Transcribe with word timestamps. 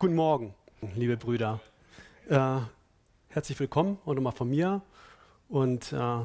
Guten 0.00 0.14
Morgen, 0.14 0.54
liebe 0.96 1.18
Brüder. 1.18 1.60
Äh, 2.26 2.60
herzlich 3.28 3.60
willkommen 3.60 3.98
auch 4.06 4.14
nochmal 4.14 4.32
von 4.32 4.48
mir. 4.48 4.80
Und 5.50 5.92
äh, 5.92 6.22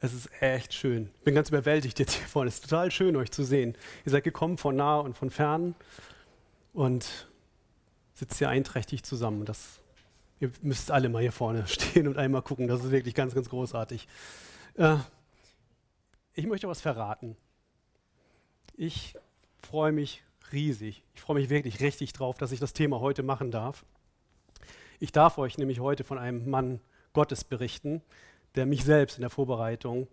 es 0.00 0.14
ist 0.14 0.30
echt 0.40 0.72
schön. 0.72 1.10
Ich 1.18 1.24
bin 1.24 1.34
ganz 1.34 1.50
überwältigt 1.50 1.98
jetzt 1.98 2.14
hier 2.14 2.26
vorne. 2.26 2.48
Es 2.48 2.54
ist 2.54 2.70
total 2.70 2.90
schön, 2.90 3.16
euch 3.16 3.30
zu 3.30 3.44
sehen. 3.44 3.76
Ihr 4.06 4.12
seid 4.12 4.24
gekommen 4.24 4.56
von 4.56 4.76
nah 4.76 4.96
und 5.00 5.14
von 5.14 5.28
fern 5.28 5.74
und 6.72 7.28
sitzt 8.14 8.38
hier 8.38 8.48
einträchtig 8.48 9.02
zusammen. 9.02 9.44
Das, 9.44 9.80
ihr 10.40 10.50
müsst 10.62 10.90
alle 10.90 11.10
mal 11.10 11.20
hier 11.20 11.30
vorne 11.30 11.66
stehen 11.68 12.08
und 12.08 12.16
einmal 12.16 12.40
gucken. 12.40 12.66
Das 12.66 12.82
ist 12.82 12.92
wirklich 12.92 13.14
ganz, 13.14 13.34
ganz 13.34 13.50
großartig. 13.50 14.08
Äh, 14.76 14.96
ich 16.32 16.46
möchte 16.46 16.66
was 16.66 16.80
verraten. 16.80 17.36
Ich 18.74 19.18
freue 19.60 19.92
mich 19.92 20.22
riesig. 20.52 21.02
Ich 21.14 21.20
freue 21.20 21.36
mich 21.36 21.50
wirklich 21.50 21.80
richtig 21.80 22.12
drauf, 22.12 22.38
dass 22.38 22.52
ich 22.52 22.60
das 22.60 22.72
Thema 22.72 23.00
heute 23.00 23.22
machen 23.22 23.50
darf. 23.50 23.84
Ich 25.00 25.12
darf 25.12 25.38
euch 25.38 25.58
nämlich 25.58 25.80
heute 25.80 26.04
von 26.04 26.18
einem 26.18 26.48
Mann 26.48 26.80
Gottes 27.12 27.44
berichten, 27.44 28.02
der 28.54 28.66
mich 28.66 28.84
selbst 28.84 29.16
in 29.16 29.22
der 29.22 29.30
Vorbereitung 29.30 30.08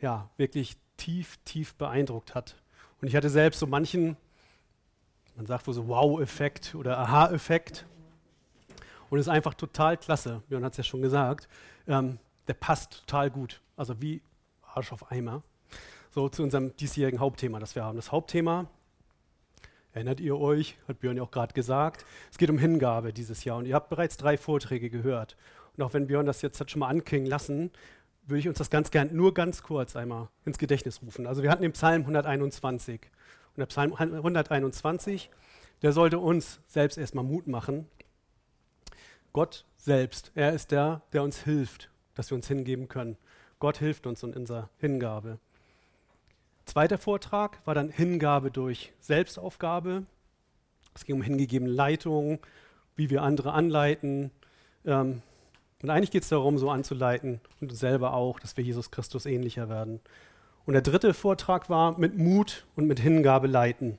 ja 0.00 0.28
wirklich 0.36 0.76
tief, 0.96 1.38
tief 1.44 1.74
beeindruckt 1.74 2.34
hat. 2.34 2.56
Und 3.00 3.08
ich 3.08 3.16
hatte 3.16 3.30
selbst 3.30 3.60
so 3.60 3.66
manchen, 3.66 4.16
man 5.36 5.46
sagt 5.46 5.66
wohl 5.66 5.74
so 5.74 5.88
Wow-Effekt 5.88 6.74
oder 6.74 6.98
Aha-Effekt. 6.98 7.86
Und 9.08 9.18
es 9.18 9.26
ist 9.26 9.32
einfach 9.32 9.54
total 9.54 9.96
klasse. 9.96 10.42
Björn 10.48 10.64
hat 10.64 10.72
es 10.72 10.78
ja 10.78 10.84
schon 10.84 11.00
gesagt. 11.00 11.48
Ähm, 11.86 12.18
der 12.46 12.54
passt 12.54 13.00
total 13.00 13.30
gut. 13.30 13.60
Also 13.76 14.00
wie 14.02 14.20
Arsch 14.62 14.92
auf 14.92 15.10
Eimer. 15.10 15.42
So 16.10 16.28
zu 16.28 16.42
unserem 16.42 16.76
diesjährigen 16.76 17.20
Hauptthema, 17.20 17.58
das 17.60 17.74
wir 17.74 17.84
haben. 17.84 17.96
Das 17.96 18.12
Hauptthema 18.12 18.66
Erinnert 19.92 20.20
ihr 20.20 20.38
euch? 20.38 20.76
Hat 20.86 21.00
Björn 21.00 21.16
ja 21.16 21.22
auch 21.22 21.30
gerade 21.30 21.54
gesagt. 21.54 22.04
Es 22.30 22.38
geht 22.38 22.50
um 22.50 22.58
Hingabe 22.58 23.12
dieses 23.12 23.44
Jahr 23.44 23.56
und 23.56 23.66
ihr 23.66 23.74
habt 23.74 23.88
bereits 23.88 24.16
drei 24.16 24.36
Vorträge 24.36 24.90
gehört. 24.90 25.36
Und 25.76 25.82
auch 25.82 25.94
wenn 25.94 26.06
Björn 26.06 26.26
das 26.26 26.42
jetzt 26.42 26.60
hat 26.60 26.70
schon 26.70 26.80
mal 26.80 26.88
anklingen 26.88 27.28
lassen, 27.28 27.70
würde 28.26 28.40
ich 28.40 28.48
uns 28.48 28.58
das 28.58 28.70
ganz 28.70 28.90
gern 28.90 29.14
nur 29.14 29.32
ganz 29.32 29.62
kurz 29.62 29.96
einmal 29.96 30.28
ins 30.44 30.58
Gedächtnis 30.58 31.00
rufen. 31.02 31.26
Also 31.26 31.42
wir 31.42 31.50
hatten 31.50 31.62
den 31.62 31.72
Psalm 31.72 32.02
121. 32.02 33.00
Und 33.58 33.60
der 33.60 33.66
Psalm 33.66 33.94
121, 33.94 35.30
der 35.82 35.92
sollte 35.92 36.18
uns 36.18 36.60
selbst 36.66 36.98
erstmal 36.98 37.24
Mut 37.24 37.46
machen. 37.46 37.88
Gott 39.32 39.64
selbst, 39.76 40.30
er 40.34 40.52
ist 40.52 40.70
der, 40.70 41.02
der 41.12 41.22
uns 41.22 41.42
hilft, 41.42 41.90
dass 42.14 42.30
wir 42.30 42.36
uns 42.36 42.48
hingeben 42.48 42.88
können. 42.88 43.16
Gott 43.58 43.78
hilft 43.78 44.06
uns 44.06 44.22
in 44.22 44.34
unserer 44.34 44.68
Hingabe. 44.78 45.38
Zweiter 46.68 46.98
Vortrag 46.98 47.58
war 47.64 47.74
dann 47.74 47.88
Hingabe 47.88 48.50
durch 48.50 48.92
Selbstaufgabe. 49.00 50.04
Es 50.94 51.06
ging 51.06 51.16
um 51.16 51.22
hingegebene 51.22 51.72
Leitung, 51.72 52.40
wie 52.94 53.08
wir 53.08 53.22
andere 53.22 53.54
anleiten. 53.54 54.30
Ähm, 54.84 55.22
und 55.80 55.88
eigentlich 55.88 56.10
geht 56.10 56.24
es 56.24 56.28
darum, 56.28 56.58
so 56.58 56.70
anzuleiten 56.70 57.40
und 57.62 57.74
selber 57.74 58.12
auch, 58.12 58.38
dass 58.38 58.58
wir 58.58 58.64
Jesus 58.64 58.90
Christus 58.90 59.24
ähnlicher 59.24 59.70
werden. 59.70 60.00
Und 60.66 60.74
der 60.74 60.82
dritte 60.82 61.14
Vortrag 61.14 61.70
war 61.70 61.98
mit 61.98 62.18
Mut 62.18 62.66
und 62.76 62.86
mit 62.86 63.00
Hingabe 63.00 63.46
leiten. 63.46 63.96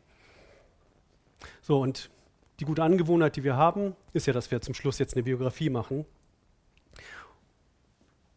So, 1.64 1.82
und 1.82 2.12
die 2.60 2.66
gute 2.66 2.84
Angewohnheit, 2.84 3.36
die 3.36 3.44
wir 3.44 3.56
haben, 3.56 3.96
ist 4.14 4.28
ja, 4.28 4.34
dass 4.34 4.52
wir 4.52 4.62
zum 4.62 4.76
Schluss 4.76 5.00
jetzt 5.00 5.16
eine 5.16 5.24
Biografie 5.24 5.72
machen. 5.72 6.06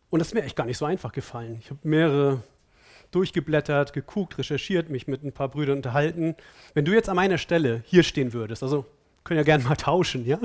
Und 0.08 0.20
das 0.20 0.28
ist 0.28 0.34
mir 0.34 0.42
echt 0.42 0.56
gar 0.56 0.64
nicht 0.64 0.78
so 0.78 0.86
einfach 0.86 1.12
gefallen. 1.12 1.58
Ich 1.60 1.68
habe 1.68 1.80
mehrere 1.82 2.42
durchgeblättert, 3.12 3.92
geguckt, 3.92 4.38
recherchiert, 4.38 4.90
mich 4.90 5.06
mit 5.06 5.22
ein 5.22 5.32
paar 5.32 5.48
Brüdern 5.48 5.76
unterhalten. 5.76 6.34
Wenn 6.74 6.84
du 6.84 6.92
jetzt 6.92 7.08
an 7.08 7.16
meiner 7.16 7.38
Stelle 7.38 7.82
hier 7.86 8.02
stehen 8.02 8.32
würdest, 8.32 8.62
also 8.62 8.84
können 9.24 9.38
ja 9.38 9.44
gerne 9.44 9.62
mal 9.64 9.76
tauschen, 9.76 10.26
ja? 10.26 10.38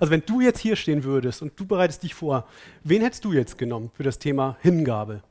Also 0.00 0.10
wenn 0.10 0.24
du 0.24 0.40
jetzt 0.40 0.60
hier 0.60 0.76
stehen 0.76 1.04
würdest 1.04 1.42
und 1.42 1.58
du 1.60 1.66
bereitest 1.66 2.02
dich 2.02 2.14
vor, 2.14 2.46
wen 2.82 3.02
hättest 3.02 3.24
du 3.24 3.32
jetzt 3.32 3.58
genommen 3.58 3.90
für 3.94 4.02
das 4.02 4.18
Thema 4.18 4.56
Hingabe? 4.62 5.22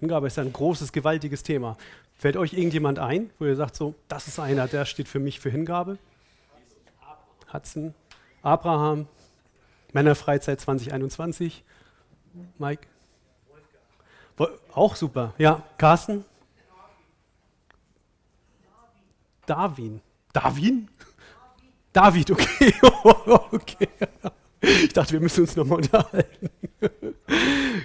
Hingabe 0.00 0.26
ist 0.26 0.38
ein 0.38 0.52
großes, 0.52 0.92
gewaltiges 0.92 1.42
Thema. 1.42 1.76
Fällt 2.16 2.36
euch 2.36 2.54
irgendjemand 2.54 2.98
ein, 2.98 3.30
wo 3.38 3.44
ihr 3.44 3.56
sagt 3.56 3.76
so, 3.76 3.94
das 4.08 4.26
ist 4.26 4.38
einer, 4.38 4.68
der 4.68 4.86
steht 4.86 5.08
für 5.08 5.18
mich 5.18 5.38
für 5.38 5.50
Hingabe? 5.50 5.98
Hudson, 7.52 7.94
Abraham, 8.42 9.06
Männerfreizeit 9.92 10.60
2021, 10.60 11.62
Mike? 12.58 12.86
Auch 14.72 14.96
super. 14.96 15.34
Ja, 15.38 15.62
Carsten? 15.78 16.24
Darwin. 19.46 20.00
Darwin? 20.32 20.88
David, 21.92 22.30
okay. 22.30 22.74
okay. 23.52 23.88
Ich 24.60 24.92
dachte, 24.92 25.12
wir 25.12 25.20
müssen 25.20 25.42
uns 25.42 25.56
nochmal 25.56 25.78
unterhalten. 25.78 26.50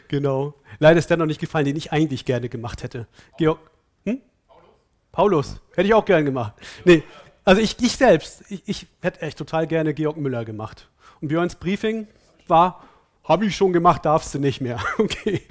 genau. 0.07 0.53
Leider 0.79 0.99
ist 0.99 1.09
der 1.09 1.17
noch 1.17 1.25
nicht 1.25 1.39
gefallen, 1.39 1.65
den 1.65 1.75
ich 1.75 1.91
eigentlich 1.91 2.25
gerne 2.25 2.49
gemacht 2.49 2.83
hätte. 2.83 3.07
Georg. 3.37 3.59
Hm? 4.05 4.19
Paulus. 4.47 5.47
Paulus. 5.53 5.61
Hätte 5.75 5.87
ich 5.87 5.93
auch 5.93 6.05
gerne 6.05 6.25
gemacht. 6.25 6.53
Nee, 6.83 7.03
also 7.43 7.61
ich, 7.61 7.81
ich 7.81 7.95
selbst, 7.95 8.43
ich, 8.49 8.63
ich 8.65 8.87
hätte 9.01 9.21
echt 9.21 9.37
total 9.37 9.67
gerne 9.67 9.93
Georg 9.93 10.17
Müller 10.17 10.45
gemacht. 10.45 10.89
Und 11.21 11.29
Björns 11.29 11.55
Briefing 11.55 12.07
war, 12.47 12.83
habe 13.23 13.45
ich 13.45 13.55
schon 13.55 13.73
gemacht, 13.73 14.05
darfst 14.05 14.33
du 14.33 14.39
nicht 14.39 14.61
mehr. 14.61 14.79
okay. 14.97 15.41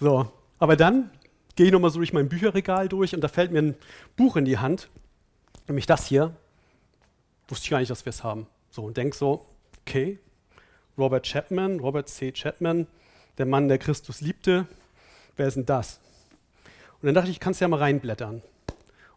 So. 0.00 0.30
Aber 0.58 0.76
dann 0.76 1.10
gehe 1.56 1.66
ich 1.66 1.72
nochmal 1.72 1.90
so 1.90 1.98
durch 1.98 2.12
mein 2.12 2.28
Bücherregal 2.28 2.88
durch 2.88 3.14
und 3.14 3.20
da 3.22 3.28
fällt 3.28 3.52
mir 3.52 3.60
ein 3.60 3.74
Buch 4.16 4.36
in 4.36 4.44
die 4.44 4.58
Hand. 4.58 4.88
Nämlich 5.68 5.86
das 5.86 6.06
hier. 6.06 6.34
Wusste 7.46 7.64
ich 7.64 7.70
gar 7.70 7.78
nicht, 7.78 7.90
dass 7.90 8.04
wir 8.04 8.10
es 8.10 8.24
haben. 8.24 8.46
So, 8.70 8.82
und 8.84 8.96
denk 8.96 9.14
so, 9.14 9.46
okay, 9.82 10.18
Robert 10.96 11.26
Chapman, 11.26 11.80
Robert 11.80 12.08
C. 12.08 12.32
Chapman, 12.32 12.86
der 13.38 13.46
Mann, 13.46 13.68
der 13.68 13.78
Christus 13.78 14.20
liebte, 14.20 14.66
wer 15.36 15.46
ist 15.46 15.56
denn 15.56 15.66
das? 15.66 16.00
Und 17.00 17.06
dann 17.06 17.14
dachte 17.14 17.28
ich, 17.28 17.36
ich 17.36 17.40
kann 17.40 17.52
es 17.52 17.60
ja 17.60 17.68
mal 17.68 17.78
reinblättern. 17.78 18.36
Und 18.36 18.42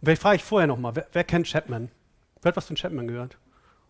vielleicht 0.03 0.21
frage 0.21 0.35
ich 0.37 0.43
vorher 0.43 0.67
nochmal, 0.67 0.95
wer, 0.95 1.07
wer 1.11 1.23
kennt 1.23 1.47
Chapman? 1.47 1.89
Wer 2.41 2.49
hat 2.49 2.57
was 2.57 2.67
von 2.67 2.75
Chapman 2.75 3.07
gehört? 3.07 3.37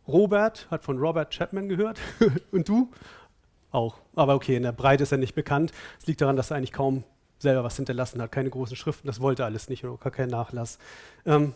Robert 0.08 0.68
hat 0.72 0.84
von 0.84 0.98
Robert 0.98 1.34
Chapman 1.34 1.68
gehört. 1.68 2.00
und 2.52 2.68
du? 2.68 2.90
Auch. 3.72 3.98
Aber 4.16 4.36
okay, 4.36 4.56
in 4.56 4.64
der 4.64 4.72
Breite 4.72 5.04
ist 5.04 5.12
er 5.12 5.18
nicht 5.18 5.36
bekannt. 5.36 5.72
Es 6.00 6.08
liegt 6.08 6.22
daran, 6.22 6.36
dass 6.36 6.52
er 6.52 6.58
eigentlich 6.58 6.74
kaum 6.74 7.04
selber 7.38 7.64
was 7.64 7.76
hinterlassen 7.76 8.22
hat, 8.22 8.32
keine 8.32 8.50
großen 8.50 8.76
Schriften, 8.76 9.08
das 9.08 9.20
wollte 9.20 9.44
er 9.44 9.48
alles 9.48 9.68
nicht 9.68 9.84
oder 9.84 9.98
gar 9.98 10.12
keinen 10.12 10.30
Nachlass. 10.30 10.78
Ähm, 11.26 11.56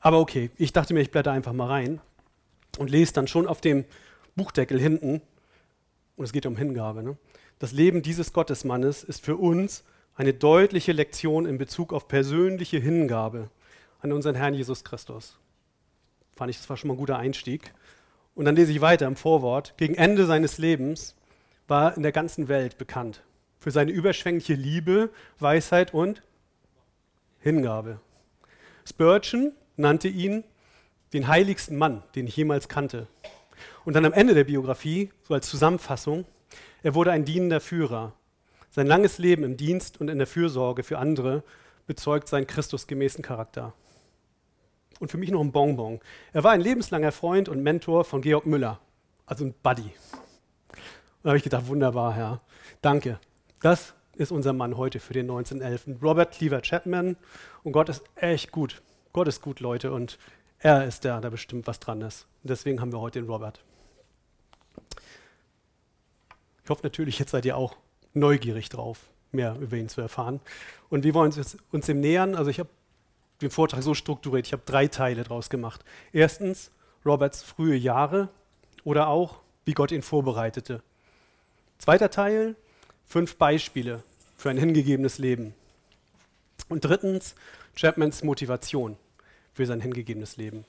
aber 0.00 0.18
okay, 0.18 0.50
ich 0.56 0.72
dachte 0.72 0.94
mir, 0.94 1.00
ich 1.00 1.10
blätter 1.10 1.32
einfach 1.32 1.52
mal 1.52 1.66
rein 1.66 2.00
und 2.78 2.90
lese 2.90 3.12
dann 3.12 3.28
schon 3.28 3.46
auf 3.46 3.60
dem 3.60 3.84
Buchdeckel 4.36 4.80
hinten, 4.80 5.22
und 6.16 6.24
es 6.24 6.32
geht 6.32 6.46
um 6.46 6.56
Hingabe, 6.56 7.02
ne? 7.02 7.16
das 7.58 7.72
Leben 7.72 8.02
dieses 8.02 8.32
Gottesmannes 8.32 9.04
ist 9.04 9.24
für 9.24 9.36
uns 9.36 9.84
eine 10.14 10.34
deutliche 10.34 10.92
Lektion 10.92 11.46
in 11.46 11.58
Bezug 11.58 11.92
auf 11.92 12.08
persönliche 12.08 12.78
Hingabe 12.78 13.50
an 14.00 14.12
unseren 14.12 14.34
Herrn 14.34 14.54
Jesus 14.54 14.84
Christus. 14.84 15.38
Fand 16.36 16.50
ich, 16.50 16.58
das 16.58 16.68
war 16.68 16.76
schon 16.76 16.88
mal 16.88 16.94
ein 16.94 16.98
guter 16.98 17.18
Einstieg. 17.18 17.72
Und 18.34 18.44
dann 18.44 18.56
lese 18.56 18.72
ich 18.72 18.80
weiter 18.80 19.06
im 19.06 19.16
Vorwort. 19.16 19.74
Gegen 19.76 19.94
Ende 19.94 20.26
seines 20.26 20.58
Lebens 20.58 21.16
war 21.68 21.96
in 21.96 22.02
der 22.02 22.12
ganzen 22.12 22.48
Welt 22.48 22.78
bekannt 22.78 23.22
für 23.58 23.70
seine 23.70 23.92
überschwängliche 23.92 24.54
Liebe, 24.54 25.10
Weisheit 25.38 25.92
und 25.92 26.22
Hingabe. 27.40 28.00
Spurgeon 28.88 29.52
nannte 29.80 30.08
ihn 30.08 30.44
den 31.12 31.26
heiligsten 31.26 31.76
Mann, 31.76 32.02
den 32.14 32.26
ich 32.26 32.36
jemals 32.36 32.68
kannte. 32.68 33.06
Und 33.84 33.94
dann 33.94 34.04
am 34.04 34.12
Ende 34.12 34.34
der 34.34 34.44
Biografie, 34.44 35.10
so 35.22 35.34
als 35.34 35.48
Zusammenfassung, 35.48 36.24
er 36.82 36.94
wurde 36.94 37.12
ein 37.12 37.24
dienender 37.24 37.60
Führer. 37.60 38.12
Sein 38.70 38.86
langes 38.86 39.18
Leben 39.18 39.42
im 39.42 39.56
Dienst 39.56 40.00
und 40.00 40.08
in 40.08 40.18
der 40.18 40.26
Fürsorge 40.26 40.82
für 40.82 40.98
andere 40.98 41.42
bezeugt 41.86 42.28
seinen 42.28 42.46
christusgemäßen 42.46 43.22
Charakter. 43.22 43.72
Und 45.00 45.10
für 45.10 45.18
mich 45.18 45.30
noch 45.30 45.40
ein 45.40 45.50
Bonbon. 45.50 46.00
Er 46.32 46.44
war 46.44 46.52
ein 46.52 46.60
lebenslanger 46.60 47.10
Freund 47.10 47.48
und 47.48 47.62
Mentor 47.62 48.04
von 48.04 48.20
Georg 48.20 48.46
Müller, 48.46 48.78
also 49.26 49.44
ein 49.44 49.54
Buddy. 49.62 49.90
Da 51.22 51.30
habe 51.30 51.38
ich 51.38 51.42
gedacht, 51.42 51.66
wunderbar, 51.66 52.14
Herr. 52.14 52.40
Danke. 52.80 53.18
Das 53.60 53.94
ist 54.14 54.30
unser 54.32 54.52
Mann 54.52 54.76
heute 54.76 55.00
für 55.00 55.12
den 55.12 55.30
1911. 55.30 56.02
Robert 56.02 56.32
Cleaver 56.32 56.62
Chapman. 56.62 57.16
Und 57.62 57.72
Gott 57.72 57.88
ist 57.88 58.04
echt 58.16 58.52
gut. 58.52 58.82
Gott 59.12 59.28
ist 59.28 59.42
gut, 59.42 59.60
Leute. 59.60 59.92
Und 59.92 60.18
er 60.58 60.84
ist 60.84 61.04
der, 61.04 61.20
der 61.20 61.30
bestimmt 61.30 61.66
was 61.66 61.80
dran 61.80 62.00
ist. 62.02 62.26
Und 62.42 62.50
deswegen 62.50 62.80
haben 62.80 62.92
wir 62.92 63.00
heute 63.00 63.20
den 63.20 63.28
Robert. 63.28 63.60
Ich 66.64 66.70
hoffe 66.70 66.82
natürlich, 66.82 67.18
jetzt 67.18 67.30
seid 67.30 67.44
ihr 67.44 67.56
auch 67.56 67.76
neugierig 68.14 68.68
drauf, 68.68 69.00
mehr 69.32 69.56
über 69.60 69.76
ihn 69.76 69.88
zu 69.88 70.00
erfahren. 70.00 70.40
Und 70.88 71.04
wir 71.04 71.14
wollen 71.14 71.32
uns, 71.32 71.56
uns 71.72 71.86
dem 71.86 72.00
nähern. 72.00 72.34
Also 72.34 72.50
ich 72.50 72.60
habe 72.60 72.68
den 73.40 73.50
Vortrag 73.50 73.82
so 73.82 73.94
strukturiert, 73.94 74.46
ich 74.46 74.52
habe 74.52 74.62
drei 74.66 74.86
Teile 74.86 75.24
draus 75.24 75.50
gemacht. 75.50 75.84
Erstens 76.12 76.70
Roberts 77.04 77.42
frühe 77.42 77.76
Jahre 77.76 78.28
oder 78.84 79.08
auch, 79.08 79.40
wie 79.64 79.72
Gott 79.72 79.92
ihn 79.92 80.02
vorbereitete. 80.02 80.82
Zweiter 81.78 82.10
Teil, 82.10 82.54
fünf 83.06 83.36
Beispiele 83.36 84.02
für 84.36 84.50
ein 84.50 84.58
hingegebenes 84.58 85.18
Leben. 85.18 85.54
Und 86.68 86.84
drittens, 86.84 87.34
Chapmans 87.76 88.22
Motivation 88.24 88.96
für 89.52 89.66
sein 89.66 89.80
hingegebenes 89.80 90.36
Leben. 90.36 90.64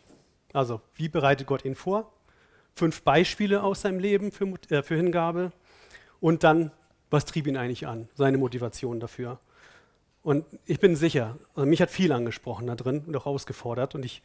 Also, 0.53 0.81
wie 0.95 1.09
bereitet 1.09 1.47
Gott 1.47 1.65
ihn 1.65 1.75
vor? 1.75 2.11
fünf 2.75 3.01
Beispiele 3.03 3.63
aus 3.63 3.81
seinem 3.81 3.99
Leben 3.99 4.31
für, 4.31 4.53
äh, 4.69 4.83
für 4.83 4.95
Hingabe 4.95 5.51
und 6.19 6.43
dann, 6.43 6.71
was 7.09 7.25
trieb 7.25 7.47
ihn 7.47 7.57
eigentlich 7.57 7.87
an, 7.87 8.07
seine 8.15 8.37
Motivation 8.37 8.99
dafür. 8.99 9.39
Und 10.23 10.45
ich 10.65 10.79
bin 10.79 10.95
sicher, 10.95 11.37
also 11.55 11.67
mich 11.67 11.81
hat 11.81 11.89
viel 11.89 12.11
angesprochen 12.11 12.67
da 12.67 12.75
drin 12.75 13.03
und 13.05 13.15
auch 13.15 13.25
herausgefordert 13.25 13.95
und 13.95 14.05
ich 14.05 14.21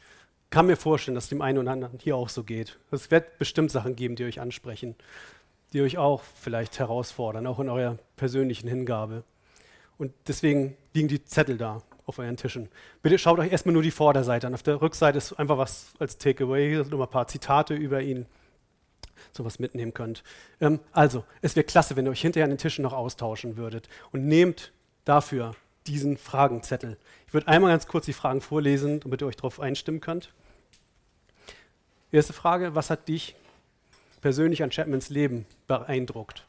kann 0.50 0.66
mir 0.66 0.76
vorstellen, 0.76 1.14
dass 1.14 1.28
dem 1.28 1.42
einen 1.42 1.58
oder 1.58 1.72
anderen 1.72 1.98
hier 1.98 2.16
auch 2.16 2.28
so 2.28 2.44
geht. 2.44 2.78
Es 2.90 3.10
wird 3.10 3.38
bestimmt 3.38 3.70
Sachen 3.70 3.96
geben, 3.96 4.14
die 4.14 4.24
euch 4.24 4.40
ansprechen, 4.40 4.94
die 5.72 5.80
euch 5.80 5.98
auch 5.98 6.22
vielleicht 6.22 6.78
herausfordern, 6.78 7.46
auch 7.46 7.58
in 7.58 7.68
eurer 7.68 7.98
persönlichen 8.16 8.68
Hingabe. 8.68 9.24
Und 9.98 10.12
deswegen 10.28 10.76
liegen 10.94 11.08
die 11.08 11.24
Zettel 11.24 11.56
da 11.56 11.82
auf 12.06 12.18
euren 12.18 12.36
Tischen. 12.36 12.68
Bitte 13.02 13.18
schaut 13.18 13.38
euch 13.38 13.50
erstmal 13.50 13.72
nur 13.72 13.82
die 13.82 13.90
Vorderseite 13.90 14.46
an. 14.46 14.54
Auf 14.54 14.62
der 14.62 14.80
Rückseite 14.80 15.18
ist 15.18 15.32
einfach 15.34 15.58
was 15.58 15.92
als 15.98 16.18
Takeaway, 16.18 16.68
hier 16.68 16.84
sind 16.84 16.92
noch 16.92 17.00
ein 17.00 17.10
paar 17.10 17.26
Zitate 17.26 17.74
über 17.74 18.00
ihn, 18.00 18.26
so 19.32 19.44
was 19.44 19.58
mitnehmen 19.58 19.92
könnt. 19.92 20.22
Ähm, 20.60 20.80
also, 20.92 21.24
es 21.42 21.56
wäre 21.56 21.64
klasse, 21.64 21.96
wenn 21.96 22.06
ihr 22.06 22.10
euch 22.10 22.20
hinterher 22.20 22.44
an 22.44 22.50
den 22.50 22.58
Tischen 22.58 22.82
noch 22.82 22.92
austauschen 22.92 23.56
würdet 23.56 23.88
und 24.12 24.26
nehmt 24.26 24.72
dafür 25.04 25.54
diesen 25.86 26.16
Fragenzettel. 26.16 26.96
Ich 27.26 27.34
würde 27.34 27.48
einmal 27.48 27.70
ganz 27.72 27.86
kurz 27.86 28.06
die 28.06 28.12
Fragen 28.12 28.40
vorlesen, 28.40 29.00
damit 29.00 29.22
ihr 29.22 29.26
euch 29.26 29.36
darauf 29.36 29.60
einstimmen 29.60 30.00
könnt. 30.00 30.32
Erste 32.12 32.32
Frage, 32.32 32.74
was 32.74 32.88
hat 32.88 33.08
dich 33.08 33.34
persönlich 34.20 34.62
an 34.62 34.70
Chapmans 34.70 35.10
Leben 35.10 35.44
beeindruckt? 35.66 36.46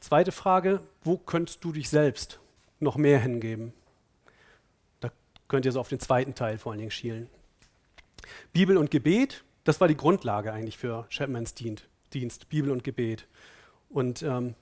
Zweite 0.00 0.32
Frage, 0.32 0.80
wo 1.02 1.16
könntest 1.16 1.64
du 1.64 1.72
dich 1.72 1.88
selbst 1.88 2.38
noch 2.78 2.96
mehr 2.96 3.18
hingeben? 3.18 3.72
Könnt 5.54 5.66
ihr 5.66 5.70
so 5.70 5.78
auf 5.78 5.88
den 5.88 6.00
zweiten 6.00 6.34
Teil 6.34 6.58
vor 6.58 6.72
allen 6.72 6.80
Dingen 6.80 6.90
schielen. 6.90 7.30
Bibel 8.52 8.76
und 8.76 8.90
Gebet, 8.90 9.44
das 9.62 9.80
war 9.80 9.86
die 9.86 9.96
Grundlage 9.96 10.52
eigentlich 10.52 10.76
für 10.76 11.06
Chapmans 11.10 11.54
Dienst, 11.54 12.48
Bibel 12.48 12.72
und 12.72 12.82
Gebet. 12.82 13.28
Und 13.88 14.24
ähm, 14.24 14.56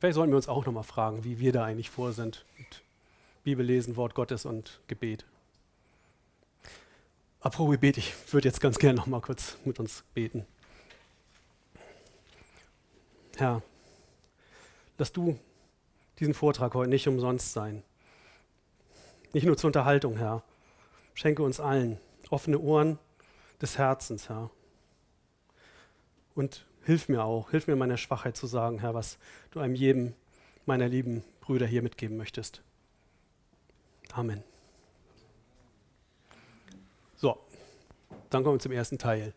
vielleicht 0.00 0.16
sollten 0.16 0.32
wir 0.32 0.36
uns 0.38 0.48
auch 0.48 0.66
nochmal 0.66 0.82
fragen, 0.82 1.22
wie 1.22 1.38
wir 1.38 1.52
da 1.52 1.64
eigentlich 1.64 1.88
vor 1.88 2.12
sind. 2.12 2.44
Mit 2.58 2.82
Bibel 3.44 3.64
lesen, 3.64 3.94
Wort 3.94 4.16
Gottes 4.16 4.44
und 4.44 4.80
Gebet. 4.88 5.24
Apropos 7.38 7.70
Gebet, 7.70 7.96
ich 7.96 8.12
würde 8.32 8.48
jetzt 8.48 8.60
ganz 8.60 8.80
gerne 8.80 8.96
nochmal 8.96 9.20
kurz 9.20 9.56
mit 9.64 9.78
uns 9.78 10.02
beten. 10.14 10.44
Herr, 13.36 13.62
lass 14.98 15.12
du 15.12 15.38
diesen 16.18 16.34
Vortrag 16.34 16.74
heute 16.74 16.90
nicht 16.90 17.06
umsonst 17.06 17.52
sein. 17.52 17.84
Nicht 19.32 19.46
nur 19.46 19.56
zur 19.56 19.68
Unterhaltung, 19.68 20.16
Herr. 20.16 20.42
Schenke 21.14 21.42
uns 21.42 21.60
allen 21.60 21.98
offene 22.30 22.58
Ohren 22.58 22.98
des 23.60 23.78
Herzens, 23.78 24.28
Herr. 24.28 24.50
Und 26.34 26.66
hilf 26.84 27.08
mir 27.08 27.24
auch, 27.24 27.50
hilf 27.50 27.66
mir 27.66 27.76
meiner 27.76 27.96
Schwachheit 27.96 28.36
zu 28.36 28.46
sagen, 28.46 28.78
Herr, 28.78 28.94
was 28.94 29.18
du 29.50 29.60
einem 29.60 29.74
jedem 29.74 30.14
meiner 30.66 30.88
lieben 30.88 31.24
Brüder 31.40 31.66
hier 31.66 31.82
mitgeben 31.82 32.16
möchtest. 32.16 32.62
Amen. 34.12 34.42
So, 37.16 37.38
dann 38.30 38.42
kommen 38.42 38.56
wir 38.56 38.60
zum 38.60 38.72
ersten 38.72 38.98
Teil. 38.98 39.32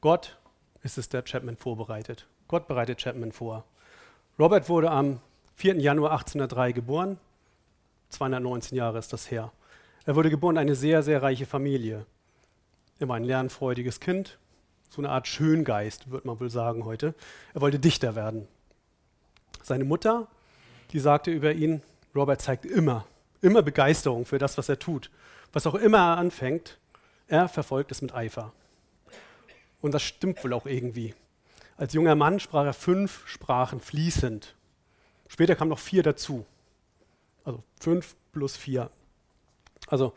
Gott 0.00 0.38
ist 0.82 0.98
es, 0.98 1.08
der 1.08 1.22
Chapman 1.22 1.56
vorbereitet. 1.56 2.26
Gott 2.48 2.66
bereitet 2.66 2.98
Chapman 3.00 3.32
vor. 3.32 3.64
Robert 4.38 4.68
wurde 4.68 4.90
am 4.90 5.20
4. 5.56 5.76
Januar 5.78 6.12
1803 6.12 6.72
geboren. 6.72 7.18
219 8.10 8.76
Jahre 8.76 8.98
ist 8.98 9.12
das 9.12 9.30
her. 9.30 9.52
Er 10.04 10.16
wurde 10.16 10.30
geboren 10.30 10.56
in 10.56 10.60
eine 10.60 10.74
sehr, 10.74 11.02
sehr 11.02 11.22
reiche 11.22 11.46
Familie. 11.46 12.06
Er 12.98 13.08
war 13.08 13.16
ein 13.16 13.24
lernfreudiges 13.24 14.00
Kind, 14.00 14.38
so 14.88 15.00
eine 15.00 15.10
Art 15.10 15.26
Schöngeist, 15.26 16.10
würde 16.10 16.26
man 16.26 16.38
wohl 16.40 16.50
sagen 16.50 16.84
heute. 16.84 17.14
Er 17.54 17.60
wollte 17.60 17.78
Dichter 17.78 18.14
werden. 18.14 18.46
Seine 19.62 19.84
Mutter, 19.84 20.28
die 20.92 20.98
sagte 20.98 21.30
über 21.30 21.52
ihn, 21.52 21.82
Robert 22.14 22.42
zeigt 22.42 22.66
immer, 22.66 23.06
immer 23.40 23.62
Begeisterung 23.62 24.26
für 24.26 24.38
das, 24.38 24.58
was 24.58 24.68
er 24.68 24.78
tut. 24.78 25.10
Was 25.52 25.66
auch 25.66 25.74
immer 25.74 25.98
er 25.98 26.18
anfängt, 26.18 26.78
er 27.28 27.48
verfolgt 27.48 27.92
es 27.92 28.02
mit 28.02 28.12
Eifer. 28.14 28.52
Und 29.80 29.94
das 29.94 30.02
stimmt 30.02 30.42
wohl 30.44 30.52
auch 30.52 30.66
irgendwie. 30.66 31.14
Als 31.76 31.94
junger 31.94 32.14
Mann 32.14 32.40
sprach 32.40 32.66
er 32.66 32.74
fünf 32.74 33.26
Sprachen 33.26 33.80
fließend. 33.80 34.54
Später 35.28 35.54
kamen 35.54 35.70
noch 35.70 35.78
vier 35.78 36.02
dazu. 36.02 36.44
Also 37.50 37.64
fünf 37.80 38.16
plus 38.32 38.56
vier. 38.56 38.90
Also 39.88 40.12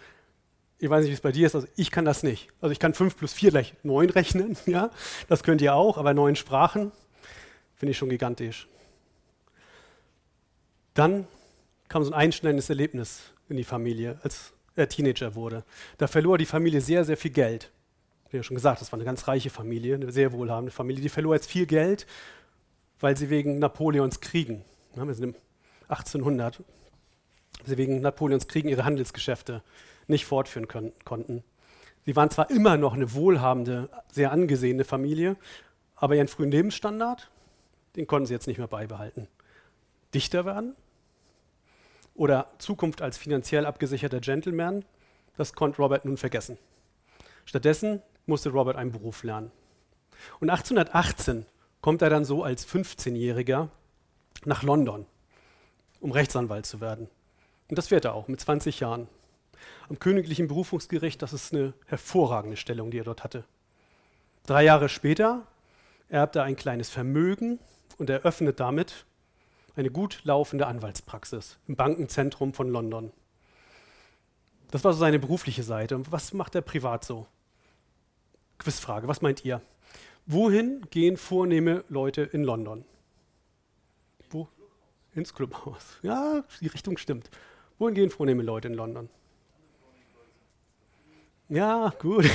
ich 0.80 0.90
weiß 0.90 1.02
nicht, 1.02 1.12
wie 1.12 1.16
es 1.16 1.22
bei 1.22 1.32
dir 1.32 1.48
ist, 1.48 1.56
also 1.56 1.68
ich 1.76 1.92
kann 1.92 2.06
das 2.06 2.24
nicht. 2.24 2.50
Also 2.62 2.72
ich 2.72 2.80
kann 2.80 2.94
fünf 2.94 3.18
plus 3.18 3.34
vier 3.34 3.52
gleich 3.52 3.74
neun 3.84 4.10
rechnen, 4.10 4.58
ja, 4.66 4.92
das 5.28 5.44
könnt 5.44 5.62
ihr 5.62 5.74
auch, 5.76 5.98
aber 5.98 6.14
neun 6.14 6.36
Sprachen 6.36 6.92
finde 7.76 7.92
ich 7.92 7.98
schon 7.98 8.10
gigantisch. 8.10 8.68
Dann 10.94 11.28
kam 11.88 12.04
so 12.04 12.12
ein 12.12 12.14
einschneidendes 12.16 12.70
Erlebnis 12.70 13.22
in 13.50 13.58
die 13.58 13.64
Familie, 13.64 14.20
als 14.22 14.54
er 14.76 14.90
Teenager 14.90 15.36
wurde. 15.36 15.64
Da 15.98 16.08
verlor 16.08 16.38
die 16.38 16.46
Familie 16.46 16.82
sehr, 16.82 17.04
sehr 17.06 17.18
viel 17.18 17.32
Geld 17.32 17.72
wie 18.34 18.38
ja 18.38 18.44
schon 18.44 18.56
gesagt, 18.56 18.82
das 18.82 18.92
war 18.92 18.98
eine 18.98 19.06
ganz 19.06 19.28
reiche 19.28 19.52
Familie, 19.52 19.94
eine 19.94 20.12
sehr 20.12 20.34
wohlhabende 20.34 20.72
Familie. 20.72 21.04
Die 21.04 21.10
verlor 21.10 21.36
jetzt 21.36 21.50
viel 21.50 21.68
Geld, 21.68 22.08
weil 23.00 23.16
sie 23.16 23.30
wegen 23.30 23.60
Napoleons 23.60 24.22
Kriegen, 24.22 24.66
ja, 24.96 25.06
wir 25.06 25.14
sind 25.14 25.24
im 25.24 25.36
1800, 25.88 26.64
sie 27.66 27.78
wegen 27.78 28.02
Napoleons 28.02 28.48
Kriegen 28.48 28.70
ihre 28.70 28.86
Handelsgeschäfte 28.86 29.62
nicht 30.08 30.26
fortführen 30.26 30.68
können, 30.68 30.94
konnten. 31.06 31.44
Sie 32.06 32.16
waren 32.16 32.30
zwar 32.30 32.50
immer 32.50 32.78
noch 32.78 32.94
eine 32.94 33.14
wohlhabende, 33.14 33.90
sehr 34.12 34.32
angesehene 34.32 34.84
Familie, 34.84 35.38
aber 35.96 36.16
ihren 36.16 36.28
frühen 36.28 36.52
Lebensstandard, 36.52 37.30
den 37.96 38.08
konnten 38.08 38.26
sie 38.26 38.34
jetzt 38.34 38.48
nicht 38.48 38.58
mehr 38.58 38.68
beibehalten. 38.68 39.28
Dichter 40.14 40.46
werden 40.46 40.76
oder 42.16 42.48
Zukunft 42.58 43.02
als 43.02 43.18
finanziell 43.18 43.66
abgesicherter 43.66 44.20
Gentleman, 44.20 44.84
das 45.38 45.54
konnte 45.54 45.82
Robert 45.82 46.06
nun 46.06 46.18
vergessen. 46.18 46.58
Stattdessen 47.46 48.02
musste 48.26 48.50
Robert 48.50 48.76
einen 48.76 48.92
Beruf 48.92 49.24
lernen. 49.24 49.52
Und 50.40 50.50
1818 50.50 51.46
kommt 51.82 52.02
er 52.02 52.10
dann 52.10 52.26
so 52.26 52.44
als 52.44 52.68
15-Jähriger 52.68 53.70
nach 54.46 54.64
London, 54.64 55.06
um 56.00 56.12
Rechtsanwalt 56.12 56.66
zu 56.66 56.82
werden. 56.82 57.10
Und 57.70 57.78
das 57.78 57.92
wird 57.92 58.06
er 58.06 58.14
auch 58.14 58.28
mit 58.28 58.40
20 58.40 58.80
Jahren. 58.80 59.08
Am 59.90 60.00
Königlichen 60.00 60.48
Berufungsgericht, 60.48 61.22
das 61.22 61.34
ist 61.34 61.54
eine 61.54 61.74
hervorragende 61.86 62.58
Stellung, 62.58 62.92
die 62.92 63.00
er 63.00 63.04
dort 63.04 63.24
hatte. 63.24 63.46
Drei 64.46 64.64
Jahre 64.64 64.90
später 64.90 65.48
erbt 66.10 66.36
er 66.36 66.44
ein 66.44 66.56
kleines 66.56 66.90
Vermögen 66.90 67.60
und 67.98 68.10
eröffnet 68.10 68.60
damit 68.60 69.06
eine 69.76 69.90
gut 69.90 70.22
laufende 70.24 70.68
Anwaltspraxis 70.68 71.58
im 71.68 71.76
Bankenzentrum 71.76 72.54
von 72.54 72.70
London. 72.70 73.12
Das 74.72 74.84
war 74.84 74.94
so 74.94 75.00
seine 75.00 75.20
berufliche 75.20 75.64
Seite. 75.64 75.96
Und 75.96 76.12
was 76.12 76.34
macht 76.34 76.56
er 76.56 76.62
privat 76.62 77.06
so? 77.06 77.28
Quizfrage, 78.58 79.08
was 79.08 79.22
meint 79.22 79.46
ihr? 79.46 79.62
Wohin 80.26 80.86
gehen 80.90 81.18
vornehme 81.18 81.84
Leute 81.90 82.22
in 82.22 82.44
London? 82.44 82.86
Wo? 84.30 84.48
Ins 85.14 85.34
Clubhaus. 85.34 86.00
Ja, 86.02 86.44
die 86.62 86.68
Richtung 86.68 86.98
stimmt. 86.98 87.30
Wohin 87.80 87.96
gehen 87.96 88.10
vornehme 88.10 88.44
Leute 88.44 88.68
in 88.68 88.76
London? 88.76 89.10
Ja, 91.50 91.94
gut. 92.00 92.30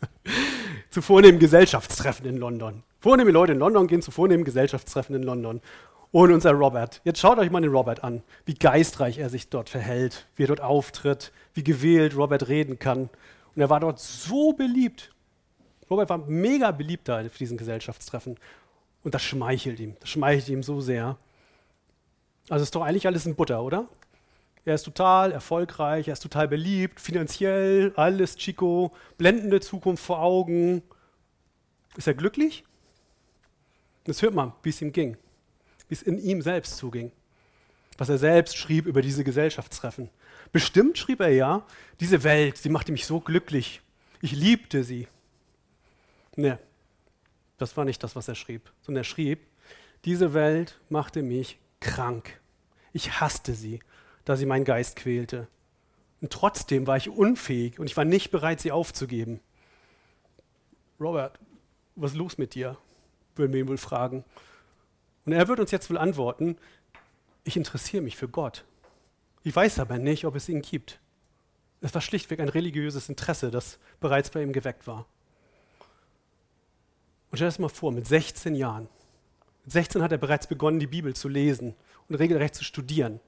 zu 0.90 1.02
vornehmen 1.02 1.38
Gesellschaftstreffen 1.38 2.26
in 2.26 2.36
London. 2.36 2.82
Vornehme 3.00 3.30
Leute 3.30 3.52
in 3.52 3.58
London 3.58 3.86
gehen 3.86 4.00
zu 4.00 4.10
vornehmen 4.10 4.44
Gesellschaftstreffen 4.44 5.14
in 5.14 5.22
London. 5.22 5.60
Und 6.10 6.32
unser 6.32 6.52
Robert. 6.52 7.00
Jetzt 7.04 7.18
schaut 7.18 7.38
euch 7.38 7.50
mal 7.50 7.60
den 7.60 7.72
Robert 7.72 8.04
an, 8.04 8.22
wie 8.44 8.54
geistreich 8.54 9.18
er 9.18 9.28
sich 9.28 9.50
dort 9.50 9.68
verhält, 9.68 10.26
wie 10.36 10.44
er 10.44 10.48
dort 10.48 10.60
auftritt, 10.60 11.32
wie 11.54 11.64
gewählt 11.64 12.16
Robert 12.16 12.48
reden 12.48 12.78
kann. 12.78 13.10
Und 13.54 13.62
er 13.62 13.70
war 13.70 13.80
dort 13.80 13.98
so 13.98 14.52
beliebt. 14.52 15.12
Robert 15.90 16.08
war 16.08 16.18
mega 16.18 16.70
beliebt 16.70 17.08
da 17.08 17.20
auf 17.20 17.36
diesen 17.36 17.56
Gesellschaftstreffen. 17.56 18.38
Und 19.02 19.14
das 19.14 19.22
schmeichelt 19.22 19.80
ihm. 19.80 19.96
Das 20.00 20.10
schmeichelt 20.10 20.48
ihm 20.48 20.62
so 20.62 20.80
sehr. 20.80 21.18
Also 22.48 22.62
ist 22.62 22.74
doch 22.74 22.82
eigentlich 22.82 23.06
alles 23.06 23.26
in 23.26 23.34
Butter, 23.34 23.62
oder? 23.62 23.88
Er 24.64 24.74
ist 24.74 24.84
total 24.84 25.32
erfolgreich, 25.32 26.08
er 26.08 26.14
ist 26.14 26.22
total 26.22 26.48
beliebt, 26.48 26.98
finanziell, 26.98 27.92
alles 27.96 28.36
Chico, 28.36 28.94
blendende 29.18 29.60
Zukunft 29.60 30.02
vor 30.02 30.20
Augen. 30.20 30.82
Ist 31.96 32.06
er 32.06 32.14
glücklich? 32.14 32.64
Das 34.04 34.22
hört 34.22 34.34
man, 34.34 34.52
wie 34.62 34.70
es 34.70 34.80
ihm 34.80 34.92
ging, 34.92 35.16
wie 35.88 35.94
es 35.94 36.02
in 36.02 36.18
ihm 36.18 36.40
selbst 36.40 36.76
zuging. 36.76 37.12
Was 37.98 38.08
er 38.08 38.18
selbst 38.18 38.56
schrieb 38.56 38.86
über 38.86 39.02
diese 39.02 39.22
Gesellschaftstreffen. 39.22 40.08
Bestimmt 40.50 40.98
schrieb 40.98 41.20
er 41.20 41.28
ja, 41.28 41.64
diese 42.00 42.24
Welt, 42.24 42.56
sie 42.56 42.68
machte 42.68 42.90
mich 42.90 43.06
so 43.06 43.20
glücklich. 43.20 43.82
Ich 44.20 44.32
liebte 44.32 44.82
sie. 44.82 45.06
Nee, 46.36 46.56
das 47.58 47.76
war 47.76 47.84
nicht 47.84 48.02
das, 48.02 48.16
was 48.16 48.28
er 48.28 48.34
schrieb, 48.34 48.72
sondern 48.82 49.02
er 49.02 49.04
schrieb, 49.04 49.46
diese 50.04 50.34
Welt 50.34 50.78
machte 50.88 51.22
mich 51.22 51.58
krank. 51.80 52.40
Ich 52.92 53.20
hasste 53.20 53.54
sie, 53.54 53.80
da 54.24 54.36
sie 54.36 54.46
meinen 54.46 54.64
Geist 54.64 54.96
quälte. 54.96 55.48
Und 56.20 56.32
trotzdem 56.32 56.86
war 56.86 56.96
ich 56.96 57.10
unfähig 57.10 57.78
und 57.78 57.86
ich 57.86 57.96
war 57.96 58.04
nicht 58.04 58.30
bereit, 58.30 58.60
sie 58.60 58.72
aufzugeben. 58.72 59.40
Robert, 60.98 61.38
was 61.96 62.12
ist 62.12 62.16
los 62.16 62.38
mit 62.38 62.54
dir? 62.54 62.76
Würden 63.36 63.52
wir 63.52 63.60
ihn 63.60 63.68
wohl 63.68 63.78
fragen. 63.78 64.24
Und 65.26 65.32
er 65.32 65.48
wird 65.48 65.60
uns 65.60 65.70
jetzt 65.70 65.90
wohl 65.90 65.98
antworten, 65.98 66.56
ich 67.44 67.56
interessiere 67.56 68.02
mich 68.02 68.16
für 68.16 68.28
Gott. 68.28 68.64
Ich 69.42 69.54
weiß 69.54 69.78
aber 69.78 69.98
nicht, 69.98 70.24
ob 70.24 70.34
es 70.34 70.48
ihn 70.48 70.62
gibt. 70.62 70.98
Es 71.82 71.92
war 71.92 72.00
schlichtweg 72.00 72.40
ein 72.40 72.48
religiöses 72.48 73.10
Interesse, 73.10 73.50
das 73.50 73.78
bereits 74.00 74.30
bei 74.30 74.42
ihm 74.42 74.54
geweckt 74.54 74.86
war. 74.86 75.06
Und 77.30 77.36
stell 77.36 77.46
dir 77.46 77.50
das 77.50 77.58
mal 77.58 77.68
vor, 77.68 77.92
mit 77.92 78.06
16 78.06 78.54
Jahren. 78.54 78.88
Mit 79.64 79.72
16 79.72 80.02
hat 80.02 80.12
er 80.12 80.18
bereits 80.18 80.46
begonnen, 80.46 80.80
die 80.80 80.86
Bibel 80.86 81.14
zu 81.14 81.28
lesen 81.28 81.74
und 82.08 82.14
regelrecht 82.14 82.54
zu 82.54 82.64
studieren. 82.64 83.20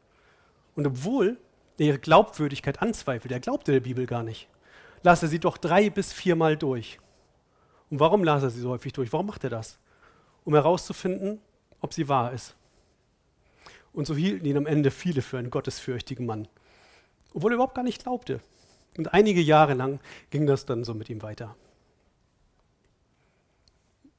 Und 0.77 0.87
obwohl 0.87 1.39
er 1.79 1.87
ihre 1.87 1.99
Glaubwürdigkeit 1.99 2.81
anzweifelt, 2.81 3.33
er 3.33 3.41
glaubte 3.41 3.73
der 3.73 3.81
Bibel 3.81 4.07
gar 4.07 4.23
nicht, 4.23 4.49
las 5.03 5.23
er 5.23 5.29
sie 5.29 5.41
doch 5.41 5.57
drei 5.57 5.91
bis 5.91 6.13
viermal 6.13 6.57
durch. 6.57 7.01
Und 7.91 8.01
warum 8.01 8.23
las 8.23 8.43
er 8.43 8.51
sie 8.51 8.61
so 8.61 8.71
häufig 8.71 8.93
durch? 8.93 9.13
Warum 9.13 9.27
macht 9.27 9.45
er 9.45 9.51
das? 9.51 9.79
Um 10.45 10.55
herauszufinden, 10.55 11.41
ob 11.81 11.93
sie 11.93 12.09
wahr 12.09 12.33
ist. 12.33 12.55
Und 13.93 14.07
so 14.07 14.15
hielten 14.15 14.45
ihn 14.45 14.57
am 14.57 14.67
Ende 14.67 14.91
viele 14.91 15.23
für 15.23 15.39
einen 15.39 15.51
gottesfürchtigen 15.51 16.27
Mann, 16.27 16.49
obwohl 17.33 17.53
er 17.53 17.55
überhaupt 17.55 17.75
gar 17.75 17.83
nicht 17.83 18.03
glaubte. 18.03 18.41
Und 18.99 19.15
einige 19.15 19.41
Jahre 19.41 19.75
lang 19.75 20.01
ging 20.31 20.47
das 20.47 20.67
dann 20.67 20.85
so 20.85 20.95
mit 20.95 21.09
ihm 21.09 21.23
weiter. 21.23 21.57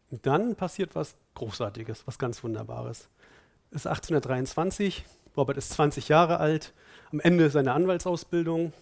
Und 0.10 0.26
dann 0.26 0.56
passiert 0.56 0.96
was 0.96 1.16
Großartiges, 1.36 2.08
was 2.08 2.18
ganz 2.18 2.44
Wunderbares. 2.44 3.10
Es 3.70 3.82
ist 3.82 3.88
1823, 3.88 5.04
Robert 5.38 5.58
ist 5.58 5.70
20 5.72 6.10
Jahre 6.10 6.40
alt, 6.40 6.74
am 7.12 7.20
Ende 7.20 7.50
seiner 7.50 7.76
Anwaltsausbildung. 7.76 8.74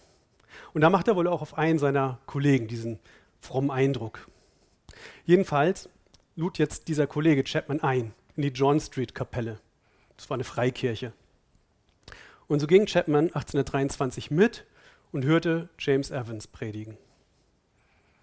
Und 0.72 0.80
da 0.80 0.90
macht 0.90 1.06
er 1.06 1.16
wohl 1.16 1.28
auch 1.28 1.42
auf 1.42 1.58
einen 1.58 1.78
seiner 1.78 2.18
Kollegen 2.26 2.66
diesen 2.66 2.98
frommen 3.40 3.70
Eindruck. 3.70 4.26
Jedenfalls 5.26 5.88
lud 6.34 6.58
jetzt 6.58 6.88
dieser 6.88 7.06
Kollege 7.06 7.44
Chapman 7.44 7.82
ein 7.82 8.14
in 8.36 8.42
die 8.42 8.48
John 8.48 8.80
Street 8.80 9.14
Kapelle. 9.14 9.60
Das 10.16 10.30
war 10.30 10.36
eine 10.36 10.44
Freikirche. 10.44 11.12
Und 12.48 12.60
so 12.60 12.66
ging 12.66 12.86
Chapman 12.86 13.26
1823 13.26 14.30
mit 14.30 14.64
und 15.12 15.24
hörte 15.24 15.68
James 15.78 16.10
Evans 16.10 16.46
predigen. 16.46 16.96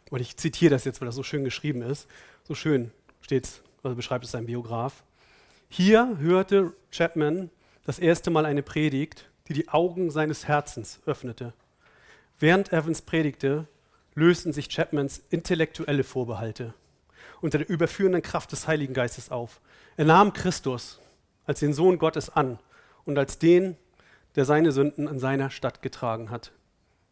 Und 0.09 0.21
ich 0.21 0.37
zitiere 0.37 0.71
das 0.71 0.85
jetzt, 0.85 1.01
weil 1.01 1.07
das 1.07 1.15
so 1.15 1.23
schön 1.23 1.43
geschrieben 1.43 1.81
ist. 1.81 2.07
So 2.43 2.55
schön 2.55 2.91
steht 3.21 3.45
es, 3.45 3.63
also 3.83 3.95
beschreibt 3.95 4.25
es 4.25 4.31
sein 4.31 4.45
Biograf. 4.45 5.03
Hier 5.69 6.17
hörte 6.19 6.73
Chapman 6.91 7.49
das 7.85 7.99
erste 7.99 8.31
Mal 8.31 8.45
eine 8.45 8.63
Predigt, 8.63 9.29
die 9.47 9.53
die 9.53 9.69
Augen 9.69 10.09
seines 10.09 10.47
Herzens 10.47 11.01
öffnete. 11.05 11.53
Während 12.39 12.71
Evans 12.71 13.01
predigte, 13.01 13.67
lösten 14.15 14.53
sich 14.53 14.69
Chapmans 14.69 15.21
intellektuelle 15.29 16.03
Vorbehalte 16.03 16.73
unter 17.41 17.57
der 17.57 17.69
überführenden 17.69 18.21
Kraft 18.21 18.53
des 18.53 18.67
Heiligen 18.67 18.93
Geistes 18.93 19.29
auf. 19.29 19.59
Er 19.97 20.05
nahm 20.05 20.31
Christus 20.31 20.99
als 21.45 21.59
den 21.59 21.73
Sohn 21.73 21.97
Gottes 21.97 22.29
an 22.29 22.57
und 23.05 23.17
als 23.17 23.37
den, 23.37 23.75
der 24.35 24.45
seine 24.45 24.71
Sünden 24.71 25.09
an 25.09 25.19
seiner 25.19 25.49
Stadt 25.49 25.81
getragen 25.81 26.29
hat. 26.29 26.53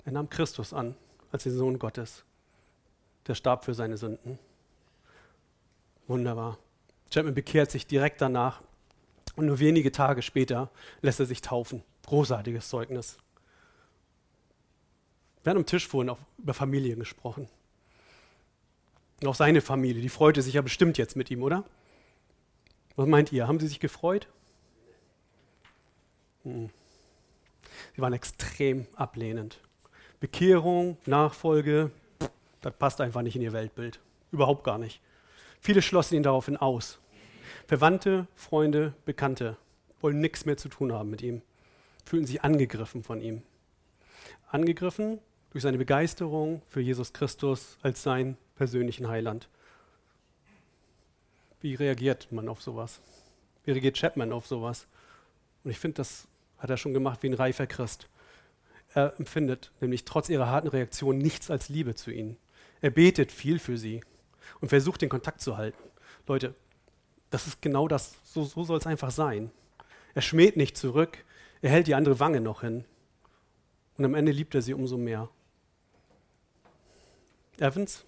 Er 0.06 0.14
nahm 0.14 0.30
Christus 0.30 0.74
an 0.74 0.96
als 1.34 1.44
den 1.44 1.56
Sohn 1.56 1.80
Gottes, 1.80 2.24
der 3.28 3.36
starb 3.36 3.66
für 3.66 3.74
seine 3.74 3.98
Sünden. 3.98 4.40
Wunderbar. 6.08 6.58
Chapman 7.14 7.36
bekehrt 7.36 7.70
sich 7.70 7.86
direkt 7.86 8.22
danach 8.22 8.62
und 9.36 9.46
nur 9.46 9.60
wenige 9.60 9.92
Tage 9.92 10.22
später 10.22 10.70
lässt 11.02 11.20
er 11.20 11.26
sich 11.26 11.42
taufen. 11.42 11.84
Großartiges 12.06 12.70
Zeugnis. 12.70 13.18
Wir 15.44 15.52
haben 15.52 15.58
am 15.58 15.66
Tisch 15.66 15.88
vorhin 15.88 16.10
auch 16.10 16.20
über 16.38 16.54
Familien 16.54 17.00
gesprochen. 17.00 17.48
Und 19.22 19.28
auch 19.28 19.36
seine 19.36 19.62
Familie, 19.62 20.02
die 20.02 20.10
freute 20.10 20.42
sich 20.42 20.56
ja 20.56 20.62
bestimmt 20.62 20.98
jetzt 20.98 21.16
mit 21.16 21.30
ihm, 21.32 21.44
oder? 21.44 21.64
Was 22.96 23.08
meint 23.08 23.32
ihr? 23.32 23.48
Haben 23.48 23.60
sie 23.60 23.68
sich 23.68 23.80
gefreut? 23.80 24.28
Hm. 26.44 26.70
Sie 27.96 28.02
waren 28.02 28.14
extrem 28.14 28.88
ablehnend. 28.96 29.60
Bekehrung, 30.20 30.98
Nachfolge, 31.06 31.92
das 32.62 32.74
passt 32.78 33.02
einfach 33.02 33.22
nicht 33.22 33.36
in 33.36 33.42
ihr 33.42 33.54
Weltbild. 33.54 34.00
Überhaupt 34.32 34.64
gar 34.64 34.78
nicht. 34.78 35.02
Viele 35.60 35.82
schlossen 35.82 36.16
ihn 36.16 36.24
daraufhin 36.24 36.58
aus. 36.58 37.00
Verwandte, 37.72 38.28
Freunde, 38.36 38.94
Bekannte 39.06 39.56
wollen 40.02 40.20
nichts 40.20 40.44
mehr 40.44 40.58
zu 40.58 40.68
tun 40.68 40.92
haben 40.92 41.10
mit 41.10 41.22
ihm, 41.22 41.42
fühlen 42.04 42.26
sich 42.26 42.44
angegriffen 42.44 43.02
von 43.02 43.22
ihm. 43.22 43.44
Angegriffen 44.50 45.20
durch 45.52 45.62
seine 45.62 45.78
Begeisterung 45.78 46.62
für 46.68 46.82
Jesus 46.82 47.14
Christus 47.14 47.78
als 47.82 48.04
sein 48.04 48.36
persönlichen 48.56 49.08
Heiland. 49.08 49.48
Wie 51.62 51.76
reagiert 51.76 52.30
man 52.30 52.50
auf 52.50 52.62
sowas? 52.62 53.00
Wie 53.64 53.72
reagiert 53.72 53.96
Chapman 53.96 54.34
auf 54.34 54.48
sowas? 54.48 54.86
Und 55.64 55.72
ich 55.72 55.80
finde, 55.80 55.96
das 55.96 56.28
hat 56.58 56.70
er 56.70 56.76
schon 56.76 56.94
gemacht 56.94 57.24
wie 57.24 57.28
ein 57.28 57.34
reifer 57.36 57.68
Christ. 57.68 58.10
Er 58.94 59.18
empfindet 59.18 59.72
nämlich 59.80 60.04
trotz 60.04 60.28
ihrer 60.28 60.48
harten 60.48 60.68
Reaktion 60.68 61.18
nichts 61.18 61.50
als 61.50 61.70
Liebe 61.70 61.96
zu 61.96 62.12
ihnen. 62.12 62.36
Er 62.82 62.90
betet 62.90 63.32
viel 63.32 63.60
für 63.60 63.78
sie 63.78 64.02
und 64.60 64.68
versucht 64.68 65.02
den 65.02 65.08
Kontakt 65.08 65.40
zu 65.40 65.56
halten. 65.56 65.82
Leute, 66.28 66.54
das 67.32 67.48
ist 67.48 67.62
genau 67.62 67.88
das, 67.88 68.14
so, 68.24 68.44
so 68.44 68.64
soll 68.64 68.78
es 68.78 68.86
einfach 68.86 69.10
sein. 69.10 69.50
Er 70.14 70.22
schmäht 70.22 70.58
nicht 70.58 70.78
zurück, 70.78 71.18
er 71.62 71.72
hält 71.72 71.88
die 71.88 71.96
andere 71.96 72.20
Wange 72.20 72.42
noch 72.42 72.62
hin. 72.62 72.86
Und 73.98 74.06
am 74.06 74.14
Ende 74.14 74.32
liebt 74.32 74.54
er 74.54 74.62
sie 74.62 74.74
umso 74.74 74.98
mehr. 74.98 75.30
Evans 77.58 78.06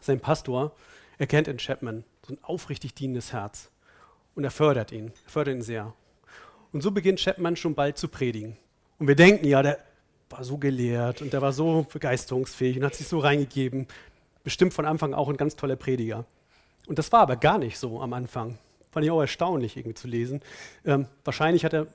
sein 0.00 0.20
Pastor 0.20 0.72
erkennt 1.18 1.48
in 1.48 1.56
Chapman 1.56 2.04
so 2.26 2.34
ein 2.34 2.38
aufrichtig 2.42 2.94
dienendes 2.94 3.32
Herz 3.32 3.70
und 4.34 4.44
er 4.44 4.50
fördert 4.50 4.92
ihn, 4.92 5.12
er 5.24 5.30
fördert 5.30 5.56
ihn 5.56 5.62
sehr. 5.62 5.94
Und 6.72 6.82
so 6.82 6.90
beginnt 6.90 7.20
Chapman 7.20 7.56
schon 7.56 7.74
bald 7.74 7.96
zu 7.96 8.08
predigen. 8.08 8.56
Und 8.98 9.08
wir 9.08 9.14
denken, 9.14 9.46
ja, 9.46 9.62
der 9.62 9.78
war 10.28 10.44
so 10.44 10.58
gelehrt 10.58 11.22
und 11.22 11.32
der 11.32 11.40
war 11.40 11.52
so 11.52 11.86
begeisterungsfähig 11.90 12.76
und 12.76 12.84
hat 12.84 12.94
sich 12.94 13.08
so 13.08 13.18
reingegeben. 13.18 13.86
Bestimmt 14.42 14.74
von 14.74 14.84
Anfang 14.84 15.14
auch 15.14 15.28
ein 15.28 15.36
ganz 15.36 15.56
toller 15.56 15.76
Prediger. 15.76 16.26
Und 16.86 16.98
das 16.98 17.12
war 17.12 17.20
aber 17.20 17.36
gar 17.36 17.58
nicht 17.58 17.78
so 17.78 18.00
am 18.00 18.12
Anfang. 18.12 18.58
Fand 18.90 19.04
ich 19.04 19.10
auch 19.10 19.20
erstaunlich 19.20 19.76
irgendwie 19.76 19.94
zu 19.94 20.08
lesen. 20.08 20.40
Ähm, 20.84 21.06
wahrscheinlich 21.24 21.64
hat 21.64 21.74
er 21.74 21.86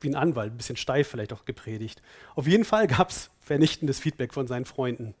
wie 0.00 0.08
ein 0.08 0.14
Anwalt, 0.14 0.52
ein 0.52 0.56
bisschen 0.56 0.76
steif 0.76 1.08
vielleicht 1.08 1.32
auch 1.32 1.44
gepredigt. 1.44 2.02
Auf 2.34 2.46
jeden 2.46 2.64
Fall 2.64 2.86
gab 2.86 3.10
es 3.10 3.30
vernichtendes 3.40 3.98
Feedback 3.98 4.32
von 4.32 4.46
seinen 4.46 4.64
Freunden. 4.64 5.14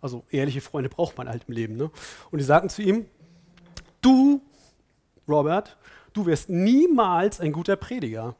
Also 0.00 0.24
ehrliche 0.30 0.60
Freunde 0.60 0.88
braucht 0.88 1.16
man 1.16 1.28
halt 1.28 1.44
im 1.48 1.54
Leben. 1.54 1.76
Ne? 1.76 1.90
Und 2.30 2.38
die 2.38 2.44
sagten 2.44 2.68
zu 2.68 2.82
ihm, 2.82 3.06
du, 4.00 4.40
Robert, 5.26 5.76
du 6.12 6.26
wirst 6.26 6.48
niemals 6.48 7.40
ein 7.40 7.52
guter 7.52 7.76
Prediger. 7.76 8.36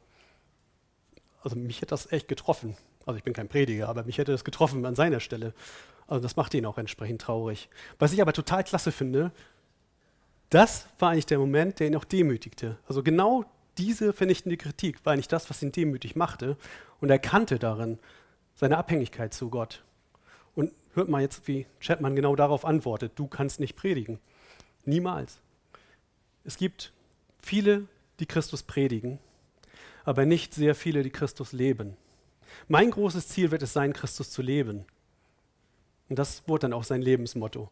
Also 1.43 1.55
mich 1.55 1.77
hätte 1.77 1.87
das 1.87 2.11
echt 2.11 2.27
getroffen. 2.27 2.77
Also 3.05 3.17
ich 3.17 3.23
bin 3.23 3.33
kein 3.33 3.47
Prediger, 3.47 3.89
aber 3.89 4.03
mich 4.03 4.17
hätte 4.17 4.31
das 4.31 4.43
getroffen 4.43 4.85
an 4.85 4.95
seiner 4.95 5.19
Stelle. 5.19 5.53
Also 6.07 6.21
das 6.21 6.35
macht 6.35 6.53
ihn 6.53 6.65
auch 6.65 6.77
entsprechend 6.77 7.21
traurig. 7.21 7.69
Was 7.99 8.13
ich 8.13 8.21
aber 8.21 8.33
total 8.33 8.63
klasse 8.63 8.91
finde, 8.91 9.31
das 10.49 10.87
war 10.99 11.11
eigentlich 11.11 11.25
der 11.25 11.39
Moment, 11.39 11.79
der 11.79 11.87
ihn 11.87 11.95
auch 11.95 12.05
demütigte. 12.05 12.77
Also 12.87 13.03
genau 13.03 13.45
diese 13.77 14.13
vernichtende 14.13 14.57
Kritik 14.57 15.05
war 15.05 15.13
eigentlich 15.13 15.27
das, 15.27 15.49
was 15.49 15.61
ihn 15.61 15.71
demütig 15.71 16.15
machte. 16.15 16.57
Und 16.99 17.09
er 17.09 17.19
kannte 17.19 17.59
darin 17.59 17.99
seine 18.55 18.77
Abhängigkeit 18.77 19.33
zu 19.33 19.49
Gott. 19.49 19.83
Und 20.55 20.71
hört 20.93 21.09
mal 21.09 21.21
jetzt, 21.21 21.47
wie 21.47 21.67
Chapman 21.79 22.15
genau 22.15 22.35
darauf 22.35 22.65
antwortet, 22.65 23.13
du 23.15 23.27
kannst 23.27 23.59
nicht 23.59 23.75
predigen. 23.75 24.19
Niemals. 24.85 25.39
Es 26.43 26.57
gibt 26.57 26.91
viele, 27.41 27.87
die 28.19 28.25
Christus 28.25 28.63
predigen, 28.63 29.19
aber 30.05 30.25
nicht 30.25 30.53
sehr 30.53 30.73
viele, 30.73 31.03
die 31.03 31.11
Christus 31.11 31.51
leben. 31.51 31.97
Mein 32.67 32.89
großes 32.89 33.27
Ziel 33.27 33.51
wird 33.51 33.61
es 33.61 33.73
sein, 33.73 33.93
Christus 33.93 34.31
zu 34.31 34.41
leben. 34.41 34.85
Und 36.09 36.17
das 36.17 36.47
wurde 36.47 36.61
dann 36.61 36.73
auch 36.73 36.85
sein 36.85 37.01
Lebensmotto. 37.01 37.69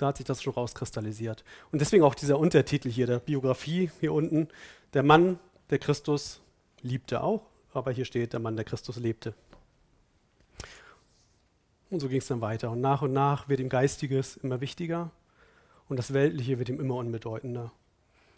Da 0.00 0.06
hat 0.06 0.16
sich 0.16 0.24
das 0.24 0.42
schon 0.42 0.54
rauskristallisiert. 0.54 1.44
Und 1.72 1.80
deswegen 1.80 2.02
auch 2.04 2.14
dieser 2.14 2.38
Untertitel 2.38 2.88
hier, 2.88 3.06
der 3.06 3.18
Biografie 3.18 3.90
hier 4.00 4.14
unten, 4.14 4.48
der 4.94 5.02
Mann, 5.02 5.38
der 5.68 5.78
Christus 5.78 6.40
liebte 6.80 7.22
auch, 7.22 7.42
aber 7.74 7.92
hier 7.92 8.06
steht 8.06 8.32
der 8.32 8.40
Mann, 8.40 8.56
der 8.56 8.64
Christus 8.64 8.96
lebte. 8.96 9.34
Und 11.90 12.00
so 12.00 12.08
ging 12.08 12.18
es 12.18 12.28
dann 12.28 12.40
weiter. 12.40 12.70
Und 12.70 12.80
nach 12.80 13.02
und 13.02 13.12
nach 13.12 13.50
wird 13.50 13.60
ihm 13.60 13.68
Geistiges 13.68 14.38
immer 14.38 14.62
wichtiger 14.62 15.10
und 15.90 15.98
das 15.98 16.14
Weltliche 16.14 16.58
wird 16.58 16.70
ihm 16.70 16.80
immer 16.80 16.94
unbedeutender. 16.94 17.70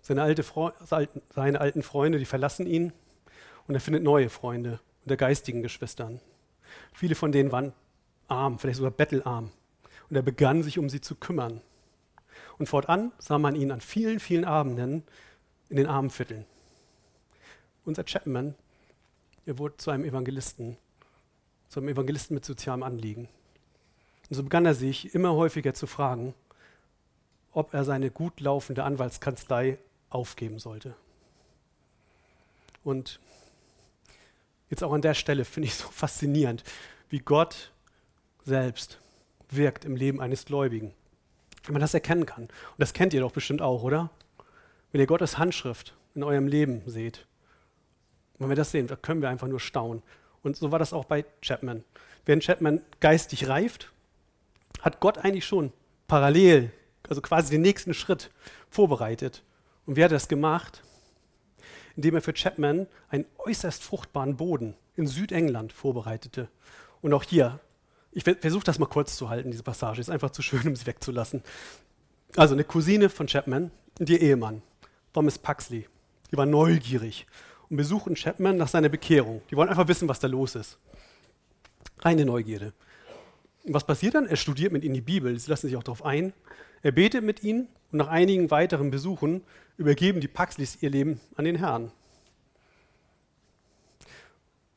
Seine, 0.01 0.23
alte 0.23 0.45
seine 1.31 1.61
alten 1.61 1.85
Freunde, 1.85 2.19
die 2.19 2.25
verlassen 2.25 2.67
ihn 2.67 2.93
und 3.69 3.75
er 3.77 3.81
findet 3.81 4.03
neue 4.03 4.31
Freunde 4.31 4.81
unter 5.05 5.17
geistigen 5.17 5.63
Geschwistern. 5.63 6.21
Viele 6.93 7.15
von 7.15 7.31
denen 7.31 7.53
waren 7.53 7.73
arm, 8.27 8.59
vielleicht 8.59 8.79
sogar 8.79 8.91
bettelarm. 8.91 9.53
Und 10.13 10.17
er 10.17 10.23
begann 10.23 10.63
sich 10.63 10.79
um 10.79 10.91
sie 10.91 11.01
zu 11.01 11.15
kümmern. 11.15 11.63
Und 12.59 12.67
fortan 12.67 13.13
sah 13.19 13.39
man 13.39 13.55
ihn 13.55 13.73
an 13.73 13.81
vielen, 13.81 14.21
vielen 14.21 14.45
Abenden 14.45 15.05
in 15.71 15.79
den 15.79 15.87
Armenvierteln. 15.87 16.45
Unser 17.87 18.05
Chapman, 18.05 18.55
er 19.47 19.57
wurde 19.57 19.79
zu 19.79 19.91
einem 19.91 20.05
Evangelisten, 20.05 20.77
zu 21.71 21.81
einem 21.81 21.89
Evangelisten 21.89 22.35
mit 22.35 22.45
sozialem 22.45 22.83
Anliegen. 22.83 23.27
Und 24.29 24.37
so 24.37 24.43
begann 24.43 24.67
er 24.67 24.75
sich 24.75 25.15
immer 25.15 25.33
häufiger 25.33 25.73
zu 25.73 25.87
fragen, 25.87 26.35
ob 27.53 27.73
er 27.73 27.85
seine 27.85 28.11
gut 28.11 28.39
laufende 28.41 28.85
Anwaltskanzlei 28.85 29.79
aufgeben 30.11 30.59
sollte. 30.59 30.95
Und 32.85 33.19
jetzt 34.69 34.85
auch 34.85 34.93
an 34.93 35.01
der 35.01 35.15
Stelle 35.15 35.47
finde 35.47 35.69
ich 35.69 35.75
so 35.75 35.89
faszinierend, 35.91 36.65
wie 37.09 37.21
Gott 37.21 37.73
selbst 38.45 38.99
wirkt 39.57 39.85
im 39.85 39.97
Leben 39.97 40.21
eines 40.21 40.45
Gläubigen. 40.45 40.93
Wenn 41.65 41.75
man 41.75 41.81
das 41.81 41.95
erkennen 41.95 42.27
kann. 42.27 42.45
Und 42.45 42.79
das 42.79 42.93
kennt 42.93 43.15
ihr 43.15 43.21
doch 43.21 43.33
bestimmt 43.33 43.63
auch, 43.63 43.83
oder? 43.83 44.11
Wenn 44.91 45.01
ihr 45.01 45.07
Gottes 45.07 45.39
Handschrift 45.39 45.95
in 46.15 46.23
eurem 46.23 46.47
Leben 46.47 46.83
seht. 46.87 47.27
Wenn 48.39 48.49
wir 48.49 48.57
das 48.57 48.73
sehen, 48.73 48.87
da 48.87 48.97
können 48.97 49.23
wir 49.23 49.29
einfach 49.29 49.49
nur 49.49 49.61
staunen. 49.61 50.03
Und 50.43 50.57
so 50.57 50.73
war 50.73 50.79
das 50.79 50.93
auch 50.93 51.05
bei 51.05 51.25
Chapman. 51.41 51.85
Während 52.25 52.45
Chapman 52.45 52.81
geistig 53.01 53.49
reift, 53.49 53.93
hat 54.81 55.01
Gott 55.01 55.19
eigentlich 55.19 55.47
schon 55.47 55.73
parallel, 56.09 56.73
also 57.09 57.21
quasi 57.21 57.51
den 57.51 57.63
nächsten 57.63 57.95
Schritt 57.95 58.31
vorbereitet. 58.69 59.43
Und 59.87 59.97
wie 59.97 60.05
hat 60.05 60.11
er 60.11 60.17
das 60.17 60.29
gemacht? 60.29 60.83
Indem 61.97 62.17
er 62.17 62.23
für 62.23 62.33
Chapman 62.33 62.87
einen 63.09 63.27
äußerst 63.39 63.83
fruchtbaren 63.83 64.37
Boden 64.37 64.75
in 64.97 65.07
Südengland 65.07 65.73
vorbereitete. 65.73 66.49
Und 67.01 67.13
auch 67.13 67.23
hier 67.23 67.61
ich 68.13 68.25
versuche 68.25 68.65
das 68.65 68.79
mal 68.79 68.87
kurz 68.87 69.17
zu 69.17 69.31
halten, 69.31 69.51
diese 69.51 69.63
Passage. 69.63 70.01
Ist 70.01 70.11
einfach 70.11 70.31
zu 70.31 70.43
schön, 70.43 70.67
um 70.67 70.77
sie 70.77 70.87
wegzulassen. 70.87 71.43
Also 72.37 72.55
eine 72.55 72.65
Cousine 72.65 73.09
von 73.09 73.27
Chapman 73.27 73.71
und 73.99 74.09
ihr 74.09 74.21
Ehemann, 74.21 74.63
Thomas 75.13 75.39
Puxley, 75.39 75.87
die 76.31 76.37
war 76.37 76.47
neugierig 76.47 77.27
und 77.69 77.77
besuchten 77.77 78.15
Chapman 78.15 78.57
nach 78.57 78.69
seiner 78.69 78.89
Bekehrung. 78.89 79.43
Die 79.51 79.57
wollen 79.57 79.69
einfach 79.69 79.89
wissen, 79.89 80.09
was 80.09 80.21
da 80.21 80.29
los 80.29 80.55
ist. 80.55 80.79
Reine 82.01 82.25
Neugierde. 82.25 82.73
Und 83.65 83.75
was 83.75 83.87
passiert 83.87 84.15
dann? 84.15 84.27
Er 84.27 84.37
studiert 84.37 84.73
mit 84.73 84.85
ihnen 84.85 84.95
die 84.95 85.01
Bibel. 85.01 85.39
Sie 85.39 85.51
lassen 85.51 85.69
sich 85.69 85.77
auch 85.77 85.83
darauf 85.83 86.05
ein. 86.05 86.33
Er 86.83 86.93
betet 86.93 87.23
mit 87.23 87.43
ihnen 87.43 87.69
und 87.93 87.99
nach 87.99 88.09
einigen 88.09 88.51
weiteren 88.51 88.91
Besuchen 88.91 89.43
übergeben 89.77 90.21
die 90.21 90.29
Puxleys 90.29 90.83
ihr 90.83 90.91
Leben 90.91 91.21
an 91.37 91.45
den 91.45 91.57
Herrn. 91.57 91.93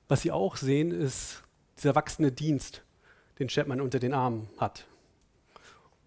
Was 0.08 0.22
sie 0.22 0.32
auch 0.32 0.56
sehen, 0.56 0.92
ist 0.92 1.44
dieser 1.77 1.96
wachsende 1.96 2.32
Dienst 2.32 2.85
den 3.39 3.48
Chapman 3.48 3.82
unter 3.82 4.00
den 4.00 4.13
Armen 4.13 4.50
hat. 4.58 4.86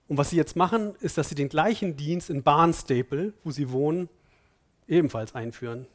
Und 0.09 0.17
was 0.17 0.31
sie 0.31 0.37
jetzt 0.37 0.57
machen, 0.57 0.95
ist, 1.01 1.19
dass 1.19 1.29
sie 1.29 1.35
den 1.35 1.49
gleichen 1.51 1.97
Dienst 1.97 2.31
in 2.31 2.43
Barnstaple, 2.43 3.35
wo 3.45 3.51
sie 3.51 3.71
wohnen, 3.71 4.09
ebenfalls 4.87 5.35
einführen. 5.35 5.87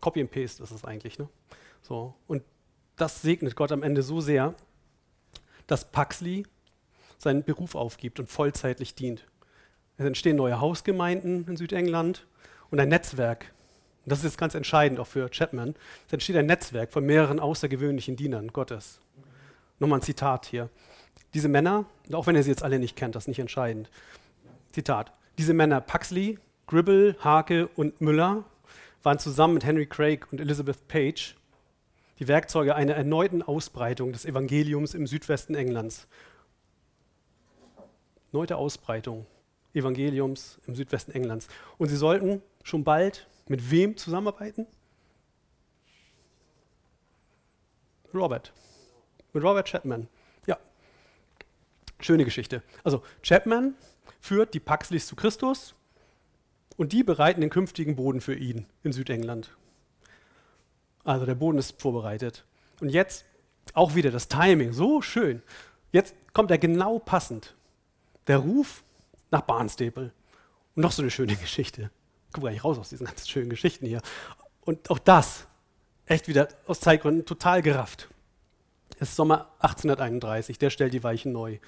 Copy 0.00 0.20
and 0.20 0.30
Paste 0.30 0.62
ist 0.62 0.72
es 0.72 0.84
eigentlich. 0.84 1.18
Ne? 1.18 1.28
So. 1.82 2.14
Und 2.26 2.42
das 2.96 3.22
segnet 3.22 3.54
Gott 3.54 3.72
am 3.72 3.82
Ende 3.82 4.02
so 4.02 4.20
sehr, 4.20 4.54
dass 5.66 5.90
Paxley 5.90 6.44
seinen 7.18 7.44
Beruf 7.44 7.74
aufgibt 7.74 8.18
und 8.18 8.28
vollzeitlich 8.28 8.94
dient. 8.94 9.26
Es 9.96 10.04
entstehen 10.04 10.36
neue 10.36 10.60
Hausgemeinden 10.60 11.46
in 11.48 11.56
Südengland 11.56 12.26
und 12.70 12.80
ein 12.80 12.88
Netzwerk. 12.88 13.52
Und 14.04 14.10
das 14.10 14.18
ist 14.18 14.24
jetzt 14.24 14.38
ganz 14.38 14.54
entscheidend 14.54 15.00
auch 15.00 15.06
für 15.06 15.30
Chapman. 15.30 15.74
Es 16.06 16.12
entsteht 16.12 16.36
ein 16.36 16.46
Netzwerk 16.46 16.92
von 16.92 17.04
mehreren 17.04 17.40
außergewöhnlichen 17.40 18.16
Dienern 18.16 18.48
Gottes. 18.48 19.00
Nochmal 19.78 19.98
ein 19.98 20.02
Zitat 20.02 20.46
hier. 20.46 20.70
Diese 21.34 21.48
Männer, 21.48 21.84
auch 22.12 22.26
wenn 22.26 22.36
ihr 22.36 22.42
sie 22.42 22.50
jetzt 22.50 22.62
alle 22.62 22.78
nicht 22.78 22.96
kennt, 22.96 23.14
das 23.14 23.24
ist 23.24 23.28
nicht 23.28 23.38
entscheidend. 23.38 23.90
Zitat. 24.72 25.12
Diese 25.38 25.52
Männer 25.52 25.80
Puxley, 25.80 26.38
Gribble, 26.66 27.16
Hake 27.22 27.68
und 27.76 28.00
Müller 28.00 28.44
waren 29.02 29.18
zusammen 29.18 29.54
mit 29.54 29.64
Henry 29.64 29.86
Craig 29.86 30.26
und 30.32 30.40
Elizabeth 30.40 30.88
Page 30.88 31.36
die 32.18 32.28
Werkzeuge 32.28 32.74
einer 32.74 32.94
erneuten 32.94 33.42
Ausbreitung 33.42 34.12
des 34.12 34.24
Evangeliums 34.24 34.94
im 34.94 35.06
Südwesten 35.06 35.54
Englands. 35.54 36.08
Neute 38.32 38.56
Ausbreitung 38.56 39.26
Evangeliums 39.74 40.58
im 40.66 40.74
Südwesten 40.74 41.12
Englands. 41.12 41.48
Und 41.76 41.88
sie 41.88 41.96
sollten 41.96 42.42
schon 42.62 42.82
bald 42.82 43.26
mit 43.46 43.70
wem 43.70 43.96
zusammenarbeiten? 43.96 44.66
Robert 48.14 48.52
mit 49.36 49.44
Robert 49.44 49.68
Chapman. 49.68 50.08
Ja, 50.46 50.58
schöne 52.00 52.24
Geschichte. 52.24 52.62
Also 52.82 53.02
Chapman 53.22 53.74
führt 54.20 54.54
die 54.54 54.60
Paxleys 54.60 55.06
zu 55.06 55.14
Christus 55.14 55.74
und 56.76 56.92
die 56.92 57.04
bereiten 57.04 57.42
den 57.42 57.50
künftigen 57.50 57.96
Boden 57.96 58.20
für 58.20 58.34
ihn 58.34 58.66
in 58.82 58.92
Südengland. 58.92 59.50
Also 61.04 61.26
der 61.26 61.34
Boden 61.34 61.58
ist 61.58 61.80
vorbereitet. 61.80 62.44
Und 62.80 62.88
jetzt 62.88 63.24
auch 63.74 63.94
wieder 63.94 64.10
das 64.10 64.28
Timing, 64.28 64.72
so 64.72 65.02
schön. 65.02 65.42
Jetzt 65.92 66.14
kommt 66.32 66.50
er 66.50 66.58
genau 66.58 66.98
passend. 66.98 67.54
Der 68.26 68.38
Ruf 68.38 68.82
nach 69.30 69.42
Barnstaple. 69.42 70.12
Und 70.74 70.82
noch 70.82 70.92
so 70.92 71.02
eine 71.02 71.10
schöne 71.10 71.36
Geschichte. 71.36 71.90
Guck 72.32 72.44
gar 72.44 72.50
nicht 72.50 72.64
raus 72.64 72.78
aus 72.78 72.88
diesen 72.88 73.06
ganz 73.06 73.28
schönen 73.28 73.50
Geschichten 73.50 73.86
hier. 73.86 74.00
Und 74.62 74.90
auch 74.90 74.98
das, 74.98 75.46
echt 76.06 76.26
wieder 76.26 76.48
aus 76.66 76.80
Zeitgründen 76.80 77.24
total 77.24 77.62
gerafft. 77.62 78.08
Es 78.98 79.10
ist 79.10 79.16
Sommer 79.16 79.50
1831, 79.58 80.58
der 80.58 80.70
stellt 80.70 80.94
die 80.94 81.02
Weichen 81.02 81.32
neu. 81.32 81.58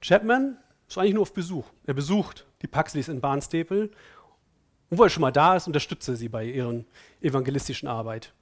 Chapman 0.00 0.58
ist 0.88 0.98
eigentlich 0.98 1.14
nur 1.14 1.22
auf 1.22 1.32
Besuch. 1.32 1.64
Er 1.86 1.94
besucht 1.94 2.46
die 2.60 2.66
Paxleys 2.66 3.08
in 3.08 3.20
Barnstaple 3.20 3.90
und 4.90 4.98
wo 4.98 5.04
er 5.04 5.08
schon 5.08 5.22
mal 5.22 5.30
da 5.30 5.56
ist, 5.56 5.66
unterstützt 5.66 6.06
er 6.08 6.16
sie 6.16 6.28
bei 6.28 6.44
ihren 6.44 6.86
evangelistischen 7.22 7.88
Arbeit. 7.88 8.34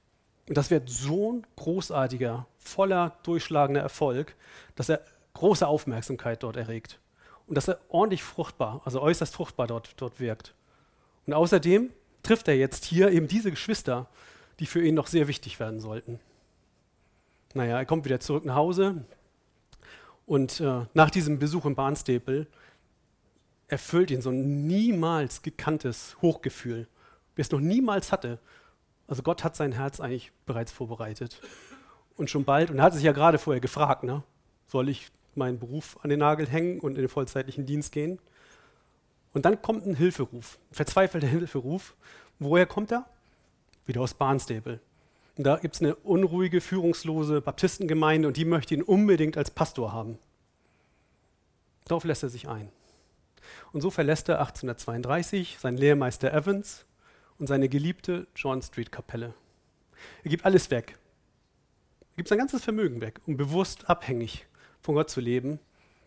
Und 0.49 0.57
das 0.57 0.69
wird 0.69 0.89
so 0.89 1.31
ein 1.31 1.47
großartiger, 1.55 2.45
voller, 2.57 3.17
durchschlagender 3.23 3.79
Erfolg, 3.79 4.35
dass 4.75 4.89
er 4.89 4.99
große 5.33 5.65
Aufmerksamkeit 5.65 6.43
dort 6.43 6.57
erregt. 6.57 6.99
Und 7.47 7.55
dass 7.55 7.69
er 7.69 7.79
ordentlich 7.87 8.23
fruchtbar, 8.23 8.81
also 8.83 9.01
äußerst 9.01 9.33
fruchtbar 9.33 9.67
dort, 9.67 9.93
dort 9.95 10.19
wirkt. 10.19 10.53
Und 11.25 11.33
außerdem 11.33 11.91
trifft 12.21 12.49
er 12.49 12.57
jetzt 12.57 12.83
hier 12.83 13.11
eben 13.11 13.29
diese 13.29 13.51
Geschwister, 13.51 14.07
die 14.59 14.65
für 14.65 14.83
ihn 14.83 14.95
noch 14.95 15.07
sehr 15.07 15.29
wichtig 15.29 15.57
werden 15.59 15.79
sollten. 15.79 16.19
Naja, 17.53 17.77
er 17.77 17.85
kommt 17.85 18.05
wieder 18.05 18.19
zurück 18.19 18.45
nach 18.45 18.55
Hause 18.55 19.03
und 20.25 20.59
äh, 20.61 20.85
nach 20.93 21.09
diesem 21.09 21.39
Besuch 21.39 21.65
in 21.65 21.75
Barnstaple 21.75 22.47
erfüllt 23.67 24.11
ihn 24.11 24.21
so 24.21 24.29
ein 24.29 24.67
niemals 24.67 25.41
gekanntes 25.41 26.15
Hochgefühl, 26.21 26.87
wie 27.35 27.41
es 27.41 27.51
noch 27.51 27.59
niemals 27.59 28.11
hatte. 28.11 28.39
Also 29.07 29.23
Gott 29.23 29.43
hat 29.43 29.55
sein 29.55 29.71
Herz 29.71 29.99
eigentlich 29.99 30.31
bereits 30.45 30.71
vorbereitet. 30.71 31.41
Und 32.17 32.29
schon 32.29 32.45
bald, 32.45 32.69
und 32.69 32.77
er 32.77 32.83
hat 32.83 32.93
sich 32.93 33.03
ja 33.03 33.13
gerade 33.13 33.37
vorher 33.37 33.61
gefragt, 33.61 34.03
ne, 34.03 34.23
soll 34.67 34.89
ich 34.89 35.11
meinen 35.35 35.59
Beruf 35.59 35.97
an 36.03 36.09
den 36.09 36.19
Nagel 36.19 36.47
hängen 36.47 36.79
und 36.79 36.95
in 36.95 37.01
den 37.01 37.09
vollzeitlichen 37.09 37.65
Dienst 37.65 37.91
gehen? 37.91 38.19
Und 39.33 39.45
dann 39.45 39.61
kommt 39.61 39.85
ein 39.85 39.95
Hilferuf, 39.95 40.59
ein 40.71 40.75
verzweifelter 40.75 41.27
Hilferuf. 41.27 41.95
Woher 42.39 42.65
kommt 42.65 42.91
er? 42.91 43.05
Wieder 43.85 44.01
aus 44.01 44.13
Barnstaple. 44.13 44.79
Und 45.37 45.45
da 45.45 45.57
gibt 45.57 45.75
es 45.75 45.81
eine 45.81 45.95
unruhige, 45.95 46.61
führungslose 46.61 47.41
Baptistengemeinde 47.41 48.27
und 48.27 48.37
die 48.37 48.45
möchte 48.45 48.73
ihn 48.73 48.83
unbedingt 48.83 49.37
als 49.37 49.51
Pastor 49.51 49.93
haben. 49.93 50.19
Darauf 51.85 52.03
lässt 52.03 52.23
er 52.23 52.29
sich 52.29 52.47
ein. 52.47 52.69
Und 53.71 53.81
so 53.81 53.89
verlässt 53.89 54.29
er 54.29 54.39
1832 54.39 55.57
seinen 55.59 55.77
Lehrmeister 55.77 56.33
Evans 56.33 56.85
und 57.39 57.47
seine 57.47 57.69
geliebte 57.69 58.27
John 58.35 58.61
Street 58.61 58.91
Kapelle. 58.91 59.33
Er 60.23 60.29
gibt 60.29 60.45
alles 60.45 60.69
weg. 60.71 60.97
Er 62.11 62.17
gibt 62.17 62.29
sein 62.29 62.37
ganzes 62.37 62.63
Vermögen 62.63 63.01
weg, 63.01 63.19
um 63.25 63.37
bewusst 63.37 63.89
abhängig 63.89 64.45
von 64.81 64.95
Gott 64.95 65.09
zu 65.09 65.21
leben. 65.21 65.59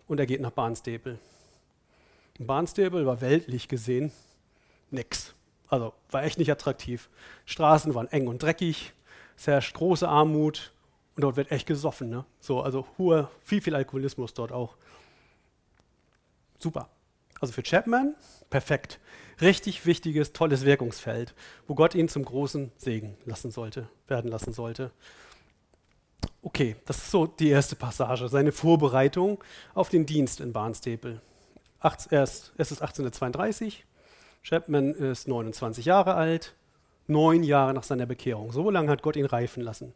Und 0.07 0.21
er 0.21 0.27
geht 0.27 0.41
nach 0.41 0.51
Barnstaple. 0.51 1.19
Und 2.39 2.47
Barnstaple 2.47 3.07
war 3.07 3.21
weltlich 3.21 3.69
gesehen 3.69 4.13
nix. 4.91 5.35
Also 5.69 5.95
war 6.11 6.23
echt 6.23 6.39
nicht 6.39 6.51
attraktiv. 6.51 7.09
Straßen 7.47 7.95
waren 7.95 8.09
eng 8.09 8.29
und 8.29 8.43
dreckig, 8.43 8.93
es 9.37 9.47
herrscht 9.47 9.75
große 9.75 10.09
Armut 10.09 10.73
und 11.17 11.23
dort 11.23 11.37
wird 11.37 11.51
echt 11.51 11.67
gesoffen. 11.67 12.11
Ne? 12.11 12.25
So, 12.41 12.61
also 12.61 12.87
hoher, 12.99 13.31
viel, 13.43 13.61
viel 13.61 13.75
Alkoholismus 13.75 14.35
dort 14.35 14.53
auch. 14.53 14.77
Super. 16.59 16.89
Also 17.41 17.53
für 17.53 17.63
Chapman 17.63 18.15
perfekt. 18.51 19.01
Richtig 19.41 19.85
wichtiges, 19.85 20.33
tolles 20.33 20.65
Wirkungsfeld, 20.65 21.35
wo 21.67 21.75
Gott 21.75 21.95
ihn 21.95 22.09
zum 22.09 22.25
großen 22.25 22.71
Segen 22.77 23.17
lassen 23.25 23.51
sollte, 23.51 23.89
werden 24.07 24.31
lassen 24.31 24.53
sollte. 24.53 24.93
Okay, 26.43 26.77
das 26.87 26.99
ist 26.99 27.11
so 27.11 27.27
die 27.27 27.49
erste 27.49 27.75
Passage, 27.75 28.29
seine 28.29 28.53
Vorbereitung 28.53 29.43
auf 29.75 29.89
den 29.89 30.07
Dienst 30.07 30.41
in 30.41 30.53
Barnstaple. 30.53 31.21
es 31.83 32.11
ist 32.57 32.81
1832, 32.81 33.85
Chapman 34.43 34.95
ist 34.95 35.27
29 35.27 35.85
Jahre 35.85 36.15
alt, 36.15 36.55
Neun 37.07 37.43
Jahre 37.43 37.75
nach 37.75 37.83
seiner 37.83 38.07
Bekehrung. 38.07 38.53
So 38.53 38.71
lange 38.71 38.91
hat 38.91 39.03
Gott 39.03 39.17
ihn 39.17 39.27
reifen 39.27 39.63
lassen. 39.63 39.93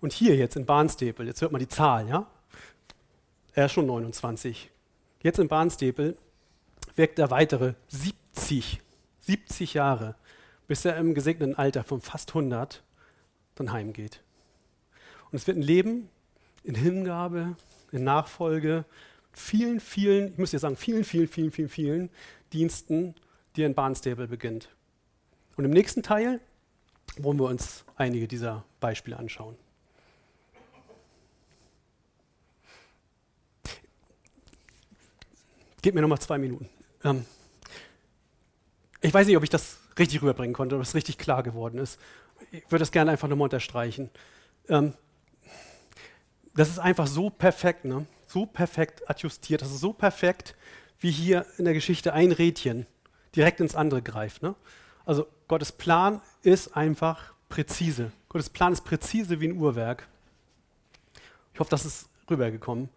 Und 0.00 0.12
hier 0.12 0.36
jetzt 0.36 0.56
in 0.56 0.66
Barnstaple, 0.66 1.24
jetzt 1.24 1.40
hört 1.40 1.52
man 1.52 1.60
die 1.60 1.68
Zahl, 1.68 2.08
ja? 2.08 2.26
Er 3.52 3.66
ist 3.66 3.72
schon 3.72 3.86
29. 3.86 4.70
Jetzt 5.22 5.38
in 5.38 5.48
Barnstaple 5.48 6.16
wirkt 6.94 7.18
er 7.18 7.30
weitere 7.30 7.74
70, 7.88 8.80
70 9.20 9.74
Jahre, 9.74 10.14
bis 10.66 10.84
er 10.84 10.96
im 10.96 11.14
gesegneten 11.14 11.56
Alter 11.56 11.84
von 11.84 12.00
fast 12.00 12.30
100 12.30 12.82
dann 13.54 13.72
heimgeht. 13.72 14.22
Und 15.30 15.36
es 15.36 15.46
wird 15.46 15.56
ein 15.56 15.62
Leben 15.62 16.08
in 16.64 16.74
Hingabe, 16.74 17.56
in 17.92 18.04
Nachfolge, 18.04 18.84
vielen, 19.32 19.80
vielen, 19.80 20.32
ich 20.32 20.38
muss 20.38 20.52
jetzt 20.52 20.62
sagen, 20.62 20.76
vielen, 20.76 21.04
vielen, 21.04 21.28
vielen, 21.28 21.50
vielen, 21.50 21.68
vielen 21.68 22.10
Diensten, 22.52 23.14
die 23.56 23.62
in 23.62 23.74
Barnstable 23.74 24.28
beginnt. 24.28 24.68
Und 25.56 25.64
im 25.64 25.70
nächsten 25.70 26.02
Teil 26.02 26.40
wollen 27.18 27.38
wir 27.38 27.46
uns 27.46 27.84
einige 27.96 28.28
dieser 28.28 28.64
Beispiele 28.80 29.16
anschauen. 29.16 29.56
Gib 35.82 35.94
mir 35.94 36.02
noch 36.02 36.08
mal 36.08 36.20
zwei 36.20 36.38
Minuten. 36.38 36.68
Ähm, 37.04 37.24
ich 39.00 39.14
weiß 39.14 39.26
nicht, 39.26 39.36
ob 39.36 39.42
ich 39.42 39.50
das 39.50 39.78
richtig 39.98 40.20
rüberbringen 40.20 40.54
konnte, 40.54 40.76
ob 40.76 40.82
es 40.82 40.94
richtig 40.94 41.16
klar 41.16 41.42
geworden 41.42 41.78
ist. 41.78 41.98
Ich 42.52 42.64
würde 42.66 42.80
das 42.80 42.92
gerne 42.92 43.10
einfach 43.10 43.28
nochmal 43.28 43.46
unterstreichen. 43.46 44.10
Ähm, 44.68 44.94
das 46.54 46.68
ist 46.68 46.78
einfach 46.78 47.06
so 47.06 47.30
perfekt, 47.30 47.84
ne? 47.84 48.06
so 48.26 48.44
perfekt 48.44 49.08
adjustiert. 49.08 49.62
Das 49.62 49.70
ist 49.70 49.80
so 49.80 49.92
perfekt, 49.92 50.54
wie 50.98 51.10
hier 51.10 51.46
in 51.56 51.64
der 51.64 51.74
Geschichte 51.74 52.12
ein 52.12 52.32
Rädchen 52.32 52.86
direkt 53.34 53.60
ins 53.60 53.74
andere 53.74 54.02
greift. 54.02 54.42
Ne? 54.42 54.54
Also 55.06 55.26
Gottes 55.48 55.72
Plan 55.72 56.20
ist 56.42 56.76
einfach 56.76 57.32
präzise. 57.48 58.12
Gottes 58.28 58.50
Plan 58.50 58.72
ist 58.72 58.84
präzise 58.84 59.40
wie 59.40 59.48
ein 59.48 59.56
Uhrwerk. 59.56 60.08
Ich 61.52 61.60
hoffe, 61.60 61.70
das 61.70 61.84
ist 61.84 62.08
rübergekommen. 62.30 62.88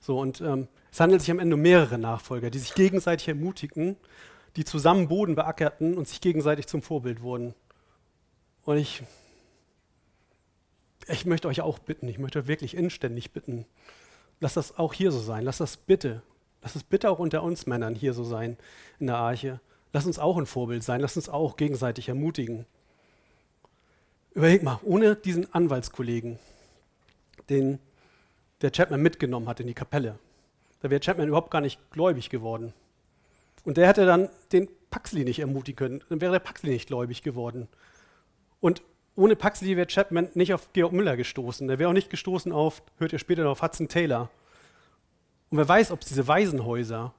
So, 0.00 0.20
und 0.20 0.40
ähm, 0.40 0.68
es 0.92 1.00
handelt 1.00 1.22
sich 1.22 1.30
am 1.30 1.38
Ende 1.38 1.56
um 1.56 1.62
mehrere 1.62 1.98
Nachfolger, 1.98 2.50
die 2.50 2.58
sich 2.58 2.74
gegenseitig 2.74 3.26
ermutigen, 3.28 3.96
die 4.56 4.64
zusammen 4.64 5.08
Boden 5.08 5.34
beackerten 5.34 5.96
und 5.96 6.06
sich 6.06 6.20
gegenseitig 6.20 6.66
zum 6.66 6.82
Vorbild 6.82 7.22
wurden. 7.22 7.54
Und 8.64 8.78
ich, 8.78 9.02
ich 11.08 11.26
möchte 11.26 11.48
euch 11.48 11.62
auch 11.62 11.78
bitten, 11.78 12.06
ich 12.08 12.18
möchte 12.18 12.46
wirklich 12.46 12.76
inständig 12.76 13.32
bitten, 13.32 13.66
lasst 14.40 14.56
das 14.56 14.78
auch 14.78 14.92
hier 14.92 15.10
so 15.10 15.20
sein. 15.20 15.44
Lasst 15.44 15.60
das 15.60 15.76
bitte, 15.76 16.22
lasst 16.62 16.76
es 16.76 16.84
bitte 16.84 17.10
auch 17.10 17.18
unter 17.18 17.42
uns 17.42 17.66
Männern 17.66 17.94
hier 17.94 18.12
so 18.12 18.24
sein 18.24 18.56
in 19.00 19.06
der 19.06 19.16
Arche. 19.16 19.60
Lasst 19.92 20.06
uns 20.06 20.18
auch 20.18 20.36
ein 20.38 20.46
Vorbild 20.46 20.82
sein, 20.82 21.00
lasst 21.00 21.16
uns 21.16 21.28
auch 21.28 21.56
gegenseitig 21.56 22.08
ermutigen. 22.08 22.66
Überleg 24.34 24.62
mal, 24.62 24.80
ohne 24.82 25.14
diesen 25.16 25.52
Anwaltskollegen, 25.54 26.38
den 27.48 27.78
der 28.62 28.72
Chapman 28.72 29.00
mitgenommen 29.00 29.48
hat 29.48 29.60
in 29.60 29.66
die 29.66 29.74
Kapelle, 29.74 30.18
da 30.80 30.90
wäre 30.90 31.00
Chapman 31.00 31.28
überhaupt 31.28 31.50
gar 31.50 31.60
nicht 31.60 31.80
gläubig 31.90 32.30
geworden. 32.30 32.74
Und 33.64 33.76
der 33.76 33.88
hätte 33.88 34.04
dann 34.06 34.28
den 34.52 34.68
Paxley 34.90 35.24
nicht 35.24 35.38
ermutigen 35.38 35.76
können, 35.76 36.04
dann 36.08 36.20
wäre 36.20 36.32
der 36.32 36.40
Paxley 36.40 36.72
nicht 36.72 36.88
gläubig 36.88 37.22
geworden. 37.22 37.68
Und 38.60 38.82
ohne 39.16 39.36
Paxley 39.36 39.76
wäre 39.76 39.86
Chapman 39.86 40.28
nicht 40.34 40.52
auf 40.52 40.72
Georg 40.72 40.92
Müller 40.92 41.16
gestoßen. 41.16 41.68
Der 41.68 41.78
wäre 41.78 41.88
auch 41.88 41.94
nicht 41.94 42.10
gestoßen 42.10 42.52
auf, 42.52 42.82
hört 42.98 43.12
ihr 43.12 43.18
später 43.18 43.44
noch, 43.44 43.62
Hudson 43.62 43.88
Taylor. 43.88 44.30
Und 45.50 45.58
wer 45.58 45.68
weiß, 45.68 45.92
ob 45.92 46.00
es 46.00 46.08
diese 46.08 46.26
Waisenhäuser 46.26 47.14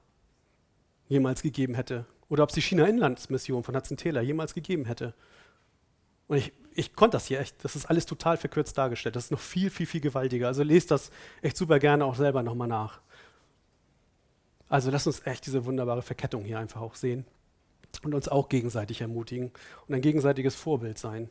jemals 1.08 1.42
gegeben 1.42 1.74
hätte. 1.74 2.04
Oder 2.28 2.42
ob 2.42 2.50
es 2.50 2.54
die 2.54 2.62
China-Inlandsmission 2.62 3.62
von 3.62 3.74
Hudson 3.74 3.96
Taylor 3.96 4.20
jemals 4.20 4.52
gegeben 4.52 4.84
hätte. 4.84 5.14
Und 6.28 6.38
ich, 6.38 6.52
ich 6.76 6.94
konnte 6.94 7.16
das 7.16 7.26
hier 7.26 7.40
echt, 7.40 7.64
das 7.64 7.74
ist 7.74 7.86
alles 7.86 8.06
total 8.06 8.36
verkürzt 8.36 8.76
dargestellt. 8.76 9.16
Das 9.16 9.24
ist 9.24 9.30
noch 9.30 9.40
viel, 9.40 9.70
viel, 9.70 9.86
viel 9.86 10.00
gewaltiger. 10.00 10.46
Also 10.46 10.62
lest 10.62 10.90
das 10.90 11.10
echt 11.42 11.56
super 11.56 11.78
gerne 11.78 12.04
auch 12.04 12.14
selber 12.14 12.42
nochmal 12.42 12.68
nach. 12.68 13.00
Also 14.68 14.90
lasst 14.90 15.06
uns 15.06 15.26
echt 15.26 15.46
diese 15.46 15.64
wunderbare 15.64 16.02
Verkettung 16.02 16.44
hier 16.44 16.58
einfach 16.58 16.80
auch 16.80 16.94
sehen 16.94 17.24
und 18.02 18.14
uns 18.14 18.28
auch 18.28 18.48
gegenseitig 18.48 19.00
ermutigen 19.00 19.52
und 19.86 19.94
ein 19.94 20.02
gegenseitiges 20.02 20.54
Vorbild 20.54 20.98
sein. 20.98 21.30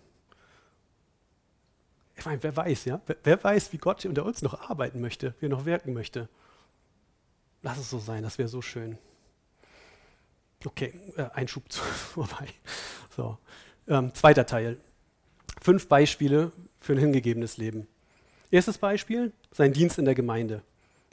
Ich 2.16 2.26
meine, 2.26 2.42
wer 2.42 2.56
weiß, 2.56 2.86
ja? 2.86 3.02
Wer, 3.24 3.44
weiß, 3.44 3.74
wie 3.74 3.78
Gott 3.78 4.06
unter 4.06 4.26
uns 4.26 4.42
noch 4.42 4.70
arbeiten 4.70 5.02
möchte, 5.02 5.36
wie 5.40 5.48
er 5.48 5.50
noch 5.50 5.66
wirken 5.66 5.94
möchte. 5.94 6.30
Lass 7.62 7.78
es 7.78 7.90
so 7.90 8.00
sein, 8.00 8.24
das 8.24 8.38
wäre 8.38 8.48
so 8.48 8.62
schön. 8.62 8.98
Okay, 10.64 10.94
äh, 11.18 11.30
Einschub 11.34 11.72
vorbei. 11.74 12.48
So. 13.16 13.38
Ähm, 13.88 14.14
zweiter 14.16 14.46
Teil. 14.46 14.80
Fünf 15.66 15.88
Beispiele 15.88 16.52
für 16.80 16.94
ein 16.94 17.00
hingegebenes 17.00 17.58
Leben. 17.58 17.88
Erstes 18.52 18.78
Beispiel, 18.78 19.34
sein 19.52 19.74
Dienst 19.74 19.98
in 19.98 20.06
der 20.06 20.14
Gemeinde. 20.14 20.62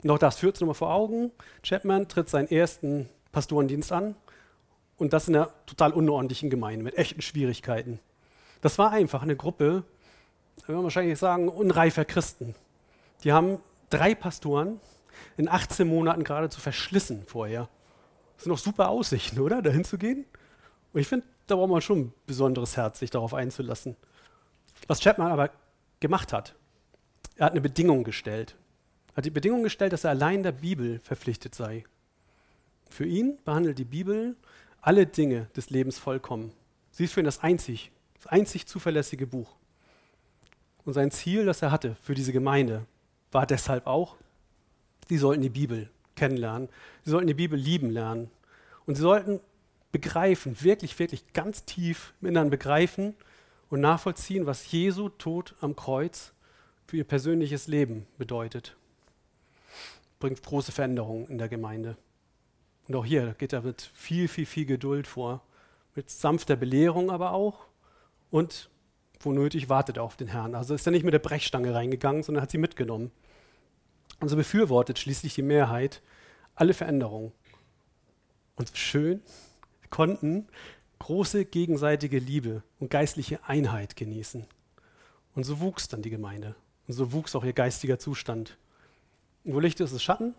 Und 0.03 0.11
auch 0.11 0.19
das 0.19 0.37
führt 0.37 0.53
es 0.53 0.61
nochmal 0.61 0.75
vor 0.75 0.93
Augen. 0.93 1.31
Chapman 1.63 2.07
tritt 2.07 2.29
seinen 2.29 2.47
ersten 2.51 3.09
Pastorendienst 3.31 3.91
an 3.91 4.15
und 4.97 5.11
das 5.11 5.27
in 5.27 5.35
einer 5.35 5.49
total 5.65 5.91
unordentlichen 5.91 6.51
Gemeinde 6.51 6.83
mit 6.83 6.99
echten 6.99 7.23
Schwierigkeiten. 7.23 7.99
Das 8.61 8.77
war 8.77 8.91
einfach 8.91 9.23
eine 9.23 9.35
Gruppe, 9.35 9.85
wenn 10.67 10.75
man 10.75 10.83
wahrscheinlich 10.83 11.17
sagen, 11.17 11.49
unreifer 11.49 12.05
Christen. 12.05 12.53
Die 13.23 13.31
haben 13.31 13.57
drei 13.89 14.13
Pastoren 14.13 14.79
in 15.35 15.49
18 15.49 15.87
Monaten 15.87 16.23
geradezu 16.23 16.61
verschlissen 16.61 17.23
vorher. 17.25 17.69
Das 18.35 18.43
sind 18.43 18.51
doch 18.51 18.59
super 18.59 18.89
Aussichten, 18.89 19.39
oder? 19.39 19.63
Dahin 19.63 19.83
zu 19.83 19.97
gehen. 19.97 20.25
Und 20.93 21.01
ich 21.01 21.07
finde, 21.07 21.25
da 21.47 21.55
braucht 21.55 21.71
man 21.71 21.81
schon 21.81 21.99
ein 22.01 22.13
besonderes 22.27 22.77
Herz, 22.77 22.99
sich 22.99 23.09
darauf 23.09 23.33
einzulassen. 23.33 23.95
Was 24.87 24.99
Chapman 24.99 25.31
aber 25.31 25.51
gemacht 25.99 26.33
hat, 26.33 26.55
er 27.35 27.47
hat 27.47 27.53
eine 27.53 27.61
Bedingung 27.61 28.03
gestellt 28.03 28.55
hat 29.15 29.25
die 29.25 29.31
Bedingung 29.31 29.63
gestellt, 29.63 29.93
dass 29.93 30.03
er 30.03 30.11
allein 30.11 30.43
der 30.43 30.51
Bibel 30.51 30.99
verpflichtet 31.03 31.53
sei. 31.55 31.85
Für 32.89 33.05
ihn 33.05 33.37
behandelt 33.45 33.77
die 33.77 33.85
Bibel 33.85 34.35
alle 34.81 35.05
Dinge 35.05 35.47
des 35.55 35.69
Lebens 35.69 35.97
vollkommen. 35.97 36.51
Sie 36.91 37.05
ist 37.05 37.13
für 37.13 37.21
ihn 37.21 37.25
das 37.25 37.41
einzig, 37.41 37.91
das 38.15 38.27
einzig 38.27 38.67
zuverlässige 38.67 39.27
Buch. 39.27 39.55
Und 40.85 40.93
sein 40.93 41.11
Ziel, 41.11 41.45
das 41.45 41.61
er 41.61 41.71
hatte 41.71 41.95
für 42.01 42.13
diese 42.13 42.33
Gemeinde, 42.33 42.85
war 43.31 43.47
deshalb 43.47 43.87
auch, 43.87 44.17
sie 45.07 45.17
sollten 45.17 45.41
die 45.41 45.49
Bibel 45.49 45.89
kennenlernen, 46.15 46.69
sie 47.03 47.11
sollten 47.11 47.27
die 47.27 47.33
Bibel 47.33 47.57
lieben 47.57 47.89
lernen. 47.89 48.29
Und 48.85 48.95
sie 48.95 49.01
sollten 49.01 49.39
begreifen, 49.91 50.61
wirklich, 50.61 50.97
wirklich 50.99 51.31
ganz 51.33 51.65
tief 51.65 52.13
im 52.21 52.29
Inneren 52.29 52.49
begreifen 52.49 53.15
und 53.73 53.81
nachvollziehen, 53.81 54.45
was 54.45 54.71
Jesu 54.71 55.09
Tod 55.09 55.55
am 55.59 55.75
Kreuz 55.75 56.31
für 56.85 56.97
ihr 56.97 57.03
persönliches 57.05 57.65
Leben 57.65 58.05
bedeutet 58.19 58.77
bringt 60.19 60.43
große 60.43 60.71
Veränderungen 60.71 61.25
in 61.25 61.39
der 61.39 61.49
Gemeinde. 61.49 61.97
Und 62.87 62.95
auch 62.95 63.03
hier 63.03 63.33
geht 63.39 63.51
er 63.51 63.63
mit 63.63 63.81
viel, 63.81 64.27
viel, 64.27 64.45
viel 64.45 64.67
Geduld 64.67 65.07
vor, 65.07 65.41
mit 65.95 66.11
sanfter 66.11 66.55
Belehrung 66.55 67.09
aber 67.09 67.31
auch 67.31 67.65
und 68.29 68.69
wo 69.19 69.31
nötig 69.31 69.69
wartet 69.69 69.97
er 69.97 70.03
auf 70.03 70.17
den 70.17 70.27
Herrn. 70.27 70.53
Also 70.53 70.75
ist 70.75 70.85
er 70.85 70.91
nicht 70.91 71.03
mit 71.03 71.15
der 71.15 71.19
Brechstange 71.19 71.73
reingegangen, 71.73 72.21
sondern 72.21 72.43
hat 72.43 72.51
sie 72.51 72.59
mitgenommen. 72.59 73.09
Und 74.19 74.29
so 74.29 74.35
befürwortet 74.35 74.99
schließlich 74.99 75.33
die 75.33 75.41
Mehrheit 75.41 76.03
alle 76.53 76.75
Veränderungen. 76.75 77.31
Und 78.55 78.69
schön 78.77 79.23
konnten 79.89 80.47
große 81.03 81.43
gegenseitige 81.43 82.17
Liebe 82.17 82.63
und 82.79 82.89
geistliche 82.89 83.39
Einheit 83.45 83.97
genießen. 83.97 84.45
Und 85.35 85.43
so 85.43 85.59
wuchs 85.59 85.89
dann 85.89 86.01
die 86.01 86.09
Gemeinde. 86.09 86.55
Und 86.87 86.93
so 86.93 87.11
wuchs 87.11 87.35
auch 87.35 87.43
ihr 87.43 87.51
geistiger 87.51 87.99
Zustand. 87.99 88.57
Wo 89.43 89.59
Licht 89.59 89.81
ist, 89.81 89.91
ist 89.91 90.01
Schatten. 90.01 90.33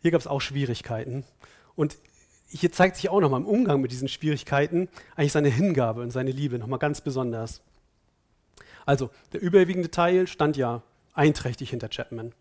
Hier 0.00 0.10
gab 0.10 0.20
es 0.20 0.26
auch 0.26 0.40
Schwierigkeiten. 0.40 1.22
Und 1.76 1.98
hier 2.48 2.72
zeigt 2.72 2.96
sich 2.96 3.10
auch 3.10 3.20
nochmal 3.20 3.40
im 3.40 3.46
Umgang 3.46 3.80
mit 3.80 3.92
diesen 3.92 4.08
Schwierigkeiten 4.08 4.88
eigentlich 5.14 5.30
seine 5.30 5.50
Hingabe 5.50 6.02
und 6.02 6.10
seine 6.10 6.32
Liebe 6.32 6.58
nochmal 6.58 6.80
ganz 6.80 7.00
besonders. 7.00 7.62
Also, 8.86 9.08
der 9.32 9.40
überwiegende 9.40 9.92
Teil 9.92 10.26
stand 10.26 10.56
ja 10.56 10.82
einträchtig 11.14 11.70
hinter 11.70 11.90
Chapman. 11.90 12.34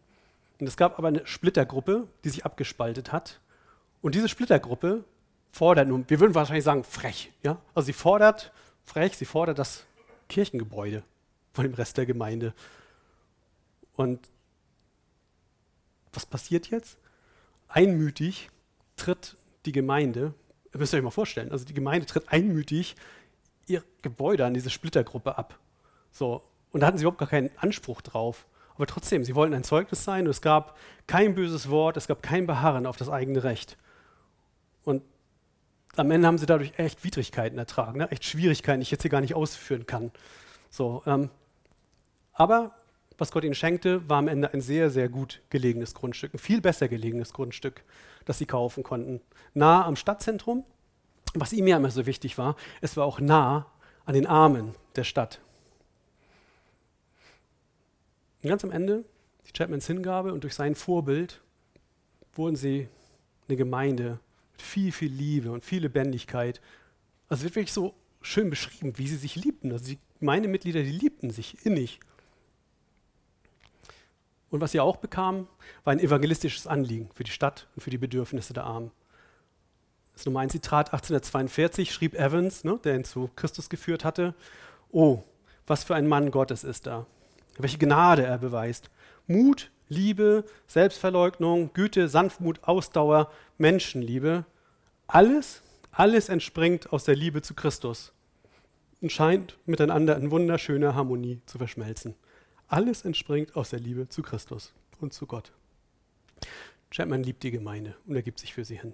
Und 0.60 0.66
es 0.68 0.78
gab 0.78 0.98
aber 0.98 1.10
eine 1.10 1.28
Splittergruppe, 1.28 2.08
die 2.24 2.30
sich 2.30 2.44
abgespaltet 2.44 3.12
hat. 3.12 3.40
Und 4.02 4.16
diese 4.16 4.30
Splittergruppe 4.30 5.04
fordert 5.52 5.88
nun, 5.88 6.06
wir 6.08 6.20
würden 6.20 6.36
wahrscheinlich 6.36 6.64
sagen, 6.64 6.84
frech. 6.84 7.32
Ja? 7.44 7.60
Also 7.74 7.88
sie 7.88 7.94
fordert, 7.94 8.52
frech, 8.84 9.18
sie 9.18 9.26
fordert 9.26 9.60
das 9.60 9.86
Kirchengebäude 10.30 11.04
von 11.54 11.66
dem 11.66 11.74
Rest 11.74 11.98
der 11.98 12.06
Gemeinde. 12.06 12.54
Und 13.96 14.20
was 16.14 16.26
passiert 16.26 16.70
jetzt? 16.70 16.98
Einmütig 17.68 18.50
tritt 18.96 19.38
die 19.66 19.72
Gemeinde, 19.72 20.34
ihr 20.74 20.80
müsst 20.80 20.94
euch 20.94 21.02
mal 21.02 21.12
vorstellen, 21.12 21.52
also 21.52 21.66
die 21.66 21.74
Gemeinde 21.74 22.06
tritt 22.06 22.30
einmütig 22.30 22.96
ihr 23.68 23.84
Gebäude 24.02 24.46
an 24.46 24.54
diese 24.54 24.70
Splittergruppe 24.70 25.38
ab. 25.38 25.60
So, 26.12 26.44
und 26.72 26.82
da 26.82 26.88
hatten 26.88 26.98
sie 26.98 27.04
überhaupt 27.04 27.20
gar 27.20 27.30
keinen 27.30 27.52
Anspruch 27.58 28.02
drauf. 28.02 28.46
Aber 28.76 28.88
trotzdem, 28.88 29.24
sie 29.24 29.36
wollten 29.36 29.54
ein 29.54 29.64
Zeugnis 29.64 30.04
sein 30.04 30.26
und 30.26 30.32
es 30.32 30.42
gab 30.42 30.78
kein 31.08 31.36
böses 31.36 31.70
Wort, 31.70 31.98
es 31.98 32.08
gab 32.08 32.24
kein 32.24 32.48
Beharren 32.48 32.86
auf 32.86 32.98
das 32.98 33.10
eigene 33.10 33.44
Recht. 33.44 33.78
Und 34.84 35.04
am 35.96 36.12
Ende 36.12 36.28
haben 36.28 36.38
sie 36.38 36.46
dadurch 36.46 36.74
echt 36.78 37.04
Widrigkeiten 37.04 37.58
ertragen, 37.58 38.00
ne? 38.00 38.12
echt 38.12 38.26
Schwierigkeiten, 38.26 38.80
die 38.80 38.84
ich 38.84 38.92
jetzt 38.92 39.02
hier 39.02 39.12
gar 39.12 39.22
nicht 39.22 39.36
ausführen 39.36 39.86
kann. 39.86 40.12
So, 40.70 41.04
ähm, 41.06 41.30
aber 42.34 42.76
was 43.18 43.32
Gott 43.32 43.44
ihnen 43.44 43.54
schenkte, 43.54 44.10
war 44.10 44.18
am 44.18 44.28
Ende 44.28 44.54
ein 44.54 44.62
sehr, 44.62 44.90
sehr 44.90 45.10
gut 45.10 45.42
gelegenes 45.50 45.94
Grundstück, 45.94 46.34
ein 46.34 46.40
viel 46.40 46.62
besser 46.62 46.88
gelegenes 46.88 47.34
Grundstück, 47.34 47.84
das 48.26 48.38
sie 48.38 48.46
kaufen 48.46 48.84
konnten. 48.84 49.22
Nah 49.54 49.86
am 49.86 49.96
Stadtzentrum, 49.96 50.64
was 51.36 51.54
ihm 51.54 51.68
ja 51.68 51.78
immer 51.78 51.92
so 51.92 52.06
wichtig 52.06 52.38
war, 52.38 52.56
es 52.82 52.98
war 52.98 53.06
auch 53.06 53.20
nah 53.20 53.68
an 54.06 54.14
den 54.14 54.26
Armen 54.26 54.74
der 54.96 55.04
Stadt. 55.04 55.40
Und 58.42 58.50
ganz 58.50 58.64
am 58.64 58.72
Ende, 58.72 59.04
die 59.46 59.52
Chapmans 59.56 59.86
Hingabe 59.86 60.34
und 60.34 60.44
durch 60.44 60.56
sein 60.56 60.74
Vorbild 60.74 61.42
wurden 62.34 62.56
sie 62.56 62.88
eine 63.48 63.58
Gemeinde 63.58 64.20
viel, 64.62 64.92
viel 64.92 65.12
Liebe 65.12 65.52
und 65.52 65.64
viel 65.64 65.82
Lebendigkeit. 65.82 66.62
Also 67.28 67.42
es 67.42 67.44
wird 67.46 67.56
wirklich 67.56 67.74
so 67.74 67.94
schön 68.22 68.50
beschrieben, 68.50 68.98
wie 68.98 69.08
sie 69.08 69.18
sich 69.18 69.36
liebten. 69.36 69.72
Also 69.72 69.86
die 69.86 70.00
Gemeindemitglieder, 70.20 70.84
die 70.84 70.92
liebten 70.92 71.32
sich 71.32 71.66
innig. 71.66 72.00
Und 74.50 74.62
was 74.62 74.72
sie 74.72 74.80
auch 74.80 74.98
bekamen, 74.98 75.48
war 75.84 75.94
ein 75.94 76.00
evangelistisches 76.00 76.68
Anliegen 76.68 77.10
für 77.14 77.24
die 77.24 77.32
Stadt 77.32 77.68
und 77.76 77.82
für 77.82 77.90
die 77.90 77.98
Bedürfnisse 77.98 78.54
der 78.54 78.66
Armen. 78.66 78.92
Das 80.12 80.22
ist 80.22 80.26
nur 80.26 80.40
ein 80.40 80.50
Zitat, 80.50 80.88
1842 80.88 81.92
schrieb 81.92 82.16
Evans, 82.16 82.64
ne, 82.64 82.78
der 82.84 82.96
ihn 82.96 83.06
zu 83.06 83.30
Christus 83.36 83.70
geführt 83.70 84.04
hatte, 84.04 84.36
oh, 84.92 85.24
was 85.68 85.86
für 85.86 85.96
ein 85.96 86.08
Mann 86.08 86.32
Gottes 86.32 86.66
ist 86.66 86.86
da. 86.86 87.06
Welche 87.58 87.78
Gnade 87.78 88.26
er 88.26 88.38
beweist. 88.38 88.90
Mut, 89.26 89.72
Liebe, 89.92 90.46
Selbstverleugnung, 90.68 91.74
Güte, 91.74 92.08
Sanftmut, 92.08 92.64
Ausdauer, 92.64 93.30
Menschenliebe. 93.58 94.46
Alles, 95.06 95.62
alles 95.92 96.30
entspringt 96.30 96.94
aus 96.94 97.04
der 97.04 97.18
Liebe 97.18 97.42
zu 97.42 97.54
Christus 97.54 98.14
und 99.02 99.12
scheint 99.12 99.58
miteinander 99.66 100.16
in 100.16 100.32
wunderschöner 100.32 100.96
Harmonie 100.96 101.42
zu 101.46 101.58
verschmelzen. 101.58 102.16
Alles 102.70 103.02
entspringt 103.02 103.58
aus 103.58 103.72
der 103.72 103.80
Liebe 103.80 104.08
zu 104.08 104.22
Christus 104.22 104.72
und 105.02 105.12
zu 105.12 105.26
Gott. 105.26 105.52
Chapman 106.90 107.24
liebt 107.24 107.44
die 107.44 107.52
Gemeinde 107.52 107.96
und 108.08 108.16
er 108.16 108.22
gibt 108.22 108.40
sich 108.40 108.54
für 108.54 108.64
sie 108.64 108.80
hin. 108.80 108.94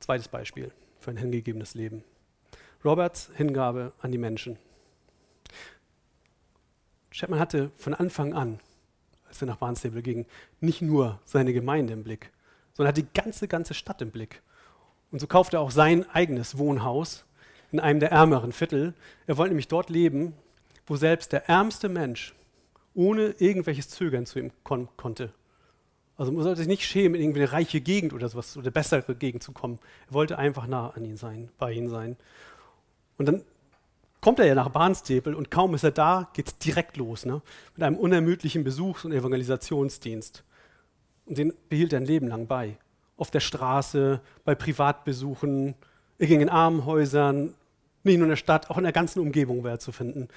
Zweites 0.00 0.26
Beispiel 0.26 0.72
für 0.98 1.12
ein 1.12 1.18
hingegebenes 1.18 1.74
Leben. 1.74 2.02
Roberts 2.84 3.30
Hingabe 3.36 3.92
an 4.00 4.10
die 4.10 4.18
Menschen. 4.18 4.58
Chapman 7.12 7.38
hatte 7.38 7.70
von 7.76 7.94
Anfang 7.94 8.32
an, 8.32 8.58
als 9.28 9.40
er 9.42 9.46
nach 9.46 9.56
Barnstable 9.56 10.02
ging, 10.02 10.26
nicht 10.60 10.82
nur 10.82 11.20
seine 11.24 11.52
Gemeinde 11.52 11.92
im 11.92 12.02
Blick, 12.02 12.30
sondern 12.72 12.88
hat 12.88 12.96
die 12.96 13.06
ganze, 13.14 13.48
ganze 13.48 13.74
Stadt 13.74 14.02
im 14.02 14.10
Blick. 14.10 14.42
Und 15.10 15.20
so 15.20 15.26
kaufte 15.26 15.56
er 15.56 15.60
auch 15.60 15.70
sein 15.70 16.08
eigenes 16.10 16.58
Wohnhaus 16.58 17.24
in 17.72 17.80
einem 17.80 18.00
der 18.00 18.10
ärmeren 18.10 18.52
Viertel. 18.52 18.94
Er 19.26 19.36
wollte 19.36 19.50
nämlich 19.50 19.68
dort 19.68 19.90
leben, 19.90 20.34
wo 20.86 20.96
selbst 20.96 21.32
der 21.32 21.48
ärmste 21.48 21.88
Mensch 21.88 22.34
ohne 22.94 23.34
irgendwelches 23.38 23.88
Zögern 23.90 24.26
zu 24.26 24.38
ihm 24.38 24.50
kon 24.64 24.88
konnte. 24.96 25.32
Also 26.16 26.32
man 26.32 26.42
sollte 26.42 26.58
sich 26.58 26.68
nicht 26.68 26.84
schämen, 26.84 27.14
in 27.14 27.20
irgendeine 27.20 27.52
reiche 27.52 27.80
Gegend 27.80 28.12
oder 28.12 28.28
sowas 28.28 28.56
oder 28.56 28.72
bessere 28.72 29.14
Gegend 29.14 29.42
zu 29.42 29.52
kommen. 29.52 29.78
Er 30.08 30.14
wollte 30.14 30.36
einfach 30.36 30.66
nah 30.66 30.90
an 30.90 31.04
ihn 31.04 31.16
sein, 31.16 31.50
bei 31.58 31.72
ihm 31.72 31.88
sein. 31.88 32.16
Und 33.18 33.26
dann 33.26 33.44
kommt 34.20 34.38
er 34.38 34.46
ja 34.46 34.54
nach 34.54 34.70
Barnstable 34.70 35.36
und 35.36 35.50
kaum 35.50 35.74
ist 35.74 35.84
er 35.84 35.90
da, 35.90 36.28
geht 36.32 36.48
es 36.48 36.58
direkt 36.58 36.96
los, 36.96 37.24
ne? 37.24 37.42
mit 37.74 37.82
einem 37.82 37.96
unermüdlichen 37.96 38.64
Besuchs- 38.64 39.04
und 39.04 39.12
Evangelisationsdienst. 39.12 40.44
Und 41.26 41.38
den 41.38 41.52
behielt 41.68 41.92
er 41.92 42.00
ein 42.00 42.06
Leben 42.06 42.28
lang 42.28 42.46
bei. 42.46 42.76
Auf 43.16 43.30
der 43.30 43.40
Straße, 43.40 44.20
bei 44.44 44.54
Privatbesuchen, 44.54 45.74
er 46.18 46.26
ging 46.26 46.40
in 46.40 46.48
Armenhäusern, 46.48 47.54
nicht 48.02 48.16
nur 48.16 48.26
in 48.26 48.30
der 48.30 48.36
Stadt, 48.36 48.70
auch 48.70 48.78
in 48.78 48.84
der 48.84 48.92
ganzen 48.92 49.20
Umgebung 49.20 49.62
war 49.62 49.72
er 49.72 49.78
zu 49.78 49.92
finden. 49.92 50.28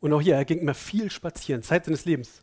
Und 0.00 0.12
auch 0.12 0.20
hier, 0.20 0.34
er 0.34 0.44
ging 0.44 0.58
immer 0.58 0.74
viel 0.74 1.10
spazieren, 1.10 1.62
Zeit 1.62 1.84
seines 1.84 2.04
Lebens. 2.04 2.42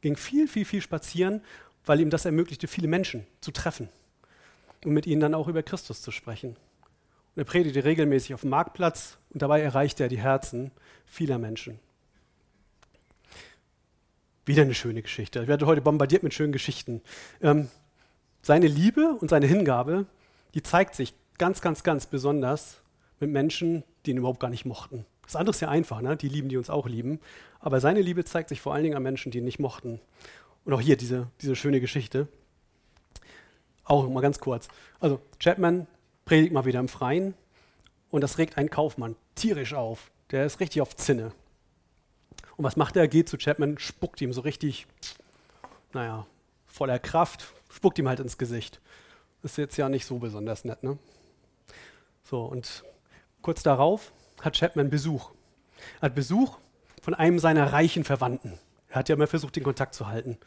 Ging 0.00 0.16
viel, 0.16 0.48
viel, 0.48 0.64
viel 0.64 0.80
spazieren, 0.80 1.42
weil 1.84 2.00
ihm 2.00 2.10
das 2.10 2.24
ermöglichte, 2.24 2.66
viele 2.68 2.88
Menschen 2.88 3.26
zu 3.40 3.50
treffen 3.50 3.88
und 4.84 4.92
mit 4.92 5.06
ihnen 5.06 5.20
dann 5.20 5.34
auch 5.34 5.48
über 5.48 5.62
Christus 5.62 6.02
zu 6.02 6.10
sprechen. 6.10 6.56
Und 7.36 7.42
er 7.42 7.44
predigte 7.44 7.84
regelmäßig 7.84 8.32
auf 8.32 8.40
dem 8.40 8.50
Marktplatz 8.50 9.18
und 9.30 9.42
dabei 9.42 9.60
erreichte 9.60 10.02
er 10.02 10.08
die 10.08 10.18
Herzen 10.18 10.70
vieler 11.04 11.36
Menschen. 11.36 11.78
Wieder 14.46 14.62
eine 14.62 14.72
schöne 14.72 15.02
Geschichte. 15.02 15.42
Ich 15.42 15.48
werde 15.48 15.66
heute 15.66 15.82
bombardiert 15.82 16.22
mit 16.22 16.32
schönen 16.32 16.52
Geschichten. 16.52 17.02
Ähm, 17.42 17.68
seine 18.40 18.68
Liebe 18.68 19.16
und 19.20 19.28
seine 19.28 19.46
Hingabe, 19.46 20.06
die 20.54 20.62
zeigt 20.62 20.94
sich 20.94 21.12
ganz, 21.36 21.60
ganz, 21.60 21.82
ganz 21.82 22.06
besonders 22.06 22.80
mit 23.20 23.30
Menschen, 23.30 23.84
die 24.06 24.12
ihn 24.12 24.16
überhaupt 24.16 24.40
gar 24.40 24.50
nicht 24.50 24.64
mochten. 24.64 25.04
Das 25.24 25.36
andere 25.36 25.50
ist 25.54 25.60
ja 25.60 25.68
einfach, 25.68 26.00
ne? 26.00 26.16
die 26.16 26.28
lieben, 26.28 26.48
die 26.48 26.56
uns 26.56 26.70
auch 26.70 26.86
lieben. 26.86 27.20
Aber 27.60 27.80
seine 27.80 28.00
Liebe 28.00 28.24
zeigt 28.24 28.48
sich 28.48 28.62
vor 28.62 28.72
allen 28.72 28.84
Dingen 28.84 28.96
an 28.96 29.02
Menschen, 29.02 29.30
die 29.30 29.38
ihn 29.38 29.44
nicht 29.44 29.58
mochten. 29.58 30.00
Und 30.64 30.72
auch 30.72 30.80
hier 30.80 30.96
diese, 30.96 31.26
diese 31.42 31.54
schöne 31.54 31.80
Geschichte. 31.80 32.28
Auch 33.84 34.08
mal 34.08 34.20
ganz 34.22 34.38
kurz. 34.38 34.68
Also 35.00 35.20
Chapman 35.38 35.86
predigt 36.26 36.52
mal 36.52 36.66
wieder 36.66 36.80
im 36.80 36.88
Freien 36.88 37.32
und 38.10 38.20
das 38.20 38.36
regt 38.36 38.58
einen 38.58 38.68
Kaufmann 38.68 39.16
tierisch 39.34 39.72
auf. 39.72 40.10
Der 40.30 40.44
ist 40.44 40.60
richtig 40.60 40.82
auf 40.82 40.94
Zinne. 40.94 41.32
Und 42.56 42.64
was 42.64 42.76
macht 42.76 42.96
er? 42.96 43.08
Geht 43.08 43.28
zu 43.28 43.38
Chapman, 43.38 43.78
spuckt 43.78 44.20
ihm 44.20 44.32
so 44.32 44.42
richtig, 44.42 44.86
naja, 45.92 46.26
voller 46.66 46.98
Kraft, 46.98 47.46
spuckt 47.70 47.98
ihm 47.98 48.08
halt 48.08 48.20
ins 48.20 48.36
Gesicht. 48.36 48.80
Ist 49.42 49.56
jetzt 49.56 49.76
ja 49.76 49.88
nicht 49.88 50.04
so 50.04 50.18
besonders 50.18 50.64
nett, 50.64 50.82
ne? 50.82 50.98
So, 52.24 52.42
und 52.42 52.82
kurz 53.40 53.62
darauf 53.62 54.12
hat 54.40 54.56
Chapman 54.58 54.90
Besuch. 54.90 55.30
Er 56.00 56.06
hat 56.06 56.14
Besuch 56.16 56.58
von 57.02 57.14
einem 57.14 57.38
seiner 57.38 57.72
reichen 57.72 58.02
Verwandten. 58.02 58.58
Er 58.88 58.96
hat 58.96 59.08
ja 59.08 59.14
immer 59.14 59.28
versucht, 59.28 59.54
den 59.54 59.62
Kontakt 59.62 59.94
zu 59.94 60.08
halten. 60.08 60.38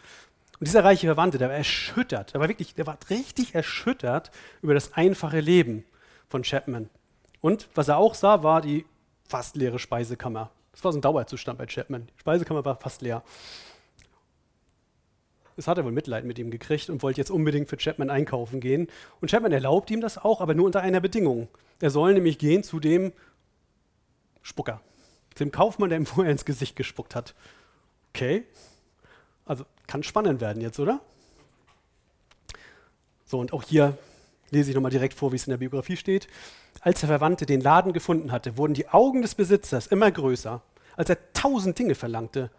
Und 0.60 0.68
dieser 0.68 0.84
reiche 0.84 1.08
Verwandte, 1.08 1.38
der 1.38 1.50
war 1.50 1.56
erschüttert, 1.56 2.34
der 2.34 2.42
war 2.42 2.50
wirklich, 2.50 2.76
der 2.76 2.86
war 2.86 2.98
richtig 3.10 3.56
erschüttert 3.56 4.30
über 4.62 4.74
das 4.74 4.94
einfache 4.94 5.40
Leben 5.40 5.86
von 6.28 6.44
Chapman. 6.44 6.90
Und 7.42 7.70
was 7.76 7.88
er 7.88 7.98
auch 7.98 8.14
sah, 8.14 8.44
war 8.44 8.62
die 8.62 8.86
fast 9.28 9.56
leere 9.56 9.80
Speisekammer. 9.80 10.52
Das 10.74 10.84
war 10.84 10.92
so 10.92 11.00
ein 11.00 11.02
Dauerzustand 11.02 11.58
bei 11.58 11.66
Chapman. 11.66 12.08
Die 12.08 12.20
Speisekammer 12.20 12.66
war 12.66 12.76
fast 12.76 13.02
leer. 13.02 13.24
Das 15.56 15.68
hat 15.68 15.78
er 15.78 15.86
wohl 15.86 15.92
Mitleid 15.92 16.26
mit 16.26 16.40
ihm 16.40 16.52
gekriegt 16.52 16.90
und 16.90 17.04
wollte 17.04 17.20
jetzt 17.20 17.32
unbedingt 17.32 17.70
für 17.70 17.78
Chapman 17.78 18.10
einkaufen 18.10 18.60
gehen. 18.60 18.88
Und 19.22 19.30
Chapman 19.32 19.52
erlaubt 19.52 19.92
ihm 19.92 20.02
das 20.02 20.18
auch, 20.18 20.42
aber 20.42 20.54
nur 20.54 20.66
unter 20.66 20.82
einer 20.82 21.02
Bedingung. 21.02 21.48
Er 21.80 21.90
soll 21.90 22.14
nämlich 22.14 22.38
gehen 22.38 22.64
zu 22.64 22.80
dem 22.80 23.14
Spucker. 24.42 24.82
Dem 25.40 25.52
Kaufmann, 25.52 25.90
der 25.90 26.00
ihm 26.00 26.06
vorher 26.06 26.32
ins 26.32 26.46
Gesicht 26.46 26.76
gespuckt 26.76 27.16
hat. 27.16 27.36
Okay. 28.14 28.44
Also 29.46 29.66
kann 29.90 30.04
spannend 30.04 30.40
werden 30.40 30.62
jetzt, 30.62 30.80
oder? 30.80 31.02
So, 33.26 33.40
und 33.40 33.54
auch 33.54 33.64
hier 33.64 33.98
lese 34.52 34.70
ich 34.70 34.76
nochmal 34.76 34.92
direkt 34.92 35.16
vor, 35.16 35.32
wie 35.32 35.36
es 35.36 35.48
in 35.48 35.52
der 35.52 35.58
Biografie 35.58 35.98
steht. 35.98 36.28
Als 36.82 37.00
der 37.00 37.10
Verwandte 37.10 37.48
den 37.48 37.60
Laden 37.60 37.92
gefunden 37.92 38.32
hatte, 38.32 38.56
wurden 38.56 38.76
die 38.76 38.88
Augen 38.88 39.24
des 39.24 39.34
Besitzers 39.34 39.88
immer 39.88 40.12
größer. 40.12 40.62
Als 40.96 41.10
er 41.10 41.18
tausend 41.34 41.80
Dinge 41.80 41.96
verlangte, 41.96 42.52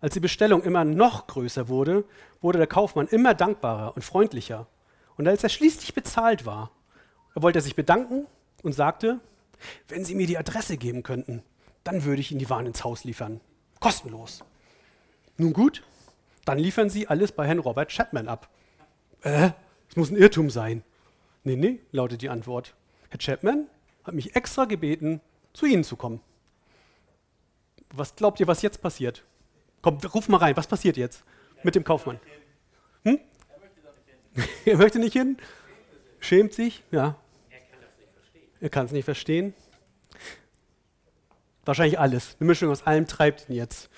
als 0.00 0.14
die 0.14 0.20
Bestellung 0.20 0.62
immer 0.62 0.84
noch 0.84 1.26
größer 1.26 1.68
wurde, 1.68 2.04
wurde 2.40 2.58
der 2.58 2.68
Kaufmann 2.68 3.08
immer 3.08 3.34
dankbarer 3.34 3.96
und 3.96 4.02
freundlicher. 4.02 4.68
Und 5.16 5.26
als 5.26 5.42
er 5.42 5.48
schließlich 5.48 5.92
bezahlt 5.92 6.46
war, 6.46 6.70
wollte 7.34 7.58
er 7.58 7.62
sich 7.62 7.74
bedanken 7.74 8.26
und 8.62 8.74
sagte, 8.74 9.18
wenn 9.88 10.04
Sie 10.04 10.14
mir 10.14 10.28
die 10.28 10.38
Adresse 10.38 10.76
geben 10.76 11.02
könnten, 11.02 11.42
dann 11.82 12.04
würde 12.04 12.20
ich 12.20 12.30
Ihnen 12.30 12.38
die 12.38 12.50
Waren 12.50 12.66
ins 12.66 12.84
Haus 12.84 13.02
liefern. 13.02 13.40
Kostenlos. 13.80 14.44
Nun 15.36 15.52
gut, 15.52 15.82
dann 16.46 16.58
liefern 16.58 16.88
Sie 16.88 17.08
alles 17.08 17.32
bei 17.32 17.46
Herrn 17.46 17.58
Robert 17.58 17.90
Chapman 17.90 18.28
ab. 18.28 18.48
Äh, 19.22 19.50
es 19.90 19.96
muss 19.96 20.10
ein 20.10 20.16
Irrtum 20.16 20.48
sein. 20.48 20.82
Nee, 21.44 21.56
nee, 21.56 21.80
lautet 21.92 22.22
die 22.22 22.28
Antwort. 22.30 22.74
Herr 23.10 23.18
Chapman 23.18 23.66
hat 24.04 24.14
mich 24.14 24.34
extra 24.36 24.64
gebeten, 24.64 25.20
zu 25.52 25.66
Ihnen 25.66 25.84
zu 25.84 25.96
kommen. 25.96 26.20
Was 27.90 28.14
glaubt 28.16 28.40
ihr, 28.40 28.46
was 28.46 28.62
jetzt 28.62 28.80
passiert? 28.80 29.24
Komm, 29.82 29.98
ruf 29.98 30.28
mal 30.28 30.38
rein, 30.38 30.56
was 30.56 30.66
passiert 30.66 30.96
jetzt 30.96 31.24
mit 31.62 31.74
dem 31.74 31.84
Kaufmann? 31.84 32.20
Hm? 33.04 33.20
er 34.64 34.76
möchte 34.76 34.98
nicht 34.98 35.12
hin? 35.12 35.36
Schämt 36.20 36.52
sich? 36.52 36.82
Ja. 36.90 37.16
Er 38.60 38.70
kann 38.70 38.86
es 38.86 38.92
nicht 38.92 39.04
verstehen. 39.04 39.54
Wahrscheinlich 41.64 41.98
alles. 41.98 42.36
Eine 42.38 42.46
Mischung 42.46 42.70
aus 42.70 42.86
allem 42.86 43.06
treibt 43.06 43.48
ihn 43.48 43.56
jetzt. 43.56 43.90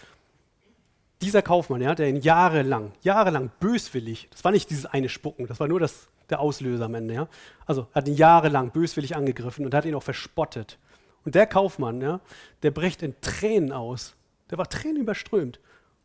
Dieser 1.21 1.43
Kaufmann, 1.43 1.81
ja, 1.81 1.95
der 1.95 2.09
ihn 2.09 2.21
jahrelang, 2.21 2.93
jahrelang 3.03 3.51
böswillig, 3.59 4.29
das 4.31 4.45
war 4.45 4.53
nicht 4.53 4.71
dieses 4.71 4.87
eine 4.87 5.09
Spucken, 5.09 5.47
das 5.47 5.59
war 5.59 5.67
nur 5.67 5.81
das, 5.81 6.09
der 6.31 6.41
Auslöser 6.41 6.85
am 6.85 6.95
Ende, 6.95 7.15
ja. 7.15 7.29
Also 7.67 7.89
hat 7.93 8.07
ihn 8.07 8.15
jahrelang 8.15 8.71
böswillig 8.71 9.17
angegriffen 9.17 9.65
und 9.65 9.75
hat 9.75 9.85
ihn 9.85 9.95
auch 9.95 10.03
verspottet. 10.03 10.79
Und 11.25 11.35
der 11.35 11.47
Kaufmann, 11.47 12.01
ja, 12.01 12.21
der 12.63 12.71
bricht 12.71 13.03
in 13.03 13.21
Tränen 13.21 13.73
aus. 13.73 14.15
Der 14.51 14.59
war 14.59 14.69
Tränen 14.69 15.03
überströmt. 15.03 15.61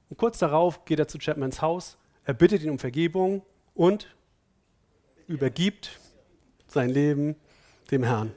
Und 0.10 0.18
kurz 0.18 0.40
darauf 0.40 0.84
geht 0.86 1.00
er 1.00 1.08
zu 1.08 1.20
Chapmans 1.20 1.62
Haus, 1.62 1.98
er 2.26 2.34
bittet 2.34 2.64
ihn 2.64 2.70
um 2.70 2.80
Vergebung 2.80 3.44
und 3.76 4.08
übergibt 5.28 6.00
sein 6.68 6.90
Leben 6.90 7.36
dem 7.92 8.04
Herrn. 8.04 8.32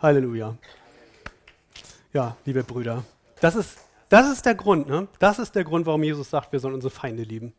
Halleluja. 0.00 0.56
Ja, 2.12 2.36
liebe 2.44 2.64
Brüder, 2.64 3.04
das 3.40 3.54
ist, 3.54 3.78
das 4.08 4.30
ist 4.32 4.46
der 4.46 4.54
Grund, 4.54 4.88
ne? 4.88 5.08
Das 5.18 5.38
ist 5.38 5.54
der 5.54 5.64
Grund, 5.64 5.86
warum 5.86 6.02
Jesus 6.02 6.30
sagt, 6.30 6.52
wir 6.52 6.60
sollen 6.60 6.74
unsere 6.74 6.90
Feinde 6.90 7.22
lieben. 7.22 7.52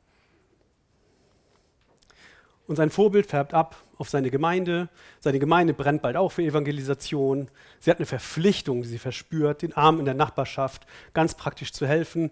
Und 2.67 2.75
sein 2.75 2.91
Vorbild 2.91 3.25
färbt 3.25 3.55
ab 3.55 3.83
auf 3.97 4.09
seine 4.09 4.29
Gemeinde. 4.29 4.89
Seine 5.19 5.39
Gemeinde 5.39 5.73
brennt 5.73 6.03
bald 6.03 6.15
auch 6.15 6.31
für 6.31 6.43
Evangelisation. 6.43 7.49
Sie 7.79 7.89
hat 7.89 7.97
eine 7.97 8.05
Verpflichtung, 8.05 8.83
die 8.83 8.87
sie 8.87 8.99
verspürt, 8.99 9.63
den 9.63 9.73
Armen 9.73 9.99
in 9.99 10.05
der 10.05 10.13
Nachbarschaft 10.13 10.85
ganz 11.13 11.33
praktisch 11.33 11.73
zu 11.73 11.87
helfen. 11.87 12.29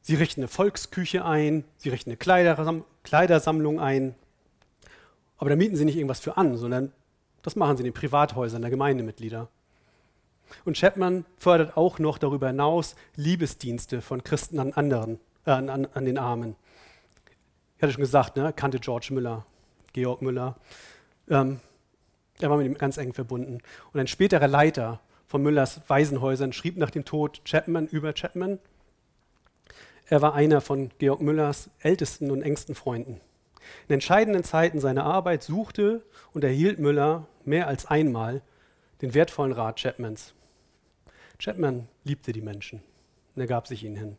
Sie 0.00 0.14
richten 0.14 0.40
eine 0.40 0.48
Volksküche 0.48 1.24
ein, 1.24 1.64
sie 1.76 1.90
richten 1.90 2.10
eine 2.10 2.16
Kleidersam 2.16 2.84
Kleidersammlung 3.02 3.78
ein. 3.78 4.14
Aber 5.36 5.50
da 5.50 5.56
mieten 5.56 5.76
sie 5.76 5.84
nicht 5.84 5.96
irgendwas 5.96 6.20
für 6.20 6.38
an, 6.38 6.56
sondern 6.56 6.92
das 7.42 7.54
machen 7.54 7.76
sie 7.76 7.82
in 7.82 7.92
den 7.92 7.94
Privathäusern 7.94 8.62
der 8.62 8.70
Gemeindemitglieder. 8.70 9.48
Und 10.64 10.76
Chapman 10.76 11.24
fördert 11.36 11.76
auch 11.76 11.98
noch 11.98 12.18
darüber 12.18 12.48
hinaus 12.48 12.96
Liebesdienste 13.16 14.00
von 14.00 14.24
Christen 14.24 14.58
an 14.58 14.72
anderen, 14.72 15.18
äh, 15.46 15.50
an, 15.50 15.68
an, 15.68 16.04
den 16.04 16.18
Armen. 16.18 16.56
Ich 17.76 17.82
hatte 17.82 17.92
schon 17.92 18.02
gesagt, 18.02 18.36
ne, 18.36 18.52
kannte 18.54 18.78
George 18.78 19.08
Müller, 19.10 19.44
Georg 19.92 20.22
Müller. 20.22 20.56
Ähm, 21.28 21.60
er 22.40 22.50
war 22.50 22.56
mit 22.56 22.66
ihm 22.66 22.78
ganz 22.78 22.96
eng 22.96 23.12
verbunden. 23.12 23.60
Und 23.92 24.00
ein 24.00 24.06
späterer 24.06 24.48
Leiter 24.48 25.00
von 25.26 25.42
Müllers 25.42 25.80
Waisenhäusern 25.88 26.52
schrieb 26.52 26.76
nach 26.76 26.90
dem 26.90 27.04
Tod 27.04 27.42
Chapman 27.44 27.86
über 27.86 28.12
Chapman. 28.12 28.58
Er 30.06 30.20
war 30.22 30.34
einer 30.34 30.60
von 30.60 30.90
Georg 30.98 31.20
Müllers 31.20 31.70
ältesten 31.80 32.30
und 32.30 32.42
engsten 32.42 32.74
Freunden. 32.74 33.20
In 33.88 33.94
entscheidenden 33.94 34.44
Zeiten 34.44 34.80
seiner 34.80 35.04
Arbeit 35.04 35.42
suchte 35.42 36.02
und 36.32 36.44
erhielt 36.44 36.78
Müller 36.78 37.26
mehr 37.44 37.66
als 37.66 37.86
einmal 37.86 38.42
den 39.04 39.12
wertvollen 39.12 39.52
Rat 39.52 39.80
Chapmans. 39.80 40.32
Chapman 41.38 41.88
liebte 42.04 42.32
die 42.32 42.40
Menschen 42.40 42.80
und 43.34 43.42
er 43.42 43.46
gab 43.46 43.66
sich 43.66 43.84
ihnen 43.84 43.96
hin. 43.96 44.16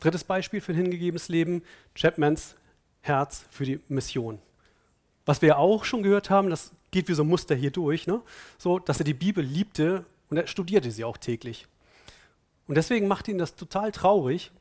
Drittes 0.00 0.24
Beispiel 0.24 0.62
für 0.62 0.72
ein 0.72 0.76
hingegebenes 0.76 1.28
Leben, 1.28 1.62
Chapmans 1.94 2.56
Herz 3.02 3.44
für 3.50 3.66
die 3.66 3.80
Mission. 3.88 4.38
Was 5.26 5.42
wir 5.42 5.58
auch 5.58 5.84
schon 5.84 6.02
gehört 6.02 6.30
haben, 6.30 6.48
das 6.48 6.72
geht 6.90 7.08
wie 7.08 7.12
so 7.12 7.22
ein 7.22 7.28
Muster 7.28 7.54
hier 7.54 7.70
durch, 7.70 8.06
ne? 8.06 8.22
so, 8.56 8.78
dass 8.78 8.98
er 8.98 9.04
die 9.04 9.12
Bibel 9.12 9.44
liebte 9.44 10.06
und 10.30 10.38
er 10.38 10.46
studierte 10.46 10.90
sie 10.90 11.04
auch 11.04 11.18
täglich. 11.18 11.66
Und 12.68 12.76
deswegen 12.76 13.06
macht 13.06 13.28
ihn 13.28 13.36
das 13.36 13.56
total 13.56 13.92
traurig, 13.92 14.52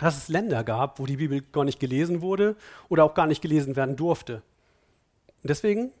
dass 0.00 0.16
es 0.16 0.28
Länder 0.28 0.64
gab, 0.64 0.98
wo 0.98 1.04
die 1.04 1.18
Bibel 1.18 1.42
gar 1.52 1.64
nicht 1.64 1.80
gelesen 1.80 2.22
wurde 2.22 2.56
oder 2.88 3.04
auch 3.04 3.12
gar 3.12 3.26
nicht 3.26 3.42
gelesen 3.42 3.76
werden 3.76 3.96
durfte. 3.96 4.36
Und 5.42 5.50
deswegen 5.50 5.92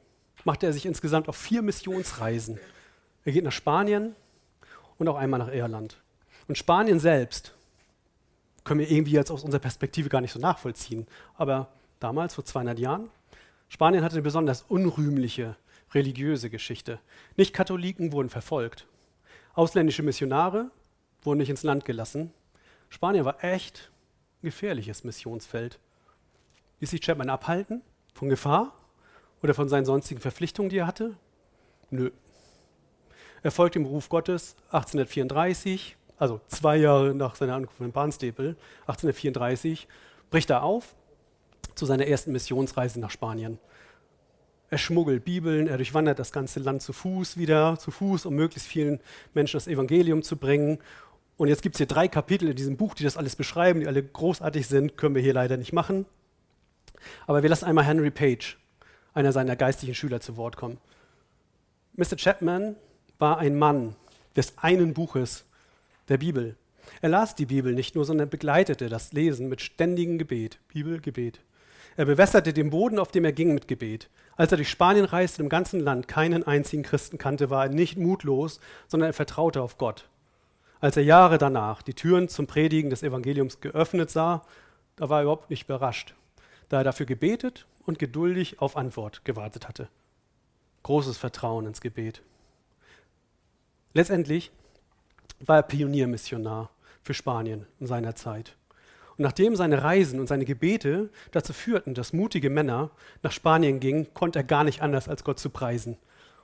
machte 0.44 0.66
er 0.66 0.72
sich 0.72 0.86
insgesamt 0.86 1.28
auf 1.28 1.36
vier 1.36 1.62
Missionsreisen. 1.62 2.58
Er 3.24 3.32
geht 3.32 3.44
nach 3.44 3.52
Spanien 3.52 4.14
und 4.98 5.08
auch 5.08 5.16
einmal 5.16 5.38
nach 5.38 5.52
Irland. 5.52 5.98
Und 6.46 6.56
Spanien 6.56 6.98
selbst 6.98 7.54
können 8.64 8.80
wir 8.80 8.90
irgendwie 8.90 9.12
jetzt 9.12 9.30
aus 9.30 9.44
unserer 9.44 9.60
Perspektive 9.60 10.08
gar 10.08 10.20
nicht 10.20 10.32
so 10.32 10.38
nachvollziehen. 10.38 11.06
Aber 11.36 11.68
damals, 12.00 12.34
vor 12.34 12.44
200 12.44 12.78
Jahren, 12.78 13.10
Spanien 13.68 14.02
hatte 14.02 14.14
eine 14.14 14.22
besonders 14.22 14.62
unrühmliche 14.62 15.56
religiöse 15.94 16.50
Geschichte. 16.50 16.98
Nicht-Katholiken 17.36 18.12
wurden 18.12 18.28
verfolgt. 18.28 18.86
Ausländische 19.54 20.02
Missionare 20.02 20.70
wurden 21.22 21.38
nicht 21.38 21.50
ins 21.50 21.62
Land 21.62 21.84
gelassen. 21.84 22.32
Spanien 22.88 23.24
war 23.24 23.42
echt 23.42 23.90
ein 24.42 24.46
gefährliches 24.46 25.04
Missionsfeld. 25.04 25.78
Ließ 26.80 26.90
sich 26.90 27.00
Chapman 27.00 27.30
abhalten 27.30 27.82
von 28.14 28.28
Gefahr 28.28 28.72
oder 29.42 29.54
von 29.54 29.68
seinen 29.68 29.84
sonstigen 29.84 30.20
Verpflichtungen, 30.20 30.70
die 30.70 30.78
er 30.78 30.86
hatte? 30.86 31.14
Nö. 31.90 32.10
Er 33.42 33.50
folgt 33.50 33.76
dem 33.76 33.84
Ruf 33.84 34.08
Gottes 34.08 34.56
1834, 34.72 35.96
also 36.18 36.40
zwei 36.48 36.76
Jahre 36.76 37.14
nach 37.14 37.36
seiner 37.36 37.54
Ankunft 37.54 37.80
in 37.80 37.92
Barnstaple, 37.92 38.56
1834, 38.82 39.86
bricht 40.30 40.50
er 40.50 40.62
auf 40.62 40.94
zu 41.74 41.86
seiner 41.86 42.06
ersten 42.06 42.32
Missionsreise 42.32 42.98
nach 42.98 43.10
Spanien. 43.10 43.58
Er 44.70 44.78
schmuggelt 44.78 45.24
Bibeln, 45.24 45.66
er 45.66 45.78
durchwandert 45.78 46.18
das 46.18 46.32
ganze 46.32 46.60
Land 46.60 46.82
zu 46.82 46.92
Fuß 46.92 47.38
wieder, 47.38 47.78
zu 47.78 47.90
Fuß, 47.90 48.26
um 48.26 48.34
möglichst 48.34 48.68
vielen 48.68 49.00
Menschen 49.32 49.56
das 49.56 49.66
Evangelium 49.66 50.22
zu 50.22 50.36
bringen. 50.36 50.78
Und 51.38 51.48
jetzt 51.48 51.62
gibt 51.62 51.76
es 51.76 51.78
hier 51.78 51.86
drei 51.86 52.08
Kapitel 52.08 52.50
in 52.50 52.56
diesem 52.56 52.76
Buch, 52.76 52.94
die 52.94 53.04
das 53.04 53.16
alles 53.16 53.36
beschreiben, 53.36 53.80
die 53.80 53.86
alle 53.86 54.02
großartig 54.02 54.66
sind, 54.66 54.96
können 54.98 55.14
wir 55.14 55.22
hier 55.22 55.32
leider 55.32 55.56
nicht 55.56 55.72
machen. 55.72 56.04
Aber 57.26 57.42
wir 57.42 57.48
lassen 57.48 57.64
einmal 57.64 57.84
Henry 57.84 58.10
Page, 58.10 58.58
einer 59.14 59.32
seiner 59.32 59.56
geistlichen 59.56 59.94
Schüler, 59.94 60.20
zu 60.20 60.36
Wort 60.36 60.56
kommen. 60.56 60.78
Mr. 61.94 62.16
Chapman 62.16 62.76
war 63.18 63.38
ein 63.38 63.58
Mann 63.58 63.96
des 64.36 64.56
einen 64.58 64.94
Buches 64.94 65.44
der 66.08 66.18
Bibel. 66.18 66.56
Er 67.00 67.08
las 67.08 67.34
die 67.34 67.46
Bibel 67.46 67.74
nicht 67.74 67.94
nur, 67.94 68.04
sondern 68.04 68.30
begleitete 68.30 68.88
das 68.88 69.12
Lesen 69.12 69.48
mit 69.48 69.60
ständigem 69.60 70.18
Gebet. 70.18 70.58
Bibel, 70.68 71.00
Gebet. 71.00 71.40
Er 71.96 72.04
bewässerte 72.04 72.52
den 72.52 72.70
Boden, 72.70 72.98
auf 72.98 73.10
dem 73.10 73.24
er 73.24 73.32
ging, 73.32 73.54
mit 73.54 73.66
Gebet. 73.66 74.08
Als 74.36 74.52
er 74.52 74.56
durch 74.56 74.70
Spanien 74.70 75.04
reiste, 75.04 75.42
im 75.42 75.48
ganzen 75.48 75.80
Land 75.80 76.06
keinen 76.06 76.46
einzigen 76.46 76.84
Christen 76.84 77.18
kannte, 77.18 77.50
war 77.50 77.64
er 77.64 77.72
nicht 77.72 77.98
mutlos, 77.98 78.60
sondern 78.86 79.10
er 79.10 79.14
vertraute 79.14 79.60
auf 79.60 79.78
Gott. 79.78 80.08
Als 80.80 80.96
er 80.96 81.02
Jahre 81.02 81.38
danach 81.38 81.82
die 81.82 81.94
Türen 81.94 82.28
zum 82.28 82.46
Predigen 82.46 82.90
des 82.90 83.02
Evangeliums 83.02 83.60
geöffnet 83.60 84.10
sah, 84.10 84.44
da 84.94 85.08
war 85.08 85.18
er 85.18 85.22
überhaupt 85.22 85.50
nicht 85.50 85.64
überrascht, 85.64 86.14
da 86.68 86.78
er 86.78 86.84
dafür 86.84 87.06
gebetet 87.06 87.66
und 87.88 87.98
geduldig 87.98 88.60
auf 88.60 88.76
Antwort 88.76 89.24
gewartet 89.24 89.66
hatte. 89.66 89.88
Großes 90.82 91.16
Vertrauen 91.16 91.64
ins 91.64 91.80
Gebet. 91.80 92.20
Letztendlich 93.94 94.52
war 95.40 95.56
er 95.56 95.62
Pioniermissionar 95.62 96.68
für 97.02 97.14
Spanien 97.14 97.66
in 97.80 97.86
seiner 97.86 98.14
Zeit. 98.14 98.56
Und 99.16 99.22
nachdem 99.22 99.56
seine 99.56 99.82
Reisen 99.82 100.20
und 100.20 100.26
seine 100.26 100.44
Gebete 100.44 101.08
dazu 101.30 101.54
führten, 101.54 101.94
dass 101.94 102.12
mutige 102.12 102.50
Männer 102.50 102.90
nach 103.22 103.32
Spanien 103.32 103.80
gingen, 103.80 104.12
konnte 104.12 104.40
er 104.40 104.44
gar 104.44 104.64
nicht 104.64 104.82
anders 104.82 105.08
als 105.08 105.24
Gott 105.24 105.38
zu 105.38 105.48
preisen. 105.48 105.96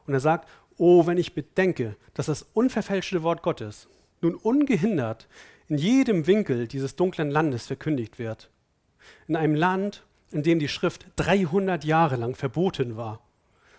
Und 0.07 0.15
er 0.15 0.21
sagt, 0.21 0.49
oh, 0.79 1.07
wenn 1.07 1.19
ich 1.19 1.35
bedenke, 1.35 1.95
dass 2.15 2.25
das 2.25 2.47
unverfälschte 2.55 3.23
Wort 3.23 3.43
Gottes 3.43 3.87
nun 4.23 4.35
ungehindert 4.35 5.29
in 5.69 5.77
jedem 5.77 6.27
Winkel 6.27 6.69
dieses 6.69 6.97
dunklen 6.97 7.31
Landes 7.31 7.67
verkündigt 7.67 8.19
wird, 8.19 8.49
in 9.29 9.37
einem 9.37 9.55
Land, 9.55 10.05
in 10.35 10.43
dem 10.43 10.59
die 10.59 10.69
Schrift 10.69 11.07
300 11.17 11.85
Jahre 11.85 12.17
lang 12.17 12.35
verboten 12.35 12.97
war 12.97 13.21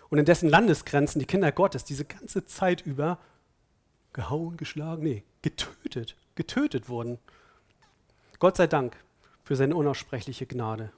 und 0.08 0.18
in 0.18 0.24
dessen 0.24 0.48
Landesgrenzen 0.48 1.18
die 1.18 1.26
Kinder 1.26 1.52
Gottes 1.52 1.84
diese 1.84 2.06
ganze 2.06 2.46
Zeit 2.46 2.80
über 2.80 3.18
gehauen, 4.14 4.56
geschlagen, 4.56 5.02
nee, 5.02 5.22
getötet, 5.42 6.16
getötet 6.34 6.88
wurden. 6.88 7.18
Gott 8.38 8.56
sei 8.56 8.66
Dank 8.66 8.96
für 9.44 9.54
seine 9.54 9.76
unaussprechliche 9.76 10.46
Gnade. 10.46 10.90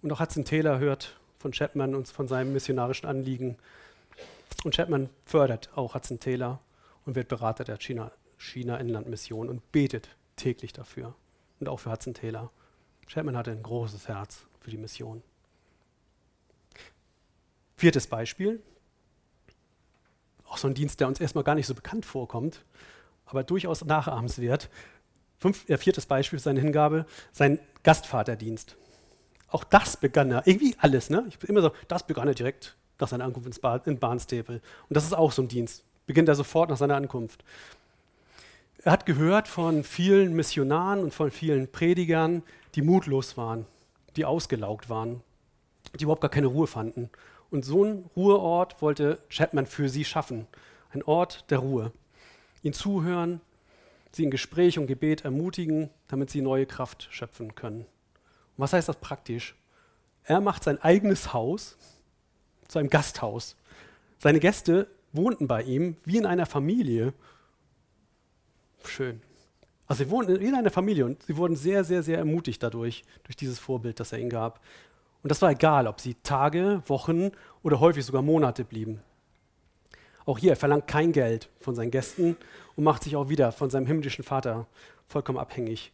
Und 0.00 0.10
auch 0.10 0.20
Hudson 0.20 0.46
Taylor 0.46 0.78
hört 0.78 1.18
von 1.38 1.52
Chapman 1.52 1.94
und 1.94 2.08
von 2.08 2.28
seinem 2.28 2.54
missionarischen 2.54 3.06
Anliegen. 3.06 3.58
Und 4.64 4.74
Chapman 4.74 5.10
fördert 5.26 5.68
auch 5.76 5.94
Hudson 5.94 6.18
Taylor 6.18 6.60
und 7.04 7.14
wird 7.14 7.28
Berater 7.28 7.64
der 7.64 7.78
China-Inland-Mission 7.78 9.38
China 9.40 9.50
und 9.50 9.70
betet 9.70 10.08
täglich 10.36 10.72
dafür. 10.72 11.14
Und 11.60 11.68
auch 11.68 11.80
für 11.80 11.92
Hudson 11.92 12.14
Taylor. 12.14 12.50
Chapman 13.08 13.36
hatte 13.36 13.50
ein 13.50 13.62
großes 13.62 14.06
Herz 14.08 14.44
für 14.60 14.70
die 14.70 14.76
Mission. 14.76 15.22
Viertes 17.76 18.06
Beispiel. 18.06 18.62
Auch 20.46 20.58
so 20.58 20.68
ein 20.68 20.74
Dienst, 20.74 21.00
der 21.00 21.08
uns 21.08 21.20
erstmal 21.20 21.44
gar 21.44 21.54
nicht 21.54 21.66
so 21.66 21.74
bekannt 21.74 22.06
vorkommt, 22.06 22.64
aber 23.26 23.44
durchaus 23.44 23.84
nachahmenswert. 23.84 24.68
Fünf, 25.38 25.68
äh, 25.68 25.76
viertes 25.76 26.06
Beispiel 26.06 26.38
seine 26.38 26.60
Hingabe, 26.60 27.06
sein 27.32 27.60
Gastvaterdienst. 27.82 28.76
Auch 29.48 29.64
das 29.64 29.96
begann 29.96 30.30
er, 30.30 30.46
irgendwie 30.46 30.76
alles, 30.78 31.10
ne? 31.10 31.24
Ich 31.28 31.38
bin 31.38 31.50
immer 31.50 31.62
so, 31.62 31.72
das 31.86 32.06
begann 32.06 32.28
er 32.28 32.34
direkt 32.34 32.76
nach 32.98 33.08
seiner 33.08 33.24
Ankunft 33.24 33.46
ins 33.46 33.58
Bar, 33.58 33.86
in 33.86 33.98
Barnstaple. 33.98 34.56
Und 34.56 34.96
das 34.96 35.04
ist 35.04 35.14
auch 35.14 35.32
so 35.32 35.42
ein 35.42 35.48
Dienst. 35.48 35.84
Beginnt 36.06 36.28
er 36.28 36.34
sofort 36.34 36.70
nach 36.70 36.76
seiner 36.76 36.96
Ankunft. 36.96 37.44
Er 38.82 38.92
hat 38.92 39.06
gehört 39.06 39.48
von 39.48 39.84
vielen 39.84 40.34
Missionaren 40.34 41.00
und 41.00 41.14
von 41.14 41.30
vielen 41.30 41.70
Predigern, 41.70 42.42
die 42.78 42.82
mutlos 42.82 43.36
waren, 43.36 43.66
die 44.14 44.24
ausgelaugt 44.24 44.88
waren, 44.88 45.20
die 45.98 46.04
überhaupt 46.04 46.20
gar 46.20 46.30
keine 46.30 46.46
Ruhe 46.46 46.68
fanden. 46.68 47.10
Und 47.50 47.64
so 47.64 47.82
einen 47.82 48.08
Ruheort 48.14 48.80
wollte 48.80 49.18
Chapman 49.30 49.66
für 49.66 49.88
sie 49.88 50.04
schaffen. 50.04 50.46
Ein 50.92 51.02
Ort 51.02 51.50
der 51.50 51.58
Ruhe. 51.58 51.90
Ihnen 52.62 52.74
zuhören, 52.74 53.40
sie 54.12 54.22
in 54.22 54.30
Gespräch 54.30 54.78
und 54.78 54.86
Gebet 54.86 55.24
ermutigen, 55.24 55.90
damit 56.06 56.30
sie 56.30 56.40
neue 56.40 56.66
Kraft 56.66 57.08
schöpfen 57.10 57.56
können. 57.56 57.80
Und 57.80 58.58
was 58.58 58.72
heißt 58.72 58.88
das 58.88 59.00
praktisch? 59.00 59.56
Er 60.22 60.40
macht 60.40 60.62
sein 60.62 60.80
eigenes 60.80 61.32
Haus 61.32 61.76
zu 62.68 62.78
einem 62.78 62.90
Gasthaus. 62.90 63.56
Seine 64.20 64.38
Gäste 64.38 64.86
wohnten 65.12 65.48
bei 65.48 65.64
ihm 65.64 65.96
wie 66.04 66.18
in 66.18 66.26
einer 66.26 66.46
Familie. 66.46 67.12
Schön. 68.84 69.20
Also 69.88 70.04
sie 70.04 70.10
wohnten 70.10 70.38
wie 70.38 70.46
in 70.46 70.54
einer 70.54 70.70
Familie 70.70 71.06
und 71.06 71.22
sie 71.22 71.36
wurden 71.36 71.56
sehr, 71.56 71.82
sehr, 71.82 72.02
sehr 72.02 72.18
ermutigt 72.18 72.62
dadurch, 72.62 73.04
durch 73.24 73.36
dieses 73.36 73.58
Vorbild, 73.58 73.98
das 73.98 74.12
er 74.12 74.18
ihnen 74.18 74.30
gab. 74.30 74.60
Und 75.22 75.30
das 75.30 75.42
war 75.42 75.50
egal, 75.50 75.86
ob 75.86 76.00
sie 76.00 76.14
Tage, 76.22 76.82
Wochen 76.86 77.32
oder 77.62 77.80
häufig 77.80 78.04
sogar 78.04 78.22
Monate 78.22 78.64
blieben. 78.64 79.00
Auch 80.26 80.38
hier, 80.38 80.50
er 80.50 80.56
verlangt 80.56 80.86
kein 80.86 81.12
Geld 81.12 81.48
von 81.58 81.74
seinen 81.74 81.90
Gästen 81.90 82.36
und 82.76 82.84
macht 82.84 83.02
sich 83.02 83.16
auch 83.16 83.30
wieder 83.30 83.50
von 83.50 83.70
seinem 83.70 83.86
himmlischen 83.86 84.24
Vater 84.24 84.66
vollkommen 85.06 85.38
abhängig. 85.38 85.90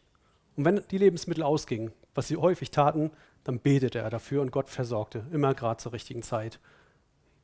Und 0.57 0.65
wenn 0.65 0.81
die 0.91 0.97
Lebensmittel 0.97 1.41
ausgingen, 1.41 1.93
was 2.13 2.27
sie 2.27 2.35
häufig 2.35 2.71
taten, 2.71 3.11
dann 3.45 3.59
betete 3.59 3.99
er 3.99 4.09
dafür 4.09 4.41
und 4.41 4.51
Gott 4.51 4.69
versorgte, 4.69 5.23
immer 5.31 5.53
gerade 5.53 5.77
zur 5.77 5.93
richtigen 5.93 6.21
Zeit. 6.21 6.59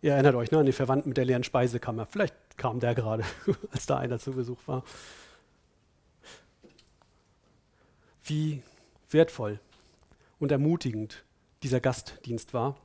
Ihr 0.01 0.13
erinnert 0.13 0.35
euch 0.35 0.51
ne, 0.51 0.57
an 0.57 0.65
die 0.65 0.71
Verwandten 0.73 1.09
mit 1.09 1.17
der 1.17 1.25
leeren 1.25 1.43
Speisekammer. 1.43 2.07
Vielleicht 2.07 2.35
kam 2.57 2.79
der 2.81 2.93
gerade, 2.93 3.23
als 3.71 3.85
da 3.85 3.97
einer 3.97 4.19
zu 4.19 4.33
Besuch 4.33 4.59
war. 4.65 4.83
Wie 8.23 8.61
wertvoll 9.09 9.59
und 10.39 10.51
ermutigend 10.51 11.23
dieser 11.63 11.79
Gastdienst 11.79 12.53
war. 12.53 12.77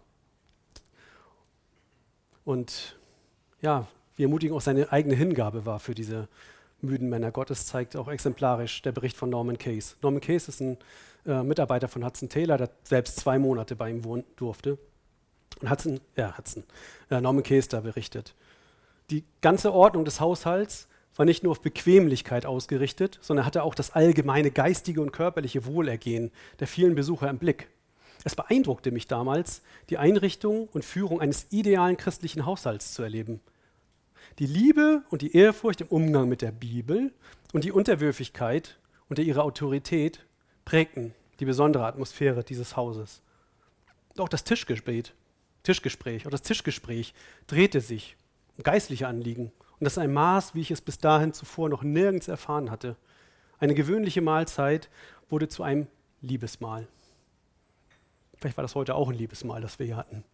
Und 2.45 2.97
ja, 3.61 3.87
wie 4.17 4.23
ermutigend 4.23 4.57
auch 4.57 4.61
seine 4.61 4.93
eigene 4.93 5.15
Hingabe 5.15 5.67
war 5.67 5.81
für 5.81 5.95
diese 5.95 6.29
müden 6.81 7.09
Männer 7.09 7.33
Gottes, 7.33 7.67
zeigt 7.67 7.97
auch 7.97 8.09
exemplarisch 8.09 8.83
der 8.83 8.93
Bericht 8.93 9.17
von 9.17 9.31
Norman 9.31 9.59
Case. 9.59 9.97
Norman 10.03 10.21
Case 10.21 10.51
ist 10.51 10.61
ein 10.61 10.79
äh, 11.27 11.43
Mitarbeiter 11.43 11.89
von 11.89 12.05
Hudson 12.05 12.29
Taylor, 12.29 12.59
der 12.59 12.71
selbst 12.85 13.17
zwei 13.17 13.39
Monate 13.39 13.77
bei 13.77 13.91
ihm 13.91 14.05
wohnen 14.05 14.25
durfte. 14.37 14.79
Und 15.61 15.71
Hudson, 15.71 16.01
ja, 16.17 16.37
Hudson, 16.37 16.65
äh, 17.11 17.21
Norman 17.21 17.43
Case 17.43 17.69
da 17.69 17.81
berichtet. 17.81 18.35
Die 19.11 19.25
ganze 19.41 19.73
Ordnung 19.73 20.05
des 20.05 20.21
Haushalts 20.21 20.89
war 21.17 21.25
nicht 21.25 21.43
nur 21.43 21.53
auf 21.53 21.61
Bequemlichkeit 21.61 22.47
ausgerichtet, 22.47 23.19
sondern 23.23 23.47
hatte 23.47 23.63
auch 23.63 23.75
das 23.75 23.93
allgemeine 23.93 24.51
geistige 24.51 25.01
und 25.01 25.13
körperliche 25.13 25.65
Wohlergehen 25.65 26.31
der 26.61 26.67
vielen 26.67 26.95
Besucher 26.95 27.29
im 27.29 27.39
Blick. 27.39 27.69
Es 28.25 28.35
beeindruckte 28.35 28.91
mich 28.91 29.07
damals, 29.07 29.63
die 29.89 29.99
Einrichtung 29.99 30.69
und 30.73 30.85
Führung 30.85 31.21
eines 31.21 31.47
idealen 31.51 31.97
christlichen 31.97 32.45
Haushalts 32.45 32.93
zu 32.93 33.03
erleben. 33.03 33.41
Die 34.39 34.47
Liebe 34.47 35.03
und 35.11 35.23
die 35.23 35.37
Ehrfurcht 35.37 35.81
im 35.81 35.89
Umgang 35.89 36.29
mit 36.29 36.43
der 36.43 36.53
Bibel 36.53 37.13
und 37.53 37.65
die 37.65 37.73
Unterwürfigkeit 37.73 38.79
unter 39.09 39.23
ihrer 39.23 39.45
Autorität 39.45 40.27
prägten 40.65 41.15
die 41.41 41.45
besondere 41.45 41.87
Atmosphäre 41.87 42.43
dieses 42.43 42.77
Hauses. 42.77 43.23
Auch 44.19 44.29
das 44.29 44.45
Tischgespräch, 44.45 45.13
Tischgespräch, 45.63 46.27
auch 46.27 46.31
das 46.31 46.43
Tischgespräch 46.43 47.15
drehte 47.47 47.81
sich 47.81 48.17
um 48.57 48.65
geistliche 48.65 49.07
Anliegen. 49.07 49.53
Und 49.79 49.85
das 49.85 49.95
ist 49.95 49.99
ein 49.99 50.13
Maß, 50.13 50.55
wie 50.55 50.63
ich 50.63 50.71
es 50.71 50.81
bis 50.81 50.99
dahin 50.99 51.33
zuvor 51.33 51.69
noch 51.69 51.83
nirgends 51.83 52.29
erfahren 52.29 52.71
hatte. 52.71 52.97
Eine 53.59 53.75
gewöhnliche 53.75 54.23
Mahlzeit 54.23 54.89
wurde 55.29 55.49
zu 55.49 55.63
einem 55.63 55.87
Liebesmahl. 56.21 56.87
Vielleicht 58.39 58.57
war 58.57 58.63
das 58.63 58.75
heute 58.75 58.95
auch 58.95 59.11
ein 59.11 59.17
Liebesmahl, 59.17 59.61
das 59.61 59.79
wir 59.79 59.87
hier 59.87 59.97
hatten. 59.97 60.25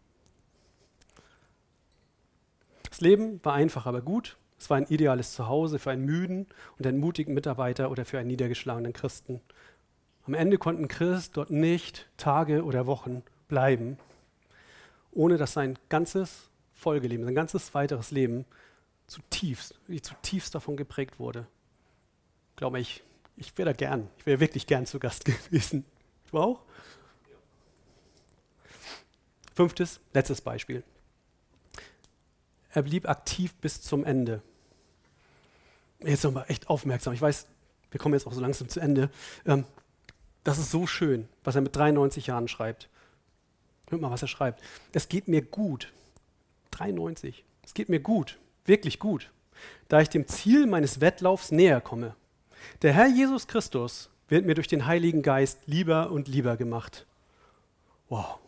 Das 2.89 3.01
Leben 3.01 3.41
war 3.43 3.55
einfach, 3.55 3.87
aber 3.87 4.03
gut. 4.03 4.37
Es 4.59 4.71
war 4.71 4.77
ein 4.77 4.87
ideales 4.87 5.33
Zuhause 5.33 5.81
für 5.81 5.91
einen 5.91 6.05
müden 6.05 6.47
und 6.79 6.87
einen 6.87 7.01
Mitarbeiter 7.01 7.91
oder 7.91 8.05
für 8.05 8.19
einen 8.19 8.29
niedergeschlagenen 8.29 8.93
Christen. 8.93 9.41
Am 10.25 10.35
Ende 10.35 10.57
konnten 10.57 10.87
Christ 10.87 11.37
dort 11.37 11.51
nicht 11.51 12.09
Tage 12.17 12.65
oder 12.65 12.87
Wochen 12.87 13.25
bleiben, 13.49 13.99
ohne 15.11 15.37
dass 15.37 15.53
sein 15.53 15.79
ganzes 15.89 16.49
Folgeleben, 16.75 17.25
sein 17.25 17.35
ganzes 17.35 17.75
weiteres 17.75 18.13
Leben 18.13 18.45
zutiefst, 19.07 19.75
zutiefst 20.03 20.55
davon 20.55 20.77
geprägt 20.77 21.19
wurde. 21.19 21.47
Glaube 22.57 22.81
ich, 22.81 23.03
ich 23.37 23.57
wäre 23.59 23.71
da 23.71 23.73
gern, 23.73 24.09
ich 24.19 24.27
wäre 24.27 24.41
wirklich 24.41 24.67
gern 24.67 24.87
zu 24.87 24.99
Gast 24.99 25.25
gewesen. 25.51 25.85
Du 26.31 26.39
auch? 26.39 26.63
Fünftes, 29.55 30.01
letztes 30.15 30.41
Beispiel. 30.41 30.83
Er 32.71 32.83
blieb 32.83 33.09
aktiv 33.09 33.55
bis 33.55 33.83
zum 33.83 34.05
Ende. 34.05 34.43
Jetzt 36.01 36.25
nochmal 36.25 36.47
echt 36.49 36.69
aufmerksam. 36.69 37.13
Ich 37.13 37.21
weiß, 37.21 37.47
wir 37.91 38.01
kommen 38.01 38.15
jetzt 38.15 38.27
auch 38.27 38.33
so 38.33 38.41
langsam 38.41 38.69
zu 38.69 38.81
Ende. 38.81 39.11
Ähm, 39.45 39.65
das 40.43 40.59
ist 40.59 40.71
so 40.71 40.87
schön, 40.87 41.29
was 41.45 41.55
er 41.55 41.61
mit 41.61 41.77
93 41.77 42.27
Jahren 42.27 42.49
schreibt. 42.49 42.89
Hört 43.91 44.01
mal, 44.01 44.11
was 44.11 44.23
er 44.23 44.29
schreibt. 44.29 44.63
Es 44.93 45.09
geht 45.09 45.29
mir 45.29 45.43
gut. 45.43 45.93
93. 46.71 47.45
Es 47.63 47.75
geht 47.75 47.89
mir 47.89 48.01
gut, 48.01 48.39
wirklich 48.65 48.99
gut, 48.99 49.31
da 49.89 50.01
ich 50.01 50.09
dem 50.09 50.27
Ziel 50.27 50.67
meines 50.67 51.01
Wettlaufs 51.01 51.51
näher 51.51 51.81
komme. 51.81 52.15
Der 52.83 52.93
Herr 52.93 53.09
Jesus 53.09 53.47
Christus 53.47 54.11
wird 54.29 54.47
mir 54.47 54.55
durch 54.55 54.69
den 54.69 54.87
Heiligen 54.87 55.23
Geist 55.23 55.61
lieber 55.67 56.11
und 56.11 56.29
lieber 56.29 56.57
gemacht. 56.57 57.07
Wow. 58.09 58.39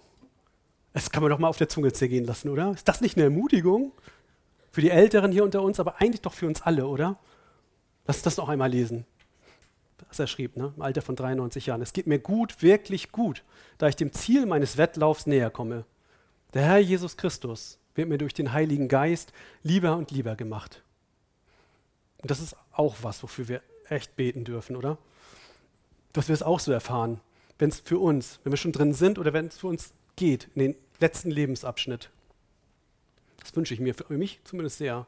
Das 0.92 1.10
kann 1.10 1.22
man 1.22 1.30
doch 1.30 1.38
mal 1.38 1.48
auf 1.48 1.56
der 1.56 1.68
Zunge 1.68 1.92
zergehen 1.92 2.24
lassen, 2.24 2.48
oder? 2.48 2.70
Ist 2.72 2.88
das 2.88 3.00
nicht 3.00 3.16
eine 3.16 3.24
Ermutigung? 3.24 3.92
Für 4.70 4.80
die 4.80 4.90
Älteren 4.90 5.32
hier 5.32 5.44
unter 5.44 5.62
uns, 5.62 5.80
aber 5.80 6.00
eigentlich 6.00 6.22
doch 6.22 6.34
für 6.34 6.46
uns 6.46 6.62
alle, 6.62 6.86
oder? 6.86 7.18
Lass 8.06 8.18
uns 8.18 8.24
das 8.24 8.36
noch 8.36 8.48
einmal 8.48 8.70
lesen 8.70 9.06
was 10.14 10.18
er 10.20 10.26
schrieb, 10.28 10.56
ne? 10.56 10.72
im 10.76 10.82
Alter 10.82 11.02
von 11.02 11.16
93 11.16 11.66
Jahren. 11.66 11.82
Es 11.82 11.92
geht 11.92 12.06
mir 12.06 12.18
gut, 12.18 12.62
wirklich 12.62 13.10
gut, 13.10 13.42
da 13.78 13.88
ich 13.88 13.96
dem 13.96 14.12
Ziel 14.12 14.46
meines 14.46 14.76
Wettlaufs 14.76 15.26
näher 15.26 15.50
komme. 15.50 15.84
Der 16.52 16.62
Herr 16.62 16.78
Jesus 16.78 17.16
Christus 17.16 17.78
wird 17.94 18.08
mir 18.08 18.18
durch 18.18 18.34
den 18.34 18.52
Heiligen 18.52 18.88
Geist 18.88 19.32
lieber 19.62 19.96
und 19.96 20.10
lieber 20.10 20.36
gemacht. 20.36 20.82
Und 22.18 22.30
das 22.30 22.40
ist 22.40 22.56
auch 22.72 22.96
was, 23.02 23.22
wofür 23.22 23.48
wir 23.48 23.62
echt 23.88 24.16
beten 24.16 24.44
dürfen, 24.44 24.76
oder? 24.76 24.98
Dass 26.12 26.28
wir 26.28 26.34
es 26.34 26.42
auch 26.42 26.60
so 26.60 26.72
erfahren, 26.72 27.20
wenn 27.58 27.70
es 27.70 27.80
für 27.80 27.98
uns, 27.98 28.40
wenn 28.42 28.52
wir 28.52 28.56
schon 28.56 28.72
drin 28.72 28.92
sind 28.92 29.18
oder 29.18 29.32
wenn 29.32 29.46
es 29.46 29.58
für 29.58 29.66
uns 29.68 29.92
geht, 30.16 30.48
in 30.54 30.60
den 30.60 30.74
letzten 31.00 31.30
Lebensabschnitt. 31.30 32.10
Das 33.38 33.54
wünsche 33.54 33.74
ich 33.74 33.80
mir 33.80 33.94
für 33.94 34.12
mich 34.12 34.40
zumindest 34.44 34.78
sehr. 34.78 35.06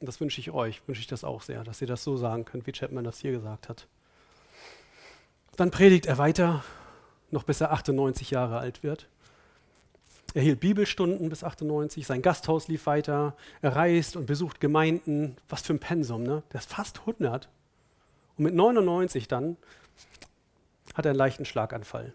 Und 0.00 0.06
das 0.06 0.20
wünsche 0.20 0.40
ich 0.40 0.50
euch, 0.50 0.82
wünsche 0.86 1.00
ich 1.00 1.06
das 1.06 1.24
auch 1.24 1.42
sehr, 1.42 1.64
dass 1.64 1.80
ihr 1.80 1.86
das 1.86 2.04
so 2.04 2.16
sagen 2.16 2.44
könnt, 2.44 2.66
wie 2.66 2.72
Chapman 2.72 3.04
das 3.04 3.20
hier 3.20 3.32
gesagt 3.32 3.68
hat. 3.68 3.86
Dann 5.56 5.70
predigt 5.70 6.06
er 6.06 6.18
weiter, 6.18 6.64
noch 7.30 7.42
bis 7.42 7.60
er 7.60 7.72
98 7.72 8.30
Jahre 8.30 8.58
alt 8.58 8.82
wird. 8.82 9.08
Er 10.38 10.44
hielt 10.44 10.60
Bibelstunden 10.60 11.30
bis 11.30 11.42
98, 11.42 12.06
sein 12.06 12.22
Gasthaus 12.22 12.68
lief 12.68 12.86
weiter, 12.86 13.36
er 13.60 13.74
reist 13.74 14.14
und 14.14 14.26
besucht 14.26 14.60
Gemeinden. 14.60 15.36
Was 15.48 15.62
für 15.62 15.74
ein 15.74 15.80
Pensum, 15.80 16.22
ne? 16.22 16.44
Der 16.52 16.60
ist 16.60 16.72
fast 16.72 17.00
100. 17.00 17.48
Und 18.36 18.44
mit 18.44 18.54
99 18.54 19.26
dann 19.26 19.56
hat 20.94 21.06
er 21.06 21.10
einen 21.10 21.18
leichten 21.18 21.44
Schlaganfall. 21.44 22.14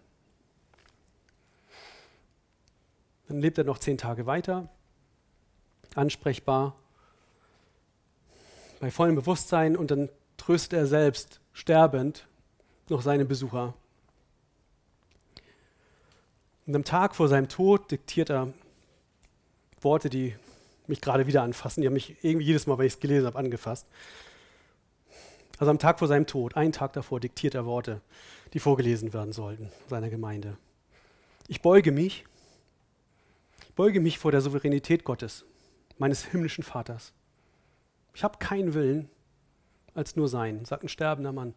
Dann 3.28 3.40
lebt 3.42 3.58
er 3.58 3.64
noch 3.64 3.76
zehn 3.76 3.98
Tage 3.98 4.24
weiter, 4.24 4.70
ansprechbar, 5.94 6.76
bei 8.80 8.90
vollem 8.90 9.16
Bewusstsein 9.16 9.76
und 9.76 9.90
dann 9.90 10.08
tröstet 10.38 10.72
er 10.72 10.86
selbst 10.86 11.42
sterbend 11.52 12.26
noch 12.88 13.02
seine 13.02 13.26
Besucher. 13.26 13.74
Und 16.66 16.74
am 16.74 16.84
Tag 16.84 17.14
vor 17.14 17.28
seinem 17.28 17.48
Tod 17.48 17.90
diktiert 17.90 18.30
er 18.30 18.52
Worte, 19.80 20.08
die 20.08 20.34
mich 20.86 21.00
gerade 21.00 21.26
wieder 21.26 21.42
anfassen. 21.42 21.80
Die 21.80 21.86
haben 21.86 21.94
mich 21.94 22.16
irgendwie 22.22 22.46
jedes 22.46 22.66
Mal, 22.66 22.78
wenn 22.78 22.86
ich 22.86 22.94
es 22.94 23.00
gelesen 23.00 23.26
habe, 23.26 23.38
angefasst. 23.38 23.86
Also 25.58 25.70
am 25.70 25.78
Tag 25.78 25.98
vor 25.98 26.08
seinem 26.08 26.26
Tod, 26.26 26.56
einen 26.56 26.72
Tag 26.72 26.92
davor, 26.94 27.20
diktiert 27.20 27.54
er 27.54 27.64
Worte, 27.64 28.00
die 28.52 28.58
vorgelesen 28.58 29.12
werden 29.12 29.32
sollten 29.32 29.70
seiner 29.88 30.10
Gemeinde. 30.10 30.56
Ich 31.48 31.60
beuge 31.60 31.92
mich, 31.92 32.24
ich 33.68 33.74
beuge 33.74 34.00
mich 34.00 34.18
vor 34.18 34.32
der 34.32 34.40
Souveränität 34.40 35.04
Gottes, 35.04 35.44
meines 35.98 36.24
himmlischen 36.24 36.64
Vaters. 36.64 37.12
Ich 38.14 38.24
habe 38.24 38.38
keinen 38.38 38.74
Willen 38.74 39.08
als 39.94 40.16
nur 40.16 40.28
sein, 40.28 40.64
sagt 40.64 40.82
ein 40.82 40.88
sterbender 40.88 41.32
Mann. 41.32 41.54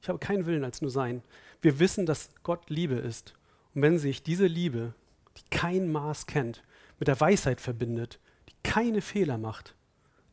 Ich 0.00 0.08
habe 0.08 0.18
keinen 0.18 0.46
Willen 0.46 0.64
als 0.64 0.82
nur 0.82 0.90
sein. 0.90 1.22
Wir 1.60 1.78
wissen, 1.78 2.06
dass 2.06 2.30
Gott 2.42 2.70
Liebe 2.70 2.94
ist. 2.94 3.34
Und 3.74 3.82
wenn 3.82 3.98
sich 3.98 4.22
diese 4.22 4.46
Liebe, 4.46 4.94
die 5.36 5.48
kein 5.50 5.90
Maß 5.90 6.26
kennt, 6.26 6.62
mit 6.98 7.08
der 7.08 7.20
Weisheit 7.20 7.60
verbindet, 7.60 8.18
die 8.48 8.54
keine 8.62 9.00
Fehler 9.00 9.38
macht, 9.38 9.74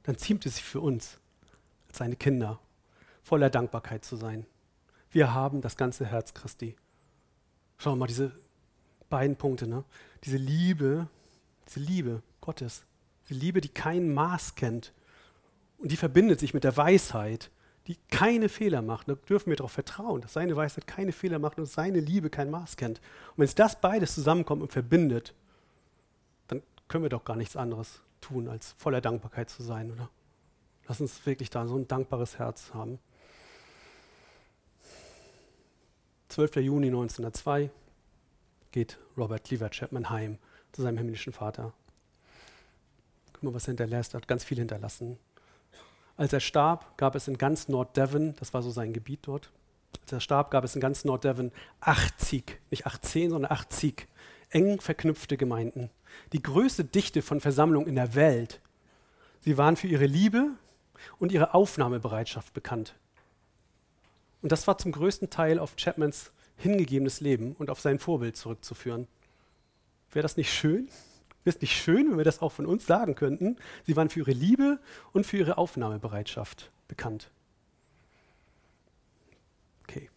dann 0.03 0.17
ziemt 0.17 0.45
es 0.45 0.55
sich 0.55 0.63
für 0.63 0.81
uns, 0.81 1.19
als 1.87 1.99
seine 1.99 2.15
Kinder, 2.15 2.59
voller 3.23 3.49
Dankbarkeit 3.49 4.03
zu 4.03 4.15
sein. 4.15 4.45
Wir 5.11 5.33
haben 5.33 5.61
das 5.61 5.77
ganze 5.77 6.05
Herz 6.05 6.33
Christi. 6.33 6.75
Schau 7.77 7.95
mal, 7.95 8.07
diese 8.07 8.31
beiden 9.09 9.35
Punkte, 9.35 9.67
ne? 9.67 9.83
Diese 10.23 10.37
Liebe, 10.37 11.07
diese 11.67 11.79
Liebe 11.79 12.21
Gottes, 12.41 12.83
diese 13.27 13.39
Liebe, 13.39 13.61
die 13.61 13.69
kein 13.69 14.13
Maß 14.13 14.55
kennt 14.55 14.93
und 15.77 15.91
die 15.91 15.97
verbindet 15.97 16.39
sich 16.39 16.53
mit 16.53 16.63
der 16.63 16.75
Weisheit, 16.77 17.49
die 17.89 17.97
keine 18.11 18.49
Fehler 18.49 18.83
macht. 18.83 19.09
Da 19.09 19.15
dürfen 19.15 19.49
wir 19.49 19.55
darauf 19.55 19.71
vertrauen, 19.71 20.21
dass 20.21 20.33
seine 20.33 20.55
Weisheit 20.55 20.85
keine 20.85 21.11
Fehler 21.11 21.39
macht 21.39 21.57
und 21.57 21.65
seine 21.65 21.99
Liebe 21.99 22.29
kein 22.29 22.51
Maß 22.51 22.77
kennt. 22.77 22.99
Und 23.31 23.39
wenn 23.39 23.45
es 23.45 23.55
das 23.55 23.81
beides 23.81 24.13
zusammenkommt 24.13 24.61
und 24.61 24.71
verbindet, 24.71 25.33
dann 26.47 26.61
können 26.87 27.03
wir 27.03 27.09
doch 27.09 27.25
gar 27.25 27.35
nichts 27.35 27.55
anderes 27.55 28.01
tun, 28.21 28.47
als 28.47 28.75
voller 28.77 29.01
Dankbarkeit 29.01 29.49
zu 29.49 29.63
sein, 29.63 29.91
oder? 29.91 30.07
Lass 30.87 31.01
uns 31.01 31.25
wirklich 31.25 31.49
da 31.49 31.65
so 31.65 31.77
ein 31.77 31.87
dankbares 31.87 32.37
Herz 32.37 32.75
haben. 32.75 32.99
12. 36.27 36.57
Juni 36.57 36.87
1902 36.87 37.71
geht 38.71 38.99
Robert 39.17 39.45
Cleaver 39.45 39.71
Chapman 39.71 40.11
heim 40.11 40.37
zu 40.73 40.83
seinem 40.83 40.99
himmlischen 40.99 41.33
Vater. 41.33 41.73
Guck 43.33 43.43
mal, 43.43 43.53
was 43.55 43.63
er 43.63 43.71
hinterlässt. 43.71 44.13
Er 44.13 44.17
hat 44.17 44.27
ganz 44.27 44.43
viel 44.43 44.59
hinterlassen. 44.59 45.17
Als 46.19 46.33
er 46.33 46.41
starb, 46.41 46.97
gab 46.97 47.15
es 47.15 47.29
in 47.29 47.37
ganz 47.37 47.69
Norddevon, 47.69 48.35
das 48.41 48.53
war 48.53 48.61
so 48.61 48.71
sein 48.71 48.91
Gebiet 48.91 49.21
dort, 49.21 49.51
als 50.01 50.11
er 50.11 50.19
starb, 50.19 50.51
gab 50.51 50.65
es 50.65 50.75
in 50.75 50.81
ganz 50.81 51.05
Norddevon 51.05 51.53
80, 51.79 52.59
nicht 52.71 52.85
18, 52.85 53.29
sondern 53.29 53.49
80 53.49 54.05
eng 54.49 54.81
verknüpfte 54.81 55.37
Gemeinden. 55.37 55.89
Die 56.33 56.43
größte 56.43 56.83
Dichte 56.83 57.21
von 57.21 57.39
Versammlungen 57.39 57.87
in 57.87 57.95
der 57.95 58.15
Welt. 58.15 58.59
Sie 59.39 59.57
waren 59.57 59.77
für 59.77 59.87
ihre 59.87 60.07
Liebe 60.07 60.49
und 61.19 61.31
ihre 61.31 61.53
Aufnahmebereitschaft 61.53 62.53
bekannt. 62.53 62.95
Und 64.41 64.51
das 64.51 64.67
war 64.67 64.77
zum 64.77 64.91
größten 64.91 65.29
Teil 65.29 65.57
auf 65.57 65.77
Chapmans 65.77 66.33
hingegebenes 66.57 67.21
Leben 67.21 67.55
und 67.57 67.69
auf 67.69 67.79
sein 67.79 67.97
Vorbild 67.97 68.35
zurückzuführen. 68.35 69.07
Wäre 70.11 70.23
das 70.23 70.35
nicht 70.35 70.51
schön? 70.51 70.89
Wäre 71.49 71.55
es 71.55 71.61
nicht 71.61 71.81
schön, 71.81 72.11
wenn 72.11 72.17
wir 72.19 72.25
das 72.25 72.43
auch 72.43 72.51
von 72.51 72.67
uns 72.67 72.85
sagen 72.85 73.15
könnten? 73.15 73.57
Sie 73.87 73.95
waren 73.95 74.11
für 74.11 74.19
ihre 74.19 74.33
Liebe 74.33 74.77
und 75.13 75.25
für 75.25 75.37
ihre 75.37 75.57
Aufnahmebereitschaft 75.57 76.69
bekannt. 76.87 77.31
Okay. 79.81 80.11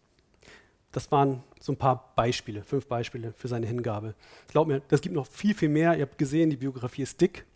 Das 0.90 1.10
waren 1.10 1.42
so 1.58 1.72
ein 1.72 1.78
paar 1.78 2.12
Beispiele, 2.16 2.62
fünf 2.64 2.86
Beispiele 2.86 3.32
für 3.32 3.48
seine 3.48 3.66
Hingabe. 3.66 4.14
Glaubt 4.48 4.68
mir, 4.68 4.82
das 4.88 5.00
gibt 5.00 5.14
noch 5.14 5.26
viel, 5.26 5.54
viel 5.54 5.70
mehr. 5.70 5.96
Ihr 5.96 6.02
habt 6.02 6.18
gesehen, 6.18 6.50
die 6.50 6.58
Biografie 6.58 7.00
ist 7.00 7.18
dick. 7.18 7.46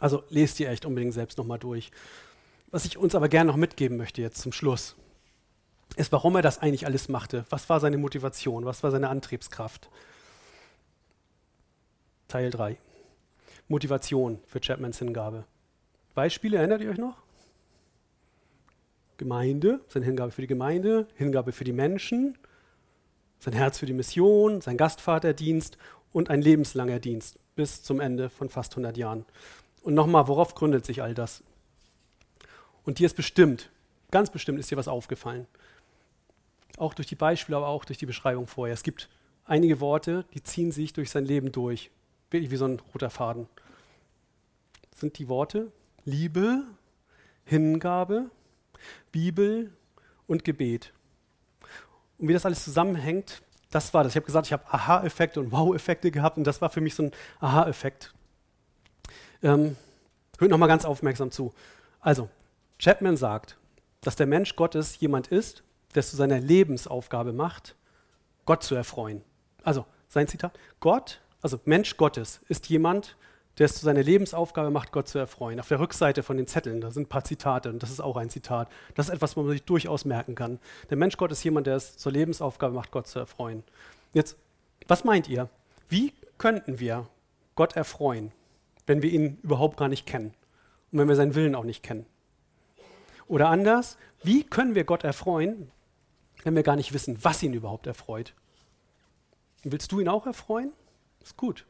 Also 0.00 0.24
lest 0.28 0.58
ihr 0.58 0.68
echt 0.68 0.84
unbedingt 0.84 1.14
selbst 1.14 1.38
nochmal 1.38 1.60
durch. 1.60 1.92
Was 2.72 2.86
ich 2.86 2.98
uns 2.98 3.14
aber 3.14 3.28
gerne 3.28 3.52
noch 3.52 3.56
mitgeben 3.56 3.96
möchte 3.96 4.20
jetzt 4.20 4.40
zum 4.40 4.50
Schluss, 4.50 4.96
ist, 5.94 6.10
warum 6.10 6.34
er 6.34 6.42
das 6.42 6.58
eigentlich 6.58 6.86
alles 6.86 7.08
machte. 7.08 7.44
Was 7.50 7.68
war 7.68 7.78
seine 7.78 7.98
Motivation? 7.98 8.64
Was 8.64 8.82
war 8.82 8.90
seine 8.90 9.10
Antriebskraft? 9.10 9.90
Teil 12.26 12.50
3. 12.50 12.78
Motivation 13.68 14.38
für 14.46 14.60
Chapmans 14.60 14.98
Hingabe. 14.98 15.44
Beispiele, 16.14 16.58
erinnert 16.58 16.82
ihr 16.82 16.90
euch 16.90 16.98
noch? 16.98 17.16
Gemeinde, 19.16 19.80
seine 19.88 20.04
Hingabe 20.04 20.30
für 20.30 20.42
die 20.42 20.46
Gemeinde, 20.46 21.08
Hingabe 21.14 21.52
für 21.52 21.64
die 21.64 21.72
Menschen, 21.72 22.36
sein 23.38 23.54
Herz 23.54 23.78
für 23.78 23.86
die 23.86 23.92
Mission, 23.92 24.60
sein 24.60 24.76
Gastvaterdienst 24.76 25.78
und 26.12 26.30
ein 26.30 26.42
lebenslanger 26.42 27.00
Dienst 27.00 27.38
bis 27.54 27.82
zum 27.82 28.00
Ende 28.00 28.30
von 28.30 28.48
fast 28.48 28.72
100 28.72 28.96
Jahren. 28.96 29.24
Und 29.82 29.94
nochmal, 29.94 30.28
worauf 30.28 30.54
gründet 30.54 30.84
sich 30.84 31.02
all 31.02 31.14
das? 31.14 31.42
Und 32.84 32.98
dir 32.98 33.06
ist 33.06 33.16
bestimmt, 33.16 33.70
ganz 34.10 34.30
bestimmt 34.30 34.60
ist 34.60 34.70
dir 34.70 34.76
was 34.76 34.88
aufgefallen. 34.88 35.46
Auch 36.76 36.94
durch 36.94 37.08
die 37.08 37.14
Beispiele, 37.14 37.56
aber 37.56 37.68
auch 37.68 37.84
durch 37.84 37.98
die 37.98 38.06
Beschreibung 38.06 38.46
vorher. 38.46 38.74
Es 38.74 38.82
gibt 38.82 39.08
einige 39.44 39.80
Worte, 39.80 40.24
die 40.34 40.42
ziehen 40.42 40.72
sich 40.72 40.92
durch 40.92 41.10
sein 41.10 41.24
Leben 41.24 41.50
durch. 41.52 41.90
Wirklich 42.30 42.50
wie 42.50 42.56
so 42.56 42.66
ein 42.66 42.80
roter 42.92 43.10
Faden. 43.10 43.48
Sind 44.94 45.18
die 45.18 45.28
Worte 45.28 45.70
Liebe, 46.04 46.62
Hingabe, 47.44 48.30
Bibel 49.12 49.72
und 50.26 50.44
Gebet. 50.44 50.92
Und 52.18 52.28
wie 52.28 52.32
das 52.32 52.46
alles 52.46 52.64
zusammenhängt, 52.64 53.42
das 53.70 53.92
war 53.92 54.04
das. 54.04 54.12
Ich 54.12 54.16
habe 54.16 54.26
gesagt, 54.26 54.46
ich 54.46 54.52
habe 54.52 54.64
Aha-Effekte 54.70 55.40
und 55.40 55.52
Wow-Effekte 55.52 56.10
gehabt 56.10 56.38
und 56.38 56.44
das 56.44 56.60
war 56.60 56.70
für 56.70 56.80
mich 56.80 56.94
so 56.94 57.04
ein 57.04 57.12
Aha-Effekt. 57.40 58.14
Ähm, 59.42 59.76
hört 60.38 60.50
nochmal 60.50 60.68
ganz 60.68 60.84
aufmerksam 60.84 61.30
zu. 61.30 61.52
Also, 62.00 62.28
Chapman 62.78 63.16
sagt, 63.16 63.58
dass 64.00 64.16
der 64.16 64.26
Mensch 64.26 64.56
Gottes 64.56 65.00
jemand 65.00 65.28
ist, 65.28 65.62
der 65.94 66.00
es 66.00 66.10
zu 66.10 66.16
seiner 66.16 66.40
Lebensaufgabe 66.40 67.32
macht, 67.32 67.74
Gott 68.44 68.62
zu 68.62 68.74
erfreuen. 68.74 69.22
Also, 69.62 69.84
sein 70.08 70.28
Zitat, 70.28 70.58
Gott, 70.80 71.20
also 71.42 71.60
Mensch 71.64 71.96
Gottes, 71.96 72.40
ist 72.48 72.68
jemand, 72.68 73.16
der 73.58 73.66
es 73.66 73.74
zu 73.74 73.84
seiner 73.84 74.02
Lebensaufgabe 74.02 74.70
macht, 74.70 74.92
Gott 74.92 75.08
zu 75.08 75.18
erfreuen. 75.18 75.60
Auf 75.60 75.68
der 75.68 75.80
Rückseite 75.80 76.22
von 76.22 76.36
den 76.36 76.46
Zetteln, 76.46 76.80
da 76.80 76.90
sind 76.90 77.04
ein 77.04 77.08
paar 77.08 77.24
Zitate 77.24 77.70
und 77.70 77.82
das 77.82 77.90
ist 77.90 78.00
auch 78.00 78.16
ein 78.16 78.28
Zitat. 78.28 78.68
Das 78.94 79.08
ist 79.08 79.14
etwas, 79.14 79.36
was 79.36 79.44
man 79.44 79.52
sich 79.52 79.62
durchaus 79.62 80.04
merken 80.04 80.34
kann. 80.34 80.58
Der 80.90 80.96
Mensch 80.96 81.16
Gott 81.16 81.32
ist 81.32 81.42
jemand, 81.42 81.66
der 81.66 81.76
es 81.76 81.96
zur 81.96 82.12
Lebensaufgabe 82.12 82.74
macht, 82.74 82.90
Gott 82.90 83.06
zu 83.06 83.18
erfreuen. 83.18 83.62
Jetzt, 84.12 84.36
was 84.88 85.04
meint 85.04 85.28
ihr? 85.28 85.48
Wie 85.88 86.12
könnten 86.36 86.80
wir 86.80 87.06
Gott 87.54 87.76
erfreuen, 87.76 88.32
wenn 88.86 89.02
wir 89.02 89.10
ihn 89.10 89.38
überhaupt 89.42 89.78
gar 89.78 89.88
nicht 89.88 90.06
kennen 90.06 90.34
und 90.92 90.98
wenn 90.98 91.08
wir 91.08 91.16
seinen 91.16 91.34
Willen 91.34 91.54
auch 91.54 91.64
nicht 91.64 91.82
kennen? 91.82 92.04
Oder 93.26 93.48
anders, 93.48 93.96
wie 94.22 94.44
können 94.44 94.74
wir 94.74 94.84
Gott 94.84 95.02
erfreuen, 95.02 95.70
wenn 96.44 96.54
wir 96.54 96.62
gar 96.62 96.76
nicht 96.76 96.92
wissen, 96.92 97.18
was 97.22 97.42
ihn 97.42 97.54
überhaupt 97.54 97.86
erfreut? 97.86 98.34
willst 99.72 99.90
du 99.92 100.00
ihn 100.00 100.08
auch 100.08 100.26
erfreuen? 100.26 100.72
Ist 101.26 101.36
gut. 101.36 101.66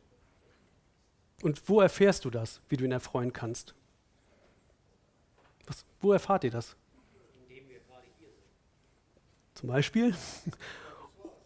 Und 1.41 1.67
wo 1.67 1.81
erfährst 1.81 2.27
du 2.27 2.31
das, 2.31 2.61
wie 2.69 2.77
du 2.77 2.85
ihn 2.85 2.93
erfreuen 2.93 3.33
kannst? 3.33 3.75
Was, 5.67 5.87
wo 6.03 6.13
erfahrt 6.13 6.45
ihr 6.45 6.51
das? 6.51 6.77
Indem 7.49 7.67
wir 7.71 7.81
gerade 7.81 8.07
hier 8.19 8.29
sind. 8.29 9.55
Zum 9.55 9.69
Beispiel? 9.71 10.15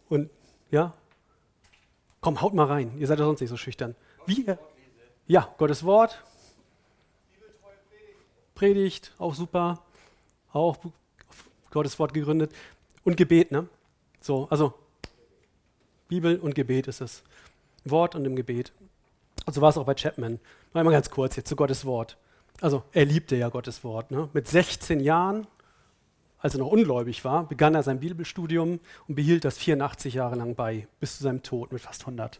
Und 0.09 0.29
ja? 0.71 0.93
Komm, 2.19 2.41
haut 2.41 2.53
mal 2.53 2.65
rein. 2.65 2.97
Ihr 2.99 3.07
seid 3.07 3.17
ja 3.17 3.23
sonst 3.23 3.39
nicht 3.39 3.49
so 3.49 3.55
schüchtern. 3.55 3.95
Wie? 4.25 4.45
Ja, 5.25 5.55
Gottes 5.57 5.85
Wort. 5.85 6.21
Predigt, 8.55 9.13
auch 9.19 9.33
super. 9.33 9.81
Auch 10.51 10.77
Gottes 11.69 11.97
Wort 11.97 12.13
gegründet. 12.13 12.53
Und 13.05 13.15
Gebet, 13.15 13.51
ne? 13.51 13.69
So, 14.19 14.49
also 14.49 14.73
Bibel 16.09 16.37
und 16.39 16.55
Gebet 16.55 16.89
ist 16.89 16.99
es. 16.99 17.23
Wort 17.85 18.15
und 18.15 18.25
im 18.25 18.35
Gebet. 18.35 18.71
Und 19.45 19.53
so 19.53 19.61
war 19.61 19.69
es 19.69 19.77
auch 19.77 19.85
bei 19.85 19.95
Chapman. 19.95 20.39
Mal 20.73 20.83
ganz 20.89 21.09
kurz 21.09 21.35
jetzt 21.35 21.49
zu 21.49 21.55
Gottes 21.55 21.85
Wort. 21.85 22.17
Also 22.61 22.83
er 22.91 23.05
liebte 23.05 23.35
ja 23.35 23.49
Gottes 23.49 23.83
Wort. 23.83 24.11
Ne? 24.11 24.29
Mit 24.33 24.47
16 24.47 24.99
Jahren, 24.99 25.47
als 26.39 26.53
er 26.53 26.59
noch 26.59 26.71
ungläubig 26.71 27.25
war, 27.25 27.47
begann 27.47 27.75
er 27.75 27.83
sein 27.83 27.99
Bibelstudium 27.99 28.79
und 29.07 29.15
behielt 29.15 29.45
das 29.45 29.57
84 29.57 30.13
Jahre 30.13 30.35
lang 30.35 30.55
bei, 30.55 30.87
bis 30.99 31.17
zu 31.17 31.23
seinem 31.23 31.43
Tod 31.43 31.71
mit 31.71 31.81
fast 31.81 32.01
100. 32.01 32.39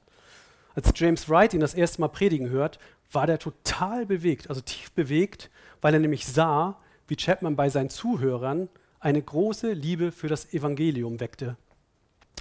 Als 0.76 0.92
James 0.96 1.28
Wright 1.28 1.54
ihn 1.54 1.60
das 1.60 1.74
erste 1.74 2.02
Mal 2.02 2.08
predigen 2.08 2.50
hört, 2.50 2.80
war 3.12 3.28
der 3.28 3.40
total 3.40 4.06
bewegt, 4.06 4.50
also 4.50 4.62
tief 4.62 4.92
bewegt, 4.92 5.50
weil 5.82 5.94
er 5.94 6.00
nämlich 6.00 6.26
sah, 6.26 6.78
wie 7.08 7.18
Chapman 7.18 7.56
bei 7.56 7.70
seinen 7.70 7.90
Zuhörern 7.90 8.70
eine 9.00 9.22
große 9.22 9.74
Liebe 9.74 10.12
für 10.12 10.28
das 10.28 10.54
Evangelium 10.54 11.20
weckte. 11.20 11.58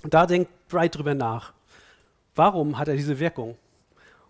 Und 0.02 0.14
da 0.14 0.26
denkt 0.26 0.50
Wright 0.68 0.94
drüber 0.94 1.14
nach. 1.14 1.52
Warum 2.34 2.78
hat 2.78 2.88
er 2.88 2.96
diese 2.96 3.18
Wirkung? 3.18 3.56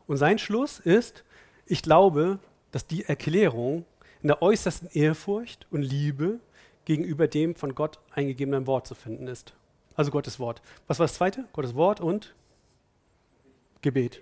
Und 0.07 0.17
sein 0.17 0.39
Schluss 0.39 0.79
ist, 0.79 1.25
ich 1.67 1.83
glaube, 1.83 2.39
dass 2.73 2.87
die 2.87 3.05
Erklärung 3.05 3.85
in 4.23 4.29
der 4.29 4.43
äußersten 4.43 4.91
Ehrfurcht 4.93 5.67
und 5.71 5.83
Liebe 5.83 6.41
gegenüber 6.85 7.29
dem 7.29 7.55
von 7.55 7.75
Gott 7.75 8.01
eingegebenen 8.13 8.67
Wort 8.67 8.87
zu 8.87 8.95
finden 8.95 9.27
ist. 9.27 9.55
Also 9.95 10.11
Gottes 10.11 10.39
Wort. 10.39 10.63
Was 10.87 10.99
war 10.99 11.07
das 11.07 11.15
zweite? 11.15 11.45
Gottes 11.53 11.75
Wort 11.75 12.01
und 12.01 12.35
Gebet. 13.83 14.21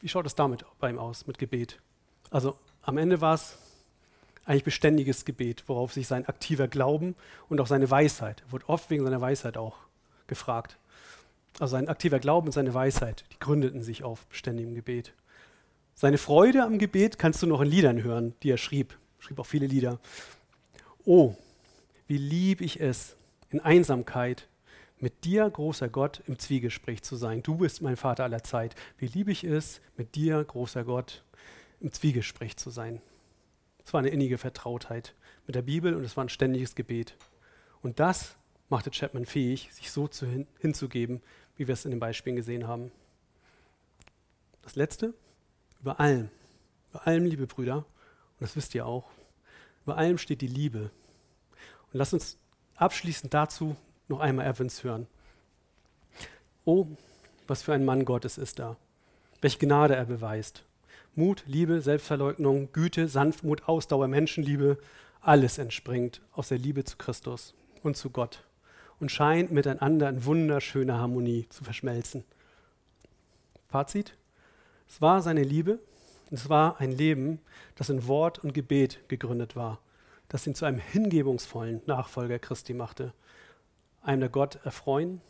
Wie 0.00 0.08
schaut 0.08 0.26
es 0.26 0.34
damit 0.34 0.64
bei 0.80 0.90
ihm 0.90 0.98
aus, 0.98 1.26
mit 1.26 1.38
Gebet? 1.38 1.78
Also 2.30 2.56
am 2.82 2.98
Ende 2.98 3.20
war 3.20 3.34
es 3.34 3.56
eigentlich 4.44 4.64
beständiges 4.64 5.24
Gebet, 5.24 5.64
worauf 5.68 5.92
sich 5.92 6.08
sein 6.08 6.26
aktiver 6.26 6.66
Glauben 6.66 7.14
und 7.48 7.60
auch 7.60 7.66
seine 7.66 7.90
Weisheit, 7.90 8.42
er 8.46 8.52
wurde 8.52 8.68
oft 8.68 8.90
wegen 8.90 9.04
seiner 9.04 9.20
Weisheit 9.20 9.56
auch 9.56 9.76
gefragt, 10.26 10.78
also 11.58 11.72
sein 11.72 11.88
aktiver 11.88 12.18
Glauben 12.18 12.48
und 12.48 12.52
seine 12.52 12.74
Weisheit, 12.74 13.24
die 13.32 13.38
gründeten 13.38 13.82
sich 13.82 14.02
auf 14.02 14.26
beständigem 14.26 14.74
Gebet. 14.74 15.14
Seine 15.94 16.18
Freude 16.18 16.62
am 16.62 16.78
Gebet 16.78 17.18
kannst 17.18 17.42
du 17.42 17.46
noch 17.46 17.60
in 17.60 17.68
Liedern 17.68 18.02
hören, 18.02 18.34
die 18.42 18.50
er 18.50 18.56
schrieb. 18.56 18.98
Er 19.18 19.22
schrieb 19.22 19.38
auch 19.38 19.46
viele 19.46 19.66
Lieder. 19.66 20.00
Oh, 21.04 21.36
wie 22.06 22.16
lieb 22.16 22.60
ich 22.60 22.80
es, 22.80 23.16
in 23.50 23.60
Einsamkeit 23.60 24.48
mit 24.98 25.24
dir, 25.24 25.50
großer 25.50 25.88
Gott, 25.88 26.22
im 26.26 26.38
Zwiegespräch 26.38 27.02
zu 27.02 27.16
sein. 27.16 27.42
Du 27.42 27.56
bist 27.56 27.82
mein 27.82 27.96
Vater 27.96 28.24
aller 28.24 28.42
Zeit. 28.44 28.74
Wie 28.98 29.06
lieb 29.06 29.28
ich 29.28 29.44
es, 29.44 29.80
mit 29.96 30.14
dir, 30.14 30.42
großer 30.42 30.84
Gott, 30.84 31.24
im 31.80 31.92
Zwiegespräch 31.92 32.56
zu 32.56 32.70
sein. 32.70 33.02
Es 33.84 33.92
war 33.92 33.98
eine 33.98 34.10
innige 34.10 34.38
Vertrautheit 34.38 35.14
mit 35.46 35.56
der 35.56 35.62
Bibel 35.62 35.94
und 35.94 36.04
es 36.04 36.16
war 36.16 36.24
ein 36.24 36.28
ständiges 36.28 36.76
Gebet. 36.76 37.16
Und 37.82 37.98
das 37.98 38.36
machte 38.68 38.90
Chapman 38.90 39.26
fähig, 39.26 39.68
sich 39.72 39.90
so 39.90 40.08
hin, 40.20 40.46
hinzugeben, 40.60 41.20
wie 41.56 41.66
wir 41.66 41.74
es 41.74 41.84
in 41.84 41.90
den 41.90 42.00
Beispielen 42.00 42.36
gesehen 42.36 42.66
haben. 42.66 42.90
Das 44.62 44.76
Letzte, 44.76 45.14
über 45.80 46.00
allem, 46.00 46.30
über 46.90 47.06
allem, 47.06 47.24
liebe 47.24 47.46
Brüder, 47.46 47.78
und 47.78 48.40
das 48.40 48.56
wisst 48.56 48.74
ihr 48.74 48.86
auch, 48.86 49.10
über 49.84 49.96
allem 49.96 50.18
steht 50.18 50.40
die 50.40 50.46
Liebe. 50.46 50.90
Und 51.92 51.98
lasst 51.98 52.14
uns 52.14 52.38
abschließend 52.76 53.34
dazu 53.34 53.76
noch 54.08 54.20
einmal 54.20 54.46
Evans 54.46 54.84
hören. 54.84 55.06
Oh, 56.64 56.86
was 57.46 57.62
für 57.62 57.74
ein 57.74 57.84
Mann 57.84 58.04
Gottes 58.04 58.38
ist 58.38 58.58
da. 58.58 58.76
Welche 59.40 59.58
Gnade 59.58 59.96
er 59.96 60.04
beweist. 60.04 60.64
Mut, 61.14 61.42
Liebe, 61.46 61.80
Selbstverleugnung, 61.80 62.72
Güte, 62.72 63.08
Sanftmut, 63.08 63.68
Ausdauer, 63.68 64.08
Menschenliebe, 64.08 64.78
alles 65.20 65.58
entspringt 65.58 66.22
aus 66.32 66.48
der 66.48 66.58
Liebe 66.58 66.84
zu 66.84 66.96
Christus 66.96 67.54
und 67.82 67.96
zu 67.96 68.10
Gott 68.10 68.44
und 69.02 69.10
scheint 69.10 69.50
miteinander 69.50 70.08
in 70.08 70.24
wunderschöner 70.24 70.96
Harmonie 70.96 71.48
zu 71.48 71.64
verschmelzen. 71.64 72.22
Fazit? 73.68 74.16
Es 74.88 75.02
war 75.02 75.22
seine 75.22 75.42
Liebe, 75.42 75.80
es 76.30 76.48
war 76.48 76.80
ein 76.80 76.92
Leben, 76.92 77.40
das 77.74 77.88
in 77.88 78.06
Wort 78.06 78.38
und 78.38 78.54
Gebet 78.54 79.00
gegründet 79.08 79.56
war, 79.56 79.80
das 80.28 80.46
ihn 80.46 80.54
zu 80.54 80.66
einem 80.66 80.78
hingebungsvollen 80.78 81.82
Nachfolger 81.86 82.38
Christi 82.38 82.74
machte, 82.74 83.12
einem 84.02 84.20
der 84.20 84.28
Gott 84.28 84.60
erfreuen, 84.64 85.20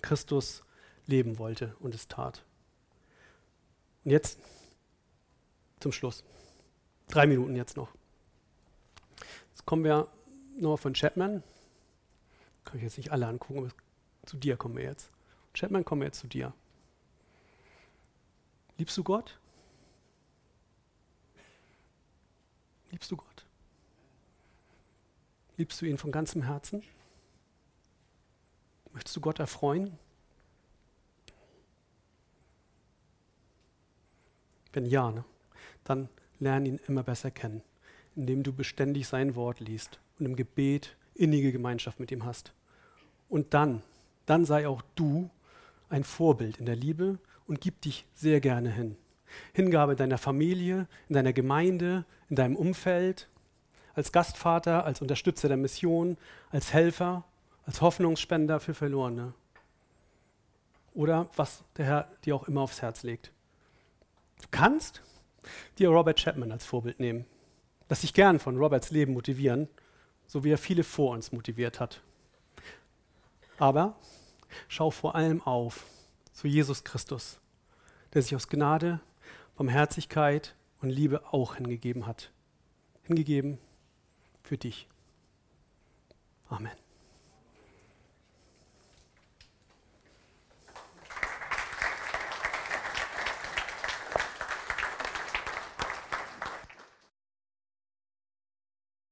Christus 0.00 0.64
leben 1.06 1.38
wollte 1.38 1.76
und 1.80 1.94
es 1.94 2.08
tat. 2.08 2.42
Und 4.04 4.10
jetzt 4.10 4.38
zum 5.80 5.92
Schluss. 5.92 6.24
Drei 7.08 7.26
Minuten 7.26 7.56
jetzt 7.56 7.76
noch. 7.76 7.90
Jetzt 9.50 9.66
kommen 9.66 9.84
wir 9.84 10.08
Noah 10.56 10.78
von 10.78 10.94
Chapman. 10.94 11.42
Kann 12.68 12.76
ich 12.76 12.82
jetzt 12.82 12.98
nicht 12.98 13.12
alle 13.12 13.26
angucken, 13.26 13.60
aber 13.60 13.70
zu 14.26 14.36
dir 14.36 14.58
kommen 14.58 14.76
wir 14.76 14.84
jetzt. 14.84 15.10
Chapman, 15.54 15.86
kommen 15.86 16.02
wir 16.02 16.06
jetzt 16.08 16.20
zu 16.20 16.26
dir. 16.26 16.52
Liebst 18.76 18.94
du 18.98 19.02
Gott? 19.02 19.38
Liebst 22.90 23.10
du 23.10 23.16
Gott? 23.16 23.46
Liebst 25.56 25.80
du 25.80 25.86
ihn 25.86 25.96
von 25.96 26.12
ganzem 26.12 26.42
Herzen? 26.42 26.82
Möchtest 28.92 29.16
du 29.16 29.22
Gott 29.22 29.38
erfreuen? 29.38 29.98
Wenn 34.74 34.84
ja, 34.84 35.10
ne? 35.10 35.24
dann 35.84 36.10
lern 36.38 36.66
ihn 36.66 36.80
immer 36.86 37.02
besser 37.02 37.30
kennen, 37.30 37.62
indem 38.14 38.42
du 38.42 38.52
beständig 38.52 39.08
sein 39.08 39.36
Wort 39.36 39.60
liest 39.60 40.00
und 40.18 40.26
im 40.26 40.36
Gebet 40.36 40.98
innige 41.14 41.50
Gemeinschaft 41.50 41.98
mit 41.98 42.12
ihm 42.12 42.26
hast. 42.26 42.52
Und 43.28 43.54
dann, 43.54 43.82
dann 44.26 44.44
sei 44.44 44.66
auch 44.66 44.82
du 44.94 45.30
ein 45.88 46.04
Vorbild 46.04 46.58
in 46.58 46.66
der 46.66 46.76
Liebe 46.76 47.18
und 47.46 47.60
gib 47.60 47.80
dich 47.80 48.06
sehr 48.14 48.40
gerne 48.40 48.70
hin. 48.70 48.96
Hingabe 49.52 49.92
in 49.92 49.98
deiner 49.98 50.18
Familie, 50.18 50.86
in 51.08 51.14
deiner 51.14 51.32
Gemeinde, 51.32 52.04
in 52.28 52.36
deinem 52.36 52.56
Umfeld, 52.56 53.28
als 53.94 54.12
Gastvater, 54.12 54.84
als 54.84 55.02
Unterstützer 55.02 55.48
der 55.48 55.56
Mission, 55.56 56.16
als 56.50 56.72
Helfer, 56.72 57.24
als 57.66 57.80
Hoffnungsspender 57.80 58.60
für 58.60 58.74
Verlorene. 58.74 59.34
Oder 60.94 61.28
was 61.36 61.64
der 61.76 61.84
Herr 61.84 62.12
dir 62.24 62.34
auch 62.34 62.48
immer 62.48 62.62
aufs 62.62 62.80
Herz 62.80 63.02
legt. 63.02 63.32
Du 64.40 64.46
kannst 64.50 65.02
dir 65.78 65.88
Robert 65.90 66.18
Chapman 66.18 66.52
als 66.52 66.64
Vorbild 66.64 67.00
nehmen. 67.00 67.26
Lass 67.88 68.02
dich 68.02 68.14
gern 68.14 68.38
von 68.38 68.56
Roberts 68.56 68.90
Leben 68.90 69.14
motivieren, 69.14 69.68
so 70.26 70.44
wie 70.44 70.52
er 70.52 70.58
viele 70.58 70.84
vor 70.84 71.12
uns 71.12 71.32
motiviert 71.32 71.80
hat. 71.80 72.02
Aber 73.58 73.96
schau 74.68 74.90
vor 74.90 75.14
allem 75.14 75.42
auf 75.42 75.84
zu 76.32 76.46
Jesus 76.46 76.84
Christus, 76.84 77.40
der 78.14 78.22
sich 78.22 78.34
aus 78.34 78.48
Gnade, 78.48 79.00
Barmherzigkeit 79.56 80.54
und 80.80 80.90
Liebe 80.90 81.32
auch 81.32 81.56
hingegeben 81.56 82.06
hat. 82.06 82.30
Hingegeben 83.02 83.58
für 84.42 84.56
dich. 84.56 84.86
Amen. 86.48 86.87